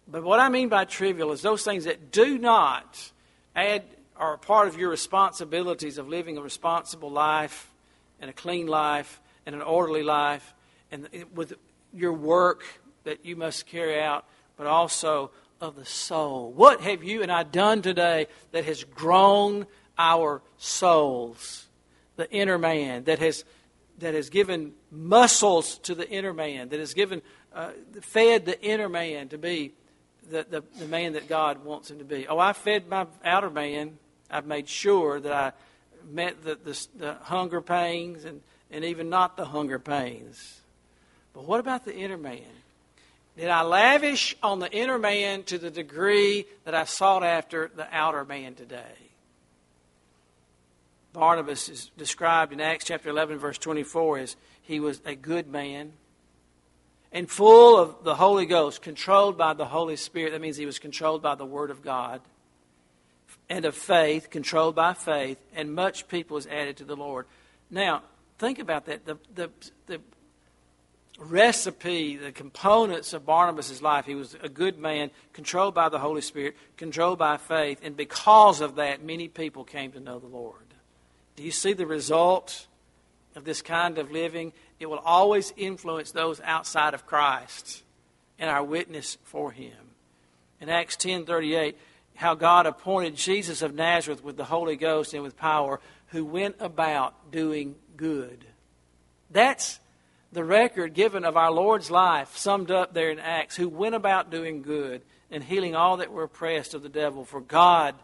But 0.06 0.24
what 0.24 0.42
I 0.42 0.50
mean 0.50 0.68
by 0.68 0.84
trivial 0.84 1.32
is 1.32 1.42
those 1.42 1.64
things 1.64 1.86
that 1.86 2.12
do 2.12 2.38
not 2.38 3.12
add 3.56 3.84
or 4.20 4.34
are 4.34 4.38
part 4.38 4.68
of 4.68 4.78
your 4.78 4.90
responsibilities 4.90 5.98
of 5.98 6.10
living 6.10 6.38
a 6.38 6.42
responsible 6.42 7.10
life 7.10 7.72
and 8.20 8.30
a 8.30 8.34
clean 8.34 8.68
life 8.68 9.22
and 9.46 9.56
an 9.56 9.62
orderly 9.62 10.04
life, 10.04 10.54
and 10.92 11.08
with 11.34 11.54
your 11.94 12.12
work 12.12 12.64
that 13.06 13.26
you 13.26 13.38
must 13.38 13.66
carry 13.66 14.02
out, 14.02 14.26
but 14.58 14.68
also 14.68 15.32
of 15.62 15.76
the 15.76 15.86
soul. 15.86 16.52
What 16.52 16.82
have 16.82 17.04
you 17.04 17.22
and 17.24 17.32
I 17.32 17.44
done 17.44 17.82
today 17.82 18.28
that 18.52 18.66
has 18.66 18.84
grown 18.84 19.66
our 19.98 20.42
souls, 20.58 21.68
the 22.16 22.30
inner 22.32 22.58
man, 22.58 23.06
that 23.06 23.20
has 23.20 23.46
that 24.00 24.14
has 24.14 24.30
given 24.30 24.74
muscles 24.92 25.78
to 25.80 25.96
the 25.96 26.10
inner 26.10 26.34
man, 26.34 26.70
that 26.70 26.80
has 26.80 26.94
given, 26.94 27.22
uh, 27.54 27.72
fed 28.02 28.46
the 28.46 28.62
inner 28.62 28.90
man 28.90 29.30
to 29.30 29.38
be 29.38 29.74
the, 30.30 30.46
the, 30.50 30.64
the 30.80 30.88
man 30.88 31.14
that 31.14 31.28
God 31.28 31.64
wants 31.64 31.92
him 31.92 32.00
to 32.00 32.04
be. 32.04 32.28
Oh, 32.28 32.40
I 32.40 32.54
fed 32.54 32.90
my 32.90 33.08
outer 33.24 33.50
man. 33.50 33.98
I've 34.30 34.46
made 34.46 34.68
sure 34.68 35.20
that 35.20 35.32
I 35.32 35.54
met 36.12 36.44
the, 36.44 36.56
the, 36.56 36.88
the 36.98 37.14
hunger 37.22 37.62
pains 37.62 38.26
and, 38.26 38.42
and 38.72 38.84
even 38.84 39.10
not 39.10 39.38
the 39.38 39.46
hunger 39.46 39.80
pains. 39.80 40.62
But 41.34 41.46
what 41.46 41.60
about 41.60 41.86
the 41.86 41.96
inner 41.96 42.18
man? 42.18 42.42
Did 43.38 43.50
I 43.50 43.64
lavish 43.64 44.36
on 44.42 44.60
the 44.60 44.72
inner 44.72 44.98
man 44.98 45.44
to 45.44 45.58
the 45.58 45.70
degree 45.70 46.46
that 46.64 46.74
I 46.74 46.86
sought 46.86 47.24
after 47.24 47.70
the 47.76 47.88
outer 47.92 48.24
man 48.24 48.56
today? 48.56 48.96
Barnabas 51.12 51.70
is 51.70 51.92
described 51.98 52.54
in 52.54 52.62
Acts 52.62 52.86
chapter 52.86 53.10
11, 53.10 53.38
verse 53.38 53.58
24, 53.58 54.20
as 54.20 54.36
he 54.62 54.80
was 54.80 55.02
a 55.06 55.16
good 55.16 55.48
man 55.48 55.94
and 57.12 57.30
full 57.30 57.78
of 57.80 58.04
the 58.04 58.16
Holy 58.16 58.46
Ghost, 58.46 58.82
controlled 58.82 59.38
by 59.38 59.54
the 59.54 59.66
Holy 59.66 59.96
Spirit. 59.96 60.32
That 60.32 60.42
means 60.42 60.58
he 60.58 60.66
was 60.66 60.80
controlled 60.80 61.22
by 61.22 61.36
the 61.36 61.46
Word 61.46 61.72
of 61.72 61.82
God 61.82 62.20
and 63.50 63.64
of 63.64 63.76
faith, 63.76 64.30
controlled 64.30 64.76
by 64.76 64.94
faith, 64.94 65.38
and 65.56 65.74
much 65.74 66.10
people 66.10 66.36
was 66.36 66.48
added 66.48 66.76
to 66.78 66.84
the 66.84 66.96
Lord. 66.96 67.26
Now, 67.70 68.04
think 68.38 68.60
about 68.60 68.86
that. 68.88 69.06
The, 69.06 69.18
the, 69.34 69.50
the 69.88 70.02
recipe, 71.18 72.18
the 72.18 72.32
components 72.32 73.14
of 73.14 73.26
Barnabas' 73.26 73.82
life. 73.82 74.06
He 74.06 74.16
was 74.16 74.36
a 74.42 74.50
good 74.50 74.78
man, 74.78 75.12
controlled 75.34 75.74
by 75.74 75.90
the 75.90 76.00
Holy 76.00 76.22
Spirit, 76.22 76.56
controlled 76.78 77.20
by 77.20 77.38
faith, 77.38 77.80
and 77.84 77.96
because 77.96 78.62
of 78.62 78.76
that, 78.76 79.04
many 79.04 79.28
people 79.28 79.64
came 79.64 79.92
to 79.94 80.00
know 80.00 80.20
the 80.20 80.28
Lord. 80.28 80.74
Do 81.36 81.44
you 81.44 81.52
see 81.52 81.74
the 81.74 81.86
result 81.86 82.68
of 83.36 83.46
this 83.46 83.62
kind 83.62 83.98
of 83.98 84.12
living? 84.12 84.54
It 84.80 84.88
will 84.88 85.00
always 85.00 85.54
influence 85.58 86.12
those 86.12 86.42
outside 86.42 86.94
of 86.94 87.06
Christ 87.06 87.84
and 88.40 88.50
our 88.50 88.64
witness 88.64 89.18
for 89.24 89.52
him. 89.52 89.92
In 90.60 90.70
Acts 90.70 90.96
10:38, 90.98 91.78
how 92.16 92.34
God 92.34 92.66
appointed 92.66 93.16
Jesus 93.16 93.62
of 93.62 93.74
Nazareth 93.74 94.24
with 94.24 94.38
the 94.38 94.46
Holy 94.46 94.78
Ghost 94.78 95.14
and 95.14 95.24
with 95.24 95.38
power, 95.38 95.80
who 96.08 96.24
went 96.24 96.56
about 96.60 97.32
doing 97.32 97.76
good. 97.98 98.46
That's 99.30 99.80
the 100.36 100.44
record 100.44 100.94
given 100.94 101.26
of 101.26 101.36
our 101.36 101.52
Lord's 101.52 101.90
life, 101.90 102.38
summed 102.38 102.70
up 102.70 102.94
there 102.94 103.10
in 103.10 103.18
Acts, 103.18 103.56
who 103.56 103.68
went 103.68 103.96
about 103.96 104.30
doing 104.30 104.62
good 104.62 105.02
and 105.32 105.44
healing 105.44 105.76
all 105.76 105.98
that 105.98 106.12
were 106.12 106.24
oppressed 106.24 106.76
of 106.76 106.84
the 106.84 106.90
devil, 106.90 107.26
for 107.26 107.42
God 107.42 107.96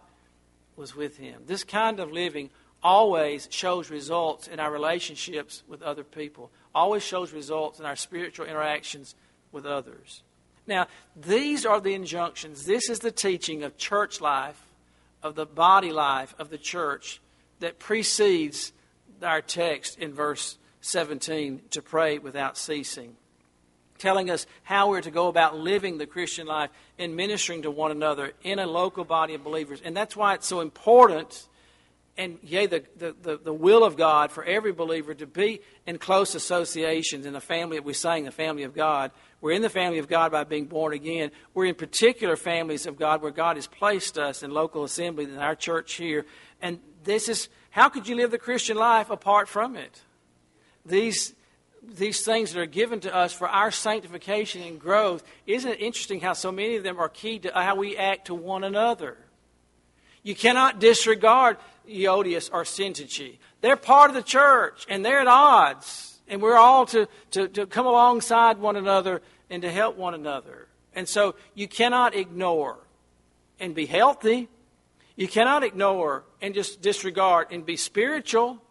was 0.76 0.96
with 0.96 1.18
him. 1.18 1.44
This 1.46 1.64
kind 1.64 2.00
of 2.00 2.12
living 2.12 2.50
always 2.82 3.48
shows 3.52 3.92
results 3.92 4.48
in 4.48 4.60
our 4.60 4.72
relationships 4.72 5.62
with 5.68 5.84
other 5.84 6.04
people, 6.04 6.50
always 6.74 7.04
shows 7.04 7.32
results 7.32 7.80
in 7.80 7.86
our 7.86 7.96
spiritual 7.96 8.48
interactions 8.48 9.14
with 9.52 9.66
others. 9.66 10.24
Now, 10.66 10.88
these 11.16 11.66
are 11.66 11.80
the 11.80 11.94
injunctions. 11.94 12.66
This 12.66 12.90
is 12.90 13.00
the 13.00 13.12
teaching 13.12 13.62
of 13.64 13.78
church 13.78 14.22
life, 14.22 14.60
of 15.22 15.36
the 15.36 15.46
body 15.46 15.92
life 15.92 16.34
of 16.40 16.50
the 16.50 16.58
church 16.58 17.22
that 17.60 17.78
precedes 17.78 18.72
our 19.22 19.42
text 19.42 20.00
in 20.00 20.14
verse 20.14 20.58
17 20.82 21.62
to 21.72 21.82
pray 21.82 22.18
without 22.18 22.58
ceasing. 22.58 23.16
Telling 23.98 24.30
us 24.30 24.48
how 24.64 24.90
we're 24.90 25.02
to 25.02 25.12
go 25.12 25.28
about 25.28 25.56
living 25.58 25.98
the 25.98 26.08
Christian 26.08 26.48
life 26.48 26.72
and 26.98 27.16
ministering 27.16 27.62
to 27.62 27.72
one 27.72 27.92
another 27.92 28.34
in 28.44 28.60
a 28.60 28.66
local 28.66 29.06
body 29.06 29.36
of 29.36 29.44
believers. 29.44 29.82
And 29.84 29.96
that's 29.96 30.16
why 30.16 30.34
it's 30.34 30.48
so 30.48 30.60
important 30.60 31.48
and 32.18 32.38
yea, 32.44 32.66
the, 32.68 32.84
the, 32.98 33.40
the, 33.42 33.54
will 33.54 33.84
of 33.84 33.96
God 33.96 34.32
for 34.32 34.44
every 34.44 34.74
believer 34.74 35.14
to 35.14 35.26
be 35.26 35.62
in 35.88 35.98
close 35.98 36.36
associations 36.36 37.26
in 37.26 37.34
the 37.34 37.42
family, 37.42 37.78
that 37.78 37.86
we're 37.86 37.94
saying 37.94 38.26
the 38.26 38.32
family 38.32 38.64
of 38.64 38.76
God. 38.76 39.12
We're 39.40 39.54
in 39.54 39.62
the 39.62 39.70
family 39.70 39.98
of 39.98 40.08
God 40.08 40.32
by 40.32 40.44
being 40.44 40.66
born 40.66 40.94
again. 40.94 41.32
We're 41.54 41.66
in 41.66 41.76
particular 41.76 42.36
families 42.36 42.86
of 42.86 43.00
God 43.00 43.22
where 43.22 43.32
God 43.32 43.56
has 43.56 43.66
placed 43.66 44.20
us 44.20 44.44
in 44.44 44.52
local 44.52 44.84
assembly, 44.84 45.24
in 45.24 45.38
our 45.38 45.56
church 45.56 45.94
here. 45.94 46.26
And 46.62 46.80
this 47.04 47.30
is, 47.30 47.50
how 47.70 47.90
could 47.90 48.08
you 48.08 48.16
live 48.16 48.30
the 48.30 48.38
Christian 48.38 48.78
life 48.78 49.10
apart 49.10 49.48
from 49.48 49.76
it? 49.76 50.04
These, 50.86 51.34
these 51.82 52.24
things 52.24 52.54
that 52.54 52.60
are 52.60 52.66
given 52.66 53.00
to 53.02 53.16
us 53.16 53.34
for 53.34 53.48
our 53.48 53.72
sanctification 53.72 54.62
and 54.62 54.80
growth, 54.80 55.24
isn't 55.46 55.70
it 55.70 55.82
interesting 55.82 56.20
how 56.20 56.34
so 56.34 56.52
many 56.52 56.76
of 56.76 56.84
them 56.84 57.00
are 57.00 57.10
key 57.10 57.40
to 57.40 57.52
how 57.54 57.76
we 57.76 57.98
act 57.98 58.28
to 58.28 58.36
one 58.36 58.64
another? 58.64 59.18
You 60.24 60.36
cannot 60.36 60.80
disregard 60.80 61.58
Euodias 61.88 62.50
or 62.54 62.64
Syntyche. 62.64 63.38
They're 63.62 63.76
part 63.76 64.10
of 64.10 64.16
the 64.16 64.24
church, 64.24 64.86
and 64.88 65.04
they're 65.04 65.20
at 65.20 65.28
odds. 65.28 66.20
And 66.28 66.42
we're 66.42 66.58
all 66.58 66.86
to, 66.88 67.08
to, 67.32 67.48
to 67.50 67.66
come 67.66 67.86
alongside 67.86 68.60
one 68.60 68.76
another 68.76 69.22
and 69.50 69.62
to 69.64 69.72
help 69.72 69.98
one 69.98 70.14
another. 70.14 70.68
And 70.94 71.08
so 71.08 71.36
you 71.56 71.68
cannot 71.68 72.16
ignore 72.16 72.78
and 73.60 73.76
be 73.76 73.86
healthy. 73.86 74.48
You 75.16 75.28
cannot 75.28 75.64
ignore 75.64 76.24
and 76.42 76.54
just 76.54 76.82
disregard 76.82 77.48
and 77.52 77.66
be 77.66 77.76
spiritual 77.76 78.62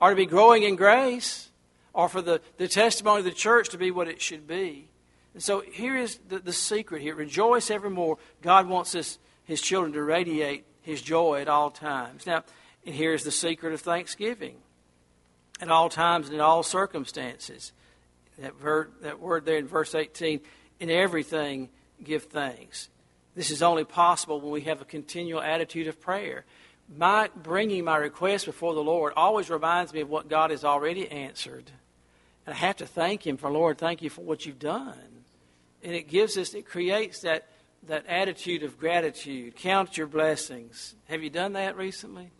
or 0.00 0.10
to 0.10 0.16
be 0.16 0.26
growing 0.26 0.62
in 0.62 0.76
grace 0.76 1.48
or 1.92 2.08
for 2.08 2.22
the, 2.22 2.40
the 2.56 2.68
testimony 2.68 3.20
of 3.20 3.24
the 3.24 3.30
church 3.30 3.68
to 3.70 3.78
be 3.78 3.90
what 3.90 4.08
it 4.08 4.20
should 4.20 4.46
be. 4.46 4.88
And 5.34 5.42
so 5.42 5.60
here 5.60 5.96
is 5.96 6.18
the, 6.28 6.38
the 6.38 6.52
secret 6.52 7.02
here. 7.02 7.14
Rejoice 7.14 7.70
evermore. 7.70 8.18
God 8.42 8.68
wants 8.68 8.94
us, 8.94 9.18
his 9.44 9.60
children, 9.60 9.92
to 9.92 10.02
radiate 10.02 10.64
his 10.82 11.02
joy 11.02 11.40
at 11.40 11.48
all 11.48 11.70
times. 11.70 12.26
Now, 12.26 12.44
and 12.86 12.94
here's 12.94 13.24
the 13.24 13.30
secret 13.30 13.74
of 13.74 13.80
thanksgiving 13.80 14.56
at 15.60 15.68
all 15.68 15.88
times 15.88 16.26
and 16.26 16.34
in 16.34 16.40
all 16.40 16.62
circumstances. 16.62 17.72
That, 18.38 18.54
ver- 18.54 18.90
that 19.02 19.20
word 19.20 19.44
there 19.44 19.58
in 19.58 19.66
verse 19.66 19.94
18 19.94 20.40
in 20.80 20.90
everything 20.90 21.68
give 22.02 22.24
thanks. 22.24 22.88
This 23.34 23.50
is 23.50 23.62
only 23.62 23.84
possible 23.84 24.40
when 24.40 24.50
we 24.50 24.62
have 24.62 24.80
a 24.80 24.84
continual 24.84 25.40
attitude 25.40 25.88
of 25.88 26.00
prayer. 26.00 26.44
My 26.96 27.28
bringing 27.34 27.84
my 27.84 27.96
request 27.96 28.46
before 28.46 28.74
the 28.74 28.82
Lord 28.82 29.12
always 29.16 29.50
reminds 29.50 29.92
me 29.92 30.00
of 30.00 30.08
what 30.08 30.28
God 30.28 30.50
has 30.50 30.64
already 30.64 31.10
answered. 31.10 31.70
And 32.46 32.54
I 32.54 32.58
have 32.58 32.76
to 32.76 32.86
thank 32.86 33.26
Him 33.26 33.36
for, 33.36 33.50
Lord, 33.50 33.78
thank 33.78 34.00
you 34.00 34.10
for 34.10 34.22
what 34.22 34.46
you've 34.46 34.58
done. 34.58 35.24
And 35.82 35.94
it 35.94 36.08
gives 36.08 36.36
us, 36.38 36.54
it 36.54 36.66
creates 36.66 37.20
that 37.20 37.46
that 37.86 38.06
attitude 38.06 38.62
of 38.62 38.78
gratitude. 38.78 39.56
Count 39.56 39.96
your 39.96 40.06
blessings. 40.06 40.94
Have 41.08 41.22
you 41.22 41.30
done 41.30 41.52
that 41.54 41.76
recently? 41.76 42.30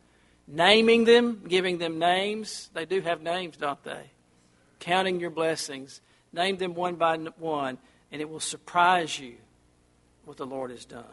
Naming 0.46 1.04
them, 1.04 1.42
giving 1.46 1.78
them 1.78 1.98
names. 1.98 2.70
They 2.74 2.86
do 2.86 3.00
have 3.02 3.22
names, 3.22 3.56
don't 3.56 3.82
they? 3.84 4.10
Counting 4.80 5.20
your 5.20 5.30
blessings. 5.30 6.00
Name 6.32 6.56
them 6.56 6.74
one 6.74 6.96
by 6.96 7.16
one, 7.16 7.78
and 8.10 8.20
it 8.20 8.28
will 8.28 8.40
surprise 8.40 9.18
you 9.18 9.34
what 10.24 10.36
the 10.36 10.46
Lord 10.46 10.70
has 10.70 10.84
done. 10.84 11.04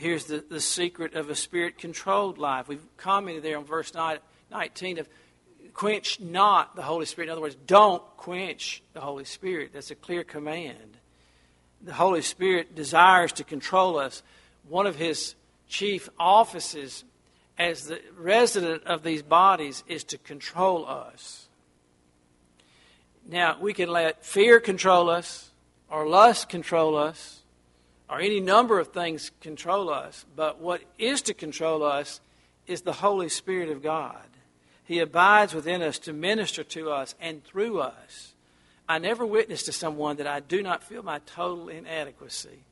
Here's 0.00 0.24
the, 0.24 0.42
the 0.48 0.60
secret 0.60 1.14
of 1.14 1.28
a 1.28 1.34
spirit 1.34 1.76
controlled 1.76 2.38
life. 2.38 2.68
We've 2.68 2.84
commented 2.96 3.42
there 3.42 3.58
on 3.58 3.64
verse 3.64 3.92
19 4.50 4.98
of 4.98 5.08
quench 5.74 6.18
not 6.20 6.74
the 6.74 6.82
Holy 6.82 7.04
Spirit. 7.04 7.28
In 7.28 7.32
other 7.32 7.42
words, 7.42 7.56
don't 7.66 8.02
quench 8.16 8.82
the 8.94 9.00
Holy 9.00 9.24
Spirit. 9.24 9.72
That's 9.74 9.90
a 9.90 9.94
clear 9.94 10.24
command 10.24 10.96
the 11.82 11.92
Holy 11.92 12.22
Spirit 12.22 12.74
desires 12.74 13.32
to 13.32 13.44
control 13.44 13.98
us. 13.98 14.22
One 14.68 14.86
of 14.86 14.96
his 14.96 15.34
chief 15.68 16.08
offices 16.18 17.04
as 17.58 17.86
the 17.86 18.00
resident 18.16 18.84
of 18.84 19.02
these 19.02 19.22
bodies 19.22 19.84
is 19.86 20.04
to 20.04 20.18
control 20.18 20.86
us. 20.86 21.48
Now, 23.28 23.58
we 23.60 23.72
can 23.72 23.90
let 23.90 24.24
fear 24.24 24.60
control 24.60 25.10
us, 25.10 25.50
or 25.88 26.08
lust 26.08 26.48
control 26.48 26.96
us, 26.96 27.39
or 28.10 28.20
any 28.20 28.40
number 28.40 28.80
of 28.80 28.88
things 28.88 29.30
control 29.40 29.88
us, 29.88 30.26
but 30.34 30.60
what 30.60 30.82
is 30.98 31.22
to 31.22 31.34
control 31.34 31.84
us 31.84 32.20
is 32.66 32.82
the 32.82 32.92
Holy 32.92 33.28
Spirit 33.28 33.70
of 33.70 33.82
God. 33.82 34.26
He 34.84 34.98
abides 34.98 35.54
within 35.54 35.82
us 35.82 35.98
to 36.00 36.12
minister 36.12 36.64
to 36.64 36.90
us 36.90 37.14
and 37.20 37.44
through 37.44 37.80
us. 37.80 38.34
I 38.88 38.98
never 38.98 39.24
witness 39.24 39.62
to 39.64 39.72
someone 39.72 40.16
that 40.16 40.26
I 40.26 40.40
do 40.40 40.62
not 40.62 40.82
feel 40.82 41.04
my 41.04 41.20
total 41.20 41.68
inadequacy. 41.68 42.64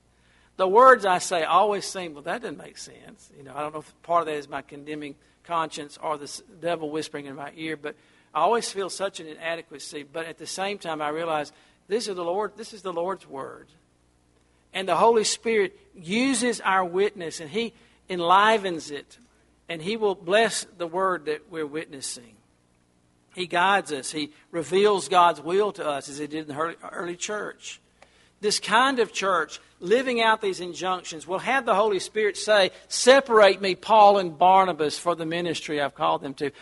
The 0.57 0.67
words 0.67 1.07
I 1.07 1.19
say 1.19 1.45
always 1.45 1.85
seem, 1.85 2.15
well, 2.15 2.25
that 2.25 2.43
doesn't 2.43 2.59
make 2.59 2.77
sense. 2.77 3.31
You 3.37 3.45
know, 3.45 3.53
I 3.55 3.61
don't 3.61 3.73
know 3.73 3.81
if 3.81 4.03
part 4.03 4.23
of 4.23 4.27
that 4.27 4.35
is 4.35 4.49
my 4.49 4.63
condemning 4.63 5.15
conscience 5.45 5.97
or 6.03 6.19
the 6.19 6.43
devil 6.61 6.91
whispering 6.91 7.27
in 7.27 7.37
my 7.37 7.53
ear, 7.55 7.77
but 7.77 7.95
I 8.35 8.41
always 8.41 8.69
feel 8.69 8.91
such 8.91 9.21
an 9.21 9.29
inadequacy. 9.29 10.03
But 10.03 10.27
at 10.27 10.39
the 10.39 10.47
same 10.47 10.79
time, 10.79 11.01
I 11.01 11.11
realize 11.11 11.53
this 11.87 12.09
is 12.09 12.17
the 12.17 12.25
Lord. 12.25 12.57
This 12.57 12.73
is 12.73 12.83
the 12.83 12.93
Lord's 12.93 13.29
word, 13.29 13.69
and 14.79 14.89
the 14.89 14.95
Holy 14.95 15.25
Spirit 15.25 15.77
uses 15.93 16.61
our 16.61 16.85
witness, 16.85 17.41
and 17.41 17.51
He 17.51 17.75
enlivens 18.09 18.93
it, 18.93 19.19
and 19.69 19.83
He 19.83 19.97
will 19.97 20.15
bless 20.15 20.69
the 20.77 20.87
word 20.87 21.25
that 21.25 21.51
we're 21.51 21.67
witnessing. 21.67 22.37
He 23.35 23.49
guides 23.49 23.91
us. 23.91 24.13
He 24.13 24.31
reveals 24.53 25.09
God's 25.09 25.41
will 25.41 25.73
to 25.73 25.85
us 25.85 26.09
as 26.09 26.19
He 26.19 26.29
did 26.29 26.49
in 26.49 26.55
the 26.55 26.77
early 26.93 27.17
church. 27.17 27.81
This 28.41 28.61
kind 28.61 29.01
of 29.01 29.13
church, 29.13 29.59
living 29.81 30.23
out 30.23 30.41
these 30.41 30.61
injunctions, 30.61 31.27
will 31.27 31.41
have 31.41 31.67
the 31.67 31.75
Holy 31.75 31.99
Spirit 31.99 32.37
say, 32.37 32.71
Separate 32.87 33.61
me, 33.61 33.75
Paul 33.75 34.19
and 34.19 34.39
Barnabas, 34.39 34.97
for 34.97 35.17
the 35.17 35.27
ministry 35.27 35.81
I've 35.81 35.97
called 35.97 36.23
them 36.23 36.35
to. 36.35 36.53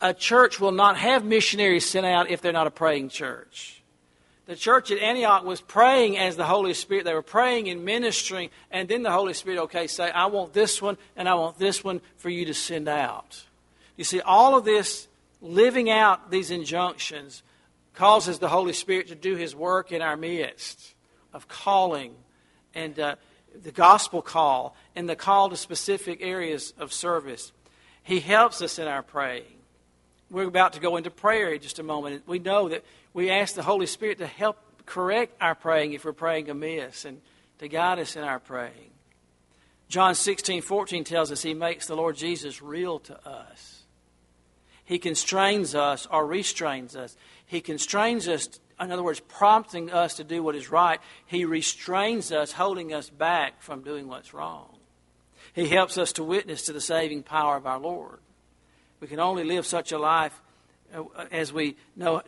a 0.00 0.12
church 0.12 0.58
will 0.58 0.72
not 0.72 0.96
have 0.96 1.24
missionaries 1.24 1.88
sent 1.88 2.04
out 2.04 2.30
if 2.30 2.40
they're 2.40 2.52
not 2.52 2.66
a 2.66 2.72
praying 2.72 3.10
church. 3.10 3.83
The 4.46 4.56
church 4.56 4.90
at 4.90 4.98
Antioch 4.98 5.42
was 5.44 5.62
praying 5.62 6.18
as 6.18 6.36
the 6.36 6.44
Holy 6.44 6.74
Spirit. 6.74 7.04
They 7.04 7.14
were 7.14 7.22
praying 7.22 7.68
and 7.70 7.84
ministering, 7.84 8.50
and 8.70 8.88
then 8.88 9.02
the 9.02 9.10
Holy 9.10 9.32
Spirit, 9.32 9.58
okay, 9.62 9.86
say, 9.86 10.10
I 10.10 10.26
want 10.26 10.52
this 10.52 10.82
one 10.82 10.98
and 11.16 11.28
I 11.28 11.34
want 11.34 11.58
this 11.58 11.82
one 11.82 12.02
for 12.18 12.28
you 12.28 12.44
to 12.46 12.54
send 12.54 12.88
out. 12.88 13.42
You 13.96 14.04
see, 14.04 14.20
all 14.20 14.56
of 14.56 14.64
this 14.64 15.08
living 15.40 15.88
out 15.88 16.30
these 16.30 16.50
injunctions 16.50 17.42
causes 17.94 18.38
the 18.38 18.48
Holy 18.48 18.72
Spirit 18.74 19.08
to 19.08 19.14
do 19.14 19.34
His 19.34 19.54
work 19.54 19.92
in 19.92 20.02
our 20.02 20.16
midst 20.16 20.94
of 21.32 21.48
calling 21.48 22.14
and 22.74 22.98
uh, 22.98 23.16
the 23.62 23.72
gospel 23.72 24.20
call 24.20 24.76
and 24.94 25.08
the 25.08 25.16
call 25.16 25.48
to 25.48 25.56
specific 25.56 26.18
areas 26.20 26.74
of 26.78 26.92
service. 26.92 27.52
He 28.02 28.20
helps 28.20 28.60
us 28.60 28.78
in 28.78 28.88
our 28.88 29.02
praying. 29.02 29.44
We're 30.30 30.48
about 30.48 30.72
to 30.74 30.80
go 30.80 30.96
into 30.96 31.10
prayer 31.10 31.52
in 31.52 31.60
just 31.60 31.78
a 31.78 31.82
moment. 31.82 32.26
We 32.26 32.38
know 32.38 32.68
that 32.68 32.84
we 33.14 33.30
ask 33.30 33.54
the 33.54 33.62
Holy 33.62 33.86
Spirit 33.86 34.18
to 34.18 34.26
help 34.26 34.58
correct 34.84 35.34
our 35.40 35.54
praying 35.54 35.94
if 35.94 36.04
we're 36.04 36.12
praying 36.12 36.50
amiss 36.50 37.06
and 37.06 37.22
to 37.58 37.68
guide 37.68 37.98
us 38.00 38.16
in 38.16 38.24
our 38.24 38.40
praying. 38.40 38.90
John 39.88 40.14
16, 40.14 40.60
14 40.60 41.04
tells 41.04 41.30
us 41.30 41.42
He 41.42 41.54
makes 41.54 41.86
the 41.86 41.96
Lord 41.96 42.16
Jesus 42.16 42.60
real 42.60 42.98
to 43.00 43.28
us. 43.28 43.84
He 44.84 44.98
constrains 44.98 45.74
us 45.74 46.06
or 46.10 46.26
restrains 46.26 46.94
us. 46.96 47.16
He 47.46 47.60
constrains 47.60 48.28
us, 48.28 48.48
in 48.78 48.90
other 48.90 49.02
words, 49.02 49.20
prompting 49.20 49.90
us 49.90 50.16
to 50.16 50.24
do 50.24 50.42
what 50.42 50.56
is 50.56 50.70
right. 50.70 51.00
He 51.24 51.44
restrains 51.44 52.32
us, 52.32 52.52
holding 52.52 52.92
us 52.92 53.08
back 53.08 53.62
from 53.62 53.82
doing 53.82 54.08
what's 54.08 54.34
wrong. 54.34 54.76
He 55.54 55.68
helps 55.68 55.96
us 55.96 56.12
to 56.14 56.24
witness 56.24 56.62
to 56.62 56.72
the 56.72 56.80
saving 56.80 57.22
power 57.22 57.56
of 57.56 57.66
our 57.66 57.78
Lord. 57.78 58.18
We 59.00 59.06
can 59.06 59.20
only 59.20 59.44
live 59.44 59.64
such 59.64 59.92
a 59.92 59.98
life 59.98 60.42
Uh, 60.92 61.04
as 61.30 61.52
we 61.52 61.76
know 61.96 62.22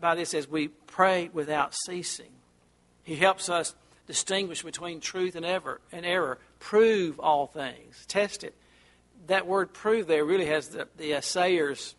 by 0.00 0.14
this 0.14 0.34
as 0.34 0.48
we 0.48 0.68
pray 0.68 1.30
without 1.32 1.74
ceasing. 1.74 2.30
He 3.02 3.16
helps 3.16 3.48
us 3.48 3.74
distinguish 4.06 4.62
between 4.62 5.00
truth 5.00 5.34
and 5.36 5.44
ever 5.44 5.80
and 5.90 6.06
error. 6.06 6.38
Prove 6.58 7.18
all 7.20 7.46
things. 7.46 8.04
Test 8.06 8.44
it 8.44 8.54
that 9.26 9.46
word 9.46 9.72
prove 9.72 10.06
there 10.06 10.24
really 10.24 10.46
has 10.46 10.68
the, 10.68 10.88
the 10.96 11.12
assayers, 11.12 11.94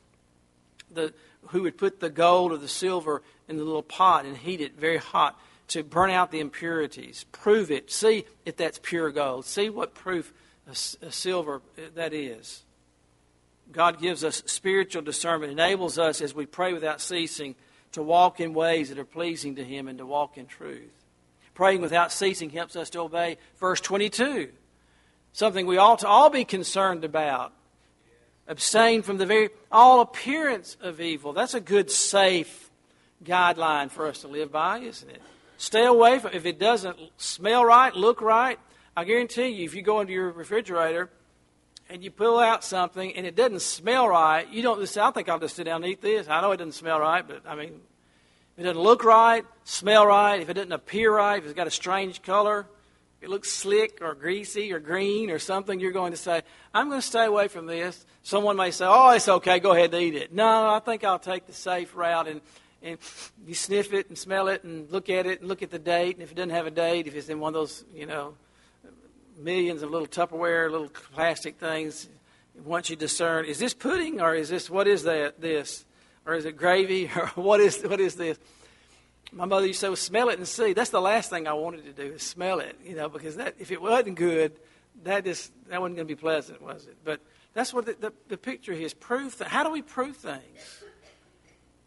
the, 0.91 1.13
who 1.47 1.63
would 1.63 1.77
put 1.77 1.99
the 1.99 2.09
gold 2.09 2.51
or 2.51 2.57
the 2.57 2.67
silver 2.67 3.21
in 3.47 3.57
the 3.57 3.63
little 3.63 3.83
pot 3.83 4.25
and 4.25 4.37
heat 4.37 4.61
it 4.61 4.77
very 4.77 4.97
hot 4.97 5.39
to 5.69 5.83
burn 5.83 6.09
out 6.09 6.31
the 6.31 6.39
impurities. 6.39 7.25
Prove 7.31 7.71
it. 7.71 7.91
See 7.91 8.25
if 8.45 8.57
that's 8.57 8.79
pure 8.81 9.11
gold. 9.11 9.45
See 9.45 9.69
what 9.69 9.93
proof 9.93 10.33
of 10.67 10.77
silver 10.77 11.61
uh, 11.77 11.81
that 11.95 12.13
is. 12.13 12.63
God 13.73 13.99
gives 13.99 14.23
us 14.23 14.43
spiritual 14.45 15.01
discernment, 15.01 15.51
enables 15.51 15.97
us 15.99 16.21
as 16.21 16.33
we 16.33 16.45
pray 16.45 16.73
without 16.73 17.01
ceasing 17.01 17.55
to 17.91 18.01
walk 18.01 18.39
in 18.39 18.53
ways 18.53 18.89
that 18.89 18.99
are 18.99 19.05
pleasing 19.05 19.55
to 19.55 19.63
Him 19.63 19.87
and 19.87 19.97
to 19.97 20.05
walk 20.05 20.37
in 20.37 20.45
truth. 20.45 20.91
Praying 21.53 21.81
without 21.81 22.11
ceasing 22.11 22.49
helps 22.49 22.75
us 22.75 22.89
to 22.91 23.01
obey 23.01 23.37
verse 23.59 23.81
22 23.81 24.49
something 25.33 25.65
we 25.65 25.77
ought 25.77 25.99
to 25.99 26.07
all 26.07 26.29
be 26.29 26.45
concerned 26.45 27.03
about. 27.03 27.51
Abstain 28.47 29.01
from 29.01 29.17
the 29.17 29.25
very 29.25 29.49
all 29.71 30.01
appearance 30.01 30.77
of 30.81 31.01
evil. 31.01 31.33
That's 31.33 31.53
a 31.53 31.59
good, 31.59 31.89
safe 31.89 32.69
guideline 33.23 33.89
for 33.89 34.07
us 34.07 34.19
to 34.21 34.27
live 34.27 34.51
by, 34.51 34.79
isn't 34.79 35.09
it? 35.09 35.21
Stay 35.57 35.85
away 35.85 36.19
from 36.19 36.33
if 36.33 36.45
it 36.45 36.59
doesn't 36.59 36.97
smell 37.17 37.65
right, 37.65 37.95
look 37.95 38.21
right. 38.21 38.59
I 38.95 39.05
guarantee 39.05 39.47
you, 39.47 39.65
if 39.65 39.73
you 39.73 39.81
go 39.81 40.01
into 40.01 40.13
your 40.13 40.31
refrigerator 40.31 41.09
and 41.89 42.03
you 42.03 42.11
pull 42.11 42.39
out 42.39 42.63
something 42.63 43.15
and 43.15 43.25
it 43.25 43.35
doesn't 43.35 43.61
smell 43.61 44.07
right, 44.07 44.47
you 44.49 44.61
don't 44.61 44.79
just 44.79 44.93
say, 44.93 45.01
I 45.01 45.11
think 45.11 45.29
I'll 45.29 45.39
just 45.39 45.55
sit 45.55 45.65
down 45.65 45.83
and 45.83 45.91
eat 45.91 46.01
this. 46.01 46.27
I 46.27 46.41
know 46.41 46.51
it 46.51 46.57
doesn't 46.57 46.73
smell 46.73 46.99
right, 46.99 47.27
but 47.27 47.43
I 47.47 47.55
mean, 47.55 47.81
if 48.55 48.59
it 48.59 48.63
doesn't 48.63 48.81
look 48.81 49.03
right, 49.03 49.45
smell 49.63 50.05
right, 50.05 50.41
if 50.41 50.49
it 50.49 50.53
doesn't 50.53 50.71
appear 50.71 51.15
right, 51.15 51.37
if 51.37 51.45
it's 51.45 51.53
got 51.53 51.67
a 51.67 51.71
strange 51.71 52.21
color, 52.21 52.67
it 53.21 53.29
looks 53.29 53.49
slick 53.51 53.99
or 54.01 54.13
greasy 54.15 54.73
or 54.73 54.79
green 54.79 55.29
or 55.31 55.39
something, 55.39 55.79
you're 55.79 55.91
going 55.91 56.11
to 56.11 56.17
say, 56.17 56.41
I'm 56.73 56.89
going 56.89 56.99
to 56.99 57.07
stay 57.07 57.25
away 57.25 57.47
from 57.47 57.65
this. 57.65 58.05
Someone 58.21 58.57
may 58.57 58.71
say, 58.71 58.85
Oh, 58.87 59.11
it's 59.11 59.29
okay, 59.29 59.59
go 59.59 59.71
ahead 59.71 59.93
and 59.93 60.03
eat 60.03 60.15
it. 60.15 60.33
No, 60.33 60.69
I 60.69 60.79
think 60.79 61.03
I'll 61.03 61.19
take 61.19 61.47
the 61.47 61.53
safe 61.53 61.95
route 61.95 62.27
and, 62.27 62.41
and 62.81 62.97
you 63.47 63.53
sniff 63.53 63.93
it 63.93 64.09
and 64.09 64.17
smell 64.17 64.49
it 64.49 64.63
and 64.63 64.91
look 64.91 65.09
at 65.09 65.25
it 65.25 65.39
and 65.39 65.47
look 65.47 65.61
at 65.63 65.71
the 65.71 65.79
date. 65.79 66.15
And 66.15 66.23
if 66.23 66.31
it 66.31 66.35
doesn't 66.35 66.49
have 66.49 66.67
a 66.67 66.71
date, 66.71 67.07
if 67.07 67.15
it's 67.15 67.29
in 67.29 67.39
one 67.39 67.49
of 67.49 67.53
those, 67.53 67.85
you 67.93 68.05
know, 68.05 68.35
millions 69.37 69.81
of 69.81 69.91
little 69.91 70.07
Tupperware, 70.07 70.69
little 70.71 70.89
plastic 70.89 71.57
things, 71.57 72.09
once 72.63 72.89
you 72.89 72.95
discern, 72.95 73.45
is 73.45 73.59
this 73.59 73.73
pudding 73.73 74.21
or 74.21 74.35
is 74.35 74.49
this, 74.49 74.69
what 74.69 74.87
is 74.87 75.03
that, 75.03 75.41
this? 75.41 75.85
Or 76.25 76.35
is 76.35 76.45
it 76.45 76.57
gravy 76.57 77.09
or 77.15 77.27
what 77.35 77.59
is, 77.59 77.81
what 77.81 77.99
is 77.99 78.15
this? 78.15 78.37
my 79.35 79.45
mother 79.45 79.65
used 79.65 79.79
to 79.79 79.95
say, 79.95 79.95
smell 79.95 80.29
it 80.29 80.37
and 80.37 80.47
see. 80.47 80.73
That's 80.73 80.91
the 80.91 81.01
last 81.01 81.29
thing 81.29 81.47
I 81.47 81.53
wanted 81.53 81.85
to 81.85 81.93
do 81.93 82.13
is 82.13 82.23
smell 82.23 82.59
it, 82.59 82.77
you 82.85 82.95
know, 82.95 83.09
because 83.09 83.37
that 83.37 83.55
if 83.59 83.71
it 83.71 83.81
wasn't 83.81 84.15
good, 84.15 84.53
that 85.03 85.25
just 85.25 85.51
that 85.69 85.81
wasn't 85.81 85.97
going 85.97 86.07
to 86.07 86.15
be 86.15 86.19
pleasant, 86.19 86.61
was 86.61 86.85
it? 86.85 86.97
But 87.03 87.19
that's 87.53 87.73
what 87.73 87.85
the, 87.85 87.93
the, 87.99 88.13
the 88.29 88.37
picture 88.37 88.73
is. 88.73 88.93
Proof. 88.93 89.39
Th- 89.39 89.49
how 89.49 89.63
do 89.63 89.71
we 89.71 89.81
prove 89.81 90.17
things? 90.17 90.83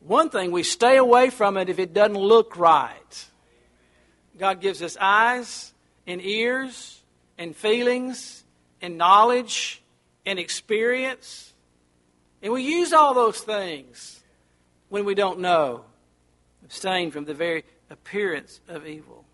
One 0.00 0.28
thing, 0.28 0.50
we 0.50 0.62
stay 0.62 0.96
away 0.96 1.30
from 1.30 1.56
it 1.56 1.68
if 1.68 1.78
it 1.78 1.92
doesn't 1.92 2.18
look 2.18 2.56
right. 2.56 3.26
God 4.38 4.60
gives 4.60 4.82
us 4.82 4.96
eyes 5.00 5.72
and 6.06 6.20
ears 6.20 6.95
and 7.38 7.54
feelings 7.54 8.44
and 8.80 8.98
knowledge 8.98 9.82
and 10.24 10.38
experience. 10.38 11.52
And 12.42 12.52
we 12.52 12.62
use 12.62 12.92
all 12.92 13.14
those 13.14 13.40
things 13.40 14.20
when 14.88 15.04
we 15.04 15.14
don't 15.14 15.40
know 15.40 15.84
abstain 16.64 17.12
from 17.12 17.24
the 17.24 17.34
very 17.34 17.64
appearance 17.90 18.60
of 18.68 18.86
evil. 18.86 19.24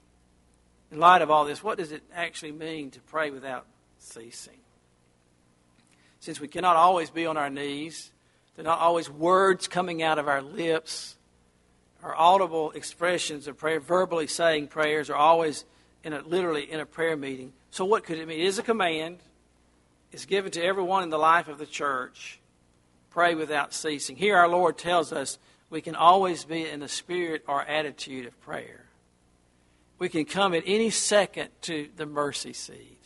In 0.91 0.99
light 0.99 1.23
of 1.23 1.31
all 1.31 1.47
this, 1.47 1.65
what 1.65 1.79
does 1.79 1.91
it 1.91 2.03
actually 2.15 2.53
mean 2.53 2.91
to 2.91 3.01
pray 3.01 3.31
without 3.31 3.65
ceasing? 3.99 4.59
Since 6.21 6.39
we 6.39 6.49
cannot 6.49 6.77
always 6.77 7.09
be 7.09 7.25
on 7.25 7.39
our 7.39 7.49
knees, 7.49 8.13
there 8.55 8.65
are 8.65 8.69
not 8.69 8.81
always 8.81 9.09
words 9.09 9.67
coming 9.67 10.03
out 10.03 10.19
of 10.19 10.29
our 10.29 10.43
lips, 10.43 11.17
our 12.03 12.15
audible 12.15 12.71
expressions 12.73 13.49
of 13.49 13.57
prayer, 13.57 13.81
verbally 13.81 14.27
saying 14.27 14.69
prayers, 14.69 15.09
are 15.09 15.17
always 15.17 15.65
in 16.05 16.13
a, 16.13 16.21
literally 16.21 16.71
in 16.71 16.81
a 16.81 16.87
prayer 16.87 17.17
meeting. 17.17 17.55
So, 17.73 17.87
what 17.87 18.05
could 18.05 18.19
it 18.19 18.29
mean? 18.29 18.39
It 18.39 18.45
is 18.45 18.59
a 18.59 18.63
command. 18.63 19.17
It's 20.13 20.27
given 20.27 20.53
to 20.53 20.63
everyone 20.63 21.05
in 21.05 21.09
the 21.09 21.19
life 21.19 21.49
of 21.49 21.57
the 21.57 21.65
church. 21.65 22.39
Pray 23.09 23.35
without 23.35 23.73
ceasing. 23.73 24.15
Here, 24.15 24.37
our 24.37 24.47
Lord 24.47 24.77
tells 24.77 25.11
us 25.11 25.39
we 25.71 25.81
can 25.81 25.95
always 25.95 26.45
be 26.45 26.69
in 26.69 26.81
the 26.81 26.89
spirit 26.89 27.45
or 27.49 27.63
attitude 27.63 28.27
of 28.27 28.39
prayer. 28.43 28.85
We 29.99 30.11
can 30.11 30.27
come 30.27 30.53
at 30.53 30.65
any 30.67 30.91
second 30.91 31.49
to 31.63 31.89
the 31.97 32.05
mercy 32.05 32.53
seat. 32.53 33.01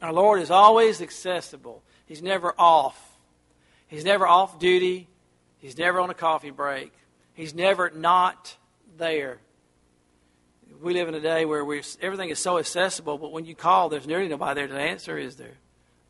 Our 0.00 0.12
Lord 0.12 0.40
is 0.40 0.52
always 0.52 1.02
accessible. 1.02 1.82
He's 2.06 2.22
never 2.22 2.54
off. 2.56 3.18
He's 3.88 4.04
never 4.04 4.24
off 4.24 4.60
duty. 4.60 5.08
He's 5.58 5.76
never 5.76 5.98
on 5.98 6.10
a 6.10 6.14
coffee 6.14 6.50
break. 6.50 6.92
He's 7.34 7.54
never 7.54 7.90
not 7.90 8.56
there. 8.96 9.38
We 10.82 10.94
live 10.94 11.08
in 11.08 11.14
a 11.14 11.20
day 11.20 11.44
where 11.44 11.64
we 11.64 11.82
everything 12.00 12.30
is 12.30 12.38
so 12.38 12.58
accessible, 12.58 13.18
but 13.18 13.32
when 13.32 13.44
you 13.44 13.54
call, 13.54 13.88
there's 13.88 14.06
nearly 14.06 14.28
nobody 14.28 14.60
there 14.60 14.68
to 14.68 14.78
answer, 14.78 15.18
is 15.18 15.36
there? 15.36 15.56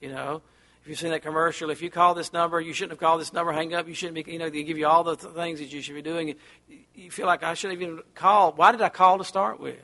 You 0.01 0.11
know, 0.11 0.43
if 0.83 0.89
you've 0.89 0.99
seen 0.99 1.11
that 1.11 1.23
commercial, 1.23 1.71
if 1.71 1.83
you 1.83 1.91
call 1.91 2.15
this 2.15 2.33
number, 2.33 2.61
you 2.61 2.73
shouldn't 2.73 2.93
have 2.93 3.01
called 3.01 3.21
this 3.21 3.33
number, 3.33 3.53
hang 3.53 3.75
up. 3.75 3.89
You 3.89 3.95
shouldn't 3.95 4.25
be, 4.25 4.33
you 4.33 4.39
know, 4.39 4.49
they 4.49 4.63
give 4.63 4.79
you 4.79 4.87
all 4.87 5.05
the 5.05 5.17
th- 5.17 5.35
things 5.35 5.59
that 5.59 5.73
you 5.73 5.83
should 5.83 5.95
be 5.95 6.03
doing. 6.03 6.37
You 6.95 7.11
feel 7.11 7.27
like 7.27 7.43
I 7.43 7.55
shouldn't 7.55 7.81
even 7.81 8.01
call. 8.15 8.53
Why 8.53 8.73
did 8.73 8.81
I 8.81 8.89
call 8.89 9.19
to 9.19 9.25
start 9.25 9.61
with? 9.61 9.77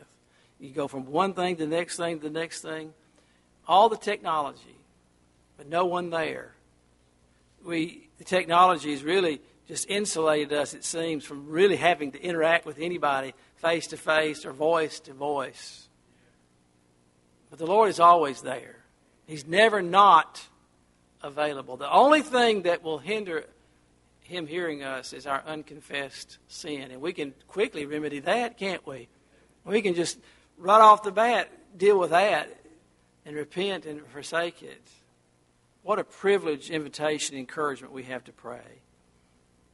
You 0.58 0.70
go 0.70 0.88
from 0.88 1.06
one 1.06 1.34
thing 1.34 1.56
to 1.56 1.66
the 1.66 1.74
next 1.74 1.96
thing 1.96 2.20
to 2.20 2.28
the 2.28 2.38
next 2.38 2.62
thing. 2.62 2.94
All 3.68 3.88
the 3.88 3.96
technology, 3.96 4.78
but 5.56 5.68
no 5.68 5.84
one 5.84 6.10
there. 6.10 6.52
We, 7.64 8.08
the 8.18 8.24
technology 8.24 8.92
has 8.92 9.02
really 9.02 9.40
just 9.68 9.90
insulated 9.90 10.52
us, 10.52 10.72
it 10.72 10.84
seems, 10.84 11.24
from 11.24 11.48
really 11.48 11.76
having 11.76 12.12
to 12.12 12.22
interact 12.22 12.64
with 12.64 12.78
anybody 12.78 13.34
face 13.56 13.86
to 13.88 13.96
face 13.96 14.44
or 14.44 14.52
voice 14.52 15.00
to 15.00 15.12
voice. 15.12 15.88
But 17.50 17.58
the 17.58 17.66
Lord 17.66 17.90
is 17.90 18.00
always 18.00 18.42
there. 18.42 18.76
He's 19.26 19.46
never 19.46 19.82
not 19.82 20.46
available. 21.22 21.76
The 21.76 21.90
only 21.90 22.22
thing 22.22 22.62
that 22.62 22.82
will 22.82 22.98
hinder 22.98 23.44
him 24.20 24.46
hearing 24.46 24.82
us 24.82 25.12
is 25.12 25.26
our 25.26 25.42
unconfessed 25.46 26.38
sin. 26.48 26.90
And 26.90 27.00
we 27.00 27.12
can 27.12 27.34
quickly 27.48 27.86
remedy 27.86 28.20
that, 28.20 28.58
can't 28.58 28.86
we? 28.86 29.08
We 29.64 29.82
can 29.82 29.94
just 29.94 30.18
right 30.58 30.80
off 30.80 31.02
the 31.02 31.12
bat 31.12 31.50
deal 31.76 31.98
with 31.98 32.10
that 32.10 32.48
and 33.24 33.36
repent 33.36 33.86
and 33.86 34.06
forsake 34.08 34.62
it. 34.62 34.82
What 35.82 35.98
a 35.98 36.04
privileged 36.04 36.70
invitation, 36.70 37.36
encouragement 37.36 37.92
we 37.92 38.04
have 38.04 38.24
to 38.24 38.32
pray. 38.32 38.82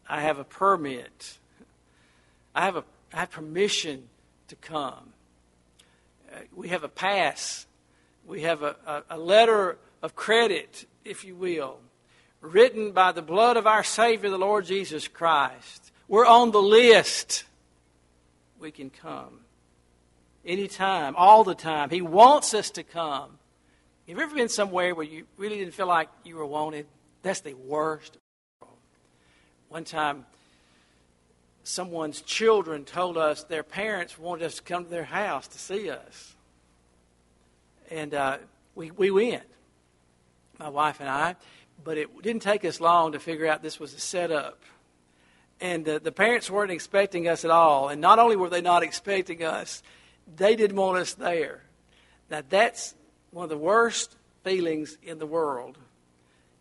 I 0.08 0.20
have 0.20 0.38
a 0.38 0.44
permit. 0.44 1.38
I 2.54 2.64
have 2.66 2.76
a 2.76 2.84
I 3.12 3.20
have 3.20 3.30
permission 3.30 4.08
to 4.48 4.56
come. 4.56 5.12
Uh, 6.32 6.38
we 6.54 6.68
have 6.68 6.84
a 6.84 6.88
pass. 6.88 7.66
We 8.26 8.42
have 8.42 8.62
a, 8.62 8.76
a, 8.86 9.16
a 9.16 9.18
letter 9.18 9.78
of 10.02 10.14
credit 10.14 10.86
if 11.04 11.24
you 11.24 11.34
will. 11.34 11.78
written 12.40 12.92
by 12.92 13.12
the 13.12 13.22
blood 13.22 13.56
of 13.56 13.66
our 13.66 13.84
Savior, 13.84 14.30
the 14.30 14.38
Lord 14.38 14.66
Jesus 14.66 15.08
Christ. 15.08 15.92
We're 16.08 16.26
on 16.26 16.50
the 16.50 16.60
list. 16.60 17.44
We 18.58 18.70
can 18.70 18.90
come 18.90 19.40
anytime, 20.44 21.14
all 21.16 21.44
the 21.44 21.54
time. 21.54 21.90
He 21.90 22.02
wants 22.02 22.52
us 22.54 22.70
to 22.70 22.82
come. 22.82 23.38
Have 24.08 24.18
you 24.18 24.22
ever 24.22 24.34
been 24.34 24.48
somewhere 24.48 24.94
where 24.94 25.06
you 25.06 25.26
really 25.36 25.58
didn't 25.58 25.74
feel 25.74 25.86
like 25.86 26.08
you 26.24 26.36
were 26.36 26.46
wanted? 26.46 26.86
That's 27.22 27.40
the 27.40 27.54
worst. 27.54 28.18
One 29.68 29.84
time, 29.84 30.26
someone's 31.64 32.20
children 32.22 32.84
told 32.84 33.16
us 33.16 33.44
their 33.44 33.62
parents 33.62 34.18
wanted 34.18 34.44
us 34.44 34.56
to 34.56 34.62
come 34.62 34.84
to 34.84 34.90
their 34.90 35.04
house 35.04 35.48
to 35.48 35.58
see 35.58 35.90
us. 35.90 36.34
And 37.90 38.14
uh, 38.14 38.38
we, 38.74 38.90
we 38.90 39.10
went, 39.10 39.44
my 40.58 40.68
wife 40.68 41.00
and 41.00 41.08
I, 41.08 41.36
but 41.84 41.98
it 41.98 42.22
didn't 42.22 42.42
take 42.42 42.64
us 42.64 42.80
long 42.80 43.12
to 43.12 43.20
figure 43.20 43.46
out 43.46 43.62
this 43.62 43.78
was 43.78 43.94
a 43.94 44.00
setup. 44.00 44.62
And 45.60 45.88
uh, 45.88 45.98
the 45.98 46.12
parents 46.12 46.50
weren't 46.50 46.72
expecting 46.72 47.28
us 47.28 47.44
at 47.44 47.50
all. 47.50 47.88
And 47.88 48.00
not 48.00 48.18
only 48.18 48.36
were 48.36 48.50
they 48.50 48.62
not 48.62 48.82
expecting 48.82 49.44
us, 49.44 49.82
they 50.36 50.56
didn't 50.56 50.76
want 50.76 50.98
us 50.98 51.14
there. 51.14 51.62
Now, 52.30 52.42
that's 52.48 52.94
one 53.30 53.44
of 53.44 53.50
the 53.50 53.58
worst 53.58 54.16
feelings 54.42 54.96
in 55.02 55.18
the 55.18 55.26
world 55.26 55.78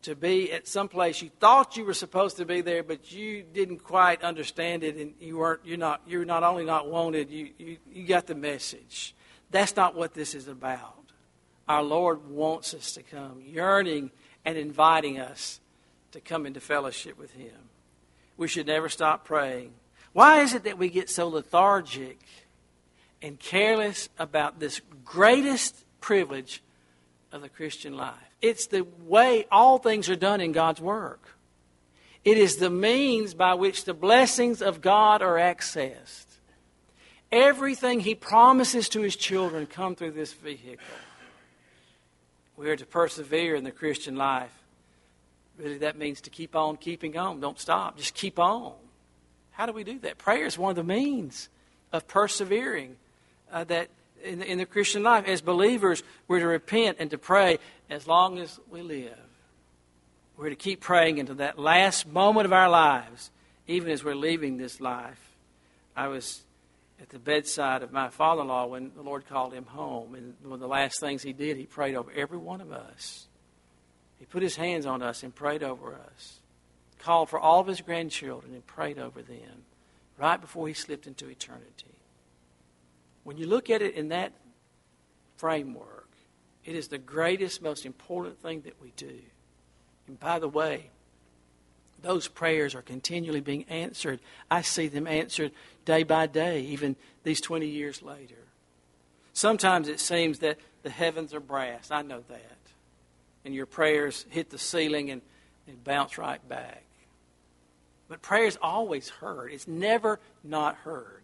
to 0.04 0.16
be 0.16 0.52
at 0.52 0.68
some 0.68 0.88
place 0.88 1.22
you 1.22 1.30
thought 1.40 1.78
you 1.78 1.86
were 1.86 1.94
supposed 1.94 2.38
to 2.38 2.46
be 2.46 2.62
there, 2.62 2.84
but 2.84 3.12
you 3.12 3.44
didn't 3.44 3.80
quite 3.80 4.24
understand 4.24 4.84
it, 4.84 4.96
and 4.96 5.14
you 5.20 5.38
weren't. 5.38 5.62
You're 5.64 5.78
not. 5.78 6.02
You're 6.08 6.26
not 6.26 6.44
only 6.44 6.66
not 6.66 6.90
wanted. 6.90 7.30
You 7.30 7.50
you, 7.58 7.78
you 7.92 8.08
got 8.08 8.28
the 8.28 8.36
message. 8.36 9.16
That's 9.52 9.76
not 9.76 9.96
what 9.96 10.14
this 10.14 10.34
is 10.34 10.48
about. 10.48 10.96
Our 11.68 11.84
Lord 11.84 12.30
wants 12.30 12.74
us 12.74 12.94
to 12.94 13.04
come, 13.04 13.42
yearning 13.46 14.12
and 14.44 14.58
inviting 14.58 15.20
us 15.20 15.60
to 16.12 16.20
come 16.20 16.46
into 16.46 16.60
fellowship 16.60 17.18
with 17.18 17.32
Him. 17.32 17.56
We 18.38 18.48
should 18.48 18.68
never 18.68 18.90
stop 18.90 19.26
praying. 19.26 19.74
Why 20.14 20.42
is 20.42 20.54
it 20.54 20.64
that 20.64 20.78
we 20.78 20.90
get 20.90 21.10
so 21.10 21.28
lethargic 21.28 22.20
and 23.22 23.40
careless 23.40 24.10
about 24.18 24.60
this 24.60 24.82
greatest 25.06 25.86
privilege 26.02 26.62
of 27.32 27.42
the 27.42 27.50
Christian 27.50 27.96
life? 27.96 28.16
It's 28.42 28.68
the 28.68 28.86
way 29.06 29.46
all 29.52 29.78
things 29.78 30.10
are 30.10 30.16
done 30.16 30.42
in 30.42 30.52
God's 30.52 30.82
work. 30.82 31.38
It 32.24 32.38
is 32.38 32.58
the 32.58 32.70
means 32.70 33.34
by 33.34 33.56
which 33.56 33.86
the 33.86 33.94
blessings 33.94 34.62
of 34.62 34.82
God 34.82 35.22
are 35.22 35.36
accessed. 35.36 36.26
Everything 37.32 38.02
He 38.02 38.14
promises 38.14 38.90
to 38.90 39.02
His 39.02 39.16
children 39.16 39.66
come 39.66 39.96
through 39.96 40.12
this 40.12 40.34
vehicle. 40.34 40.78
We 42.58 42.70
are 42.70 42.76
to 42.76 42.86
persevere 42.86 43.56
in 43.56 43.64
the 43.64 43.72
Christian 43.72 44.16
life. 44.16 44.52
Really, 45.58 45.80
that 45.80 45.98
means 45.98 46.22
to 46.22 46.30
keep 46.30 46.56
on 46.56 46.78
keeping 46.78 47.18
on. 47.18 47.40
Don't 47.40 47.60
stop. 47.60 47.98
Just 47.98 48.14
keep 48.14 48.38
on. 48.38 48.74
How 49.52 49.66
do 49.66 49.74
we 49.74 49.84
do 49.84 50.00
that? 50.00 50.18
Prayer 50.18 50.46
is 50.46 50.58
one 50.58 50.72
of 50.72 50.76
the 50.76 50.84
means 50.84 51.50
of 51.92 52.08
persevering 52.08 52.98
uh, 53.52 53.64
that 53.66 53.90
in 54.24 54.40
the, 54.40 54.52
in 54.52 54.58
the 54.58 54.66
Christian 54.66 55.04
life. 55.04 55.26
As 55.26 55.42
believers, 55.42 56.04
we're 56.28 56.40
to 56.40 56.48
repent 56.48 56.98
and 57.00 57.10
to 57.12 57.18
pray 57.18 57.60
as 57.90 58.08
long 58.08 58.40
as 58.40 58.60
we 58.70 58.82
live. 58.82 59.18
We're 60.38 60.50
to 60.50 60.56
keep 60.56 60.82
praying 60.82 61.18
into 61.18 61.36
that 61.36 61.60
last 61.60 62.08
moment 62.08 62.46
of 62.46 62.54
our 62.54 62.70
lives, 62.70 63.30
even 63.68 63.92
as 63.92 64.04
we're 64.04 64.16
leaving 64.16 64.58
this 64.58 64.82
life. 64.82 65.20
I 65.96 66.08
was 66.08 66.42
at 67.02 67.10
the 67.10 67.20
bedside 67.20 67.84
of 67.84 67.92
my 67.92 68.10
father 68.10 68.42
in 68.42 68.48
law 68.48 68.68
when 68.68 68.92
the 68.96 69.02
Lord 69.02 69.28
called 69.28 69.54
him 69.54 69.66
home. 69.66 70.16
And 70.16 70.36
one 70.44 70.54
of 70.54 70.60
the 70.60 70.68
last 70.68 71.00
things 71.00 71.24
he 71.24 71.34
did, 71.34 71.58
he 71.58 71.66
prayed 71.66 71.96
over 71.96 72.12
every 72.12 72.38
one 72.38 72.62
of 72.62 72.72
us. 72.72 73.28
He 74.20 74.26
put 74.26 74.44
his 74.44 74.56
hands 74.56 74.86
on 74.86 75.02
us 75.02 75.24
and 75.24 75.34
prayed 75.34 75.64
over 75.64 75.96
us. 75.96 76.40
Called 77.00 77.30
for 77.30 77.40
all 77.40 77.60
of 77.60 77.68
his 77.68 77.82
grandchildren 77.82 78.54
and 78.54 78.66
prayed 78.66 79.00
over 79.00 79.22
them 79.24 79.66
right 80.20 80.40
before 80.40 80.68
he 80.68 80.74
slipped 80.74 81.08
into 81.08 81.28
eternity. 81.28 81.96
When 83.24 83.38
you 83.38 83.46
look 83.46 83.70
at 83.70 83.82
it 83.82 83.96
in 83.96 84.10
that 84.10 84.34
framework, 85.38 86.10
it 86.66 86.76
is 86.76 86.88
the 86.88 86.98
greatest, 86.98 87.62
most 87.62 87.86
important 87.86 88.42
thing 88.42 88.62
that 88.62 88.82
we 88.82 88.92
do. 88.96 89.20
And 90.08 90.20
by 90.20 90.40
the 90.40 90.48
way, 90.48 90.90
those 92.02 92.28
prayers 92.28 92.74
are 92.74 92.82
continually 92.82 93.42
being 93.42 93.66
answered. 93.66 94.20
I 94.50 94.62
see 94.62 94.88
them 94.88 95.08
answered 95.08 95.52
day 95.86 96.04
by 96.04 96.28
day, 96.28 96.62
even 96.62 96.96
these 97.24 97.42
20 97.42 97.68
years 97.68 98.02
later. 98.02 98.36
Sometimes 99.34 99.88
it 99.88 100.00
seems 100.00 100.40
that 100.40 100.58
the 100.84 100.90
heavens 100.90 101.34
are 101.34 101.40
brass. 101.40 101.92
I 101.92 102.02
know 102.02 102.24
that. 102.28 102.58
And 103.46 103.54
your 103.54 103.66
prayers 103.66 104.26
hit 104.30 104.50
the 104.50 104.58
ceiling 104.58 105.10
and, 105.12 105.22
and 105.68 105.84
bounce 105.84 106.18
right 106.18 106.46
back. 106.48 106.84
But 108.08 108.22
prayer 108.22 108.46
is 108.46 108.58
always 108.62 109.10
heard, 109.10 109.54
it's 109.54 109.68
never 109.68 110.20
not 110.44 110.76
heard. 110.76 111.21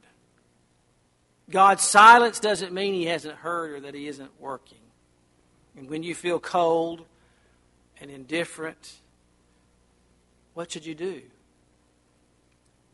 God's 1.49 1.83
silence 1.83 2.39
doesn't 2.39 2.73
mean 2.73 2.93
He 2.93 3.05
hasn't 3.05 3.35
heard 3.35 3.71
or 3.71 3.79
that 3.81 3.93
He 3.93 4.07
isn't 4.07 4.31
working. 4.39 4.77
And 5.77 5.89
when 5.89 6.03
you 6.03 6.15
feel 6.15 6.39
cold 6.39 7.05
and 8.01 8.11
indifferent, 8.11 8.95
what 10.53 10.71
should 10.71 10.85
you 10.85 10.95
do? 10.95 11.21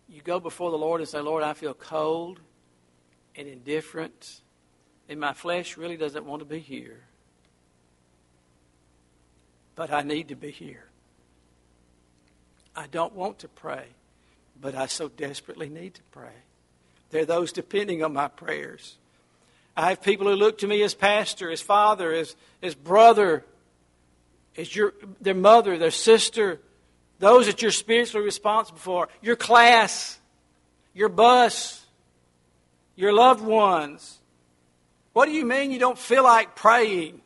You 0.09 0.21
go 0.21 0.39
before 0.39 0.69
the 0.69 0.77
Lord 0.77 1.01
and 1.01 1.09
say, 1.09 1.19
Lord, 1.19 1.43
I 1.43 1.53
feel 1.53 1.73
cold 1.73 2.39
and 3.35 3.47
indifferent, 3.47 4.41
and 5.09 5.19
my 5.19 5.33
flesh 5.33 5.77
really 5.77 5.97
doesn't 5.97 6.25
want 6.25 6.41
to 6.41 6.45
be 6.45 6.59
here. 6.59 7.01
But 9.75 9.91
I 9.91 10.03
need 10.03 10.27
to 10.27 10.35
be 10.35 10.51
here. 10.51 10.85
I 12.75 12.87
don't 12.87 13.13
want 13.13 13.39
to 13.39 13.47
pray, 13.47 13.85
but 14.59 14.75
I 14.75 14.85
so 14.85 15.09
desperately 15.09 15.69
need 15.69 15.95
to 15.95 16.01
pray. 16.11 16.33
There 17.13 17.21
are 17.21 17.25
those 17.25 17.51
depending 17.51 18.03
on 18.03 18.11
my 18.11 18.27
prayers. 18.27 18.97
I 19.77 19.89
have 19.89 20.01
people 20.01 20.25
who 20.25 20.33
look 20.33 20.57
to 20.57 20.67
me 20.67 20.81
as 20.81 20.95
pastor, 20.95 21.51
as 21.51 21.61
father, 21.61 22.11
as, 22.11 22.35
as 22.63 22.73
brother, 22.73 23.45
as 24.57 24.75
your, 24.75 24.95
their 25.21 25.35
mother, 25.35 25.77
their 25.77 25.91
sister, 25.91 26.59
those 27.19 27.45
that 27.45 27.61
you're 27.61 27.69
spiritually 27.69 28.25
responsible 28.25 28.79
for, 28.79 29.09
your 29.21 29.35
class, 29.35 30.19
your 30.95 31.07
bus, 31.07 31.85
your 32.95 33.13
loved 33.13 33.45
ones. 33.45 34.19
What 35.13 35.25
do 35.25 35.33
you 35.33 35.45
mean 35.45 35.69
you 35.69 35.77
don't 35.77 35.99
feel 35.99 36.23
like 36.23 36.55
praying? 36.55 37.21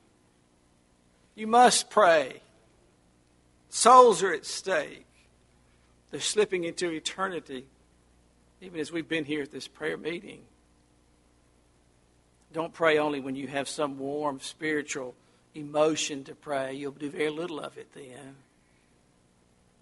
You 1.33 1.47
must 1.47 1.89
pray. 1.89 2.41
Souls 3.69 4.21
are 4.21 4.33
at 4.33 4.45
stake. 4.45 5.05
They're 6.11 6.19
slipping 6.19 6.65
into 6.65 6.89
eternity, 6.91 7.67
even 8.61 8.79
as 8.79 8.91
we've 8.91 9.07
been 9.07 9.25
here 9.25 9.43
at 9.43 9.51
this 9.51 9.67
prayer 9.67 9.97
meeting. 9.97 10.41
Don't 12.53 12.73
pray 12.73 12.97
only 12.97 13.19
when 13.19 13.35
you 13.35 13.47
have 13.47 13.67
some 13.67 13.99
warm 13.99 14.39
spiritual 14.39 15.15
emotion 15.53 16.23
to 16.25 16.35
pray. 16.35 16.73
You'll 16.73 16.91
do 16.91 17.09
very 17.09 17.29
little 17.29 17.59
of 17.59 17.77
it 17.77 17.93
then. 17.93 18.35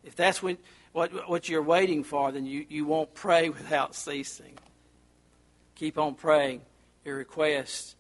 If 0.04 0.16
that's 0.16 0.42
what, 0.42 0.58
what, 0.94 1.30
what 1.30 1.50
you're 1.50 1.62
waiting 1.64 2.04
for, 2.04 2.32
then 2.32 2.46
you, 2.46 2.66
you 2.70 2.86
won't 2.86 3.14
pray 3.14 3.50
without 3.50 3.96
ceasing. 3.96 4.58
Keep 5.76 5.98
on 5.98 6.16
praying 6.16 6.62
your 7.04 7.18
requests. 7.18 7.96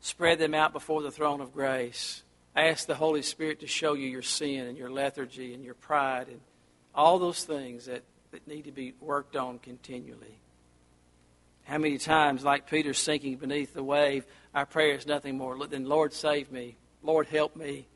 Spread 0.00 0.38
them 0.38 0.54
out 0.54 0.72
before 0.72 1.02
the 1.02 1.10
throne 1.10 1.40
of 1.40 1.52
grace. 1.52 2.22
Ask 2.54 2.86
the 2.86 2.94
Holy 2.94 3.22
Spirit 3.22 3.60
to 3.60 3.66
show 3.66 3.94
you 3.94 4.08
your 4.08 4.22
sin 4.22 4.66
and 4.66 4.76
your 4.76 4.90
lethargy 4.90 5.54
and 5.54 5.64
your 5.64 5.74
pride 5.74 6.28
and 6.28 6.40
all 6.94 7.18
those 7.18 7.44
things 7.44 7.86
that, 7.86 8.02
that 8.32 8.48
need 8.48 8.64
to 8.64 8.72
be 8.72 8.94
worked 9.00 9.36
on 9.36 9.58
continually. 9.58 10.38
How 11.64 11.78
many 11.78 11.98
times, 11.98 12.42
like 12.42 12.68
Peter 12.68 12.94
sinking 12.94 13.36
beneath 13.36 13.74
the 13.74 13.84
wave, 13.84 14.24
our 14.54 14.66
prayer 14.66 14.96
is 14.96 15.06
nothing 15.06 15.36
more 15.36 15.66
than, 15.66 15.84
Lord, 15.84 16.12
save 16.12 16.50
me. 16.50 16.76
Lord, 17.02 17.26
help 17.26 17.54
me. 17.54 17.86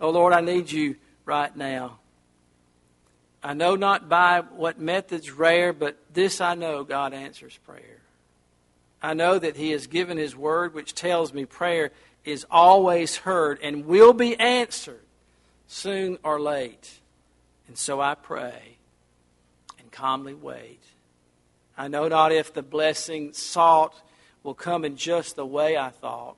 Oh, 0.00 0.10
Lord, 0.10 0.32
I 0.32 0.40
need 0.40 0.70
you 0.70 0.96
right 1.24 1.54
now. 1.54 1.98
I 3.42 3.52
know 3.52 3.76
not 3.76 4.08
by 4.08 4.40
what 4.40 4.80
methods 4.80 5.30
rare, 5.30 5.72
but 5.72 5.98
this 6.12 6.40
I 6.40 6.54
know 6.54 6.84
God 6.84 7.12
answers 7.12 7.58
prayer. 7.66 8.00
I 9.02 9.12
know 9.12 9.38
that 9.38 9.56
He 9.56 9.72
has 9.72 9.86
given 9.86 10.16
His 10.16 10.34
word, 10.34 10.72
which 10.72 10.94
tells 10.94 11.34
me 11.34 11.44
prayer 11.44 11.90
is 12.24 12.46
always 12.50 13.16
heard 13.16 13.58
and 13.60 13.84
will 13.84 14.14
be 14.14 14.38
answered 14.38 15.04
soon 15.66 16.18
or 16.22 16.40
late. 16.40 17.00
And 17.66 17.76
so 17.76 18.00
I 18.00 18.14
pray 18.14 18.73
calmly 19.94 20.34
wait. 20.34 20.82
I 21.76 21.88
know 21.88 22.08
not 22.08 22.32
if 22.32 22.52
the 22.52 22.62
blessing 22.62 23.32
sought 23.32 23.94
will 24.42 24.54
come 24.54 24.84
in 24.84 24.96
just 24.96 25.36
the 25.36 25.46
way 25.46 25.76
I 25.76 25.90
thought, 25.90 26.36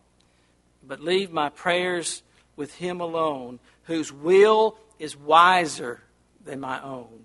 but 0.86 1.00
leave 1.00 1.32
my 1.32 1.48
prayers 1.48 2.22
with 2.54 2.74
Him 2.74 3.00
alone, 3.00 3.58
whose 3.84 4.12
will 4.12 4.78
is 4.98 5.16
wiser 5.16 6.02
than 6.44 6.60
my 6.60 6.80
own, 6.82 7.24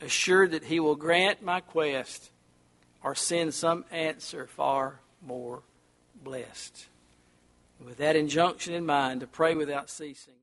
assured 0.00 0.52
that 0.52 0.64
He 0.64 0.80
will 0.80 0.96
grant 0.96 1.42
my 1.42 1.60
quest 1.60 2.30
or 3.02 3.14
send 3.14 3.52
some 3.52 3.84
answer 3.90 4.46
far 4.46 5.00
more 5.20 5.62
blessed. 6.22 6.86
With 7.84 7.98
that 7.98 8.16
injunction 8.16 8.72
in 8.72 8.86
mind, 8.86 9.20
to 9.20 9.26
pray 9.26 9.54
without 9.54 9.90
ceasing. 9.90 10.35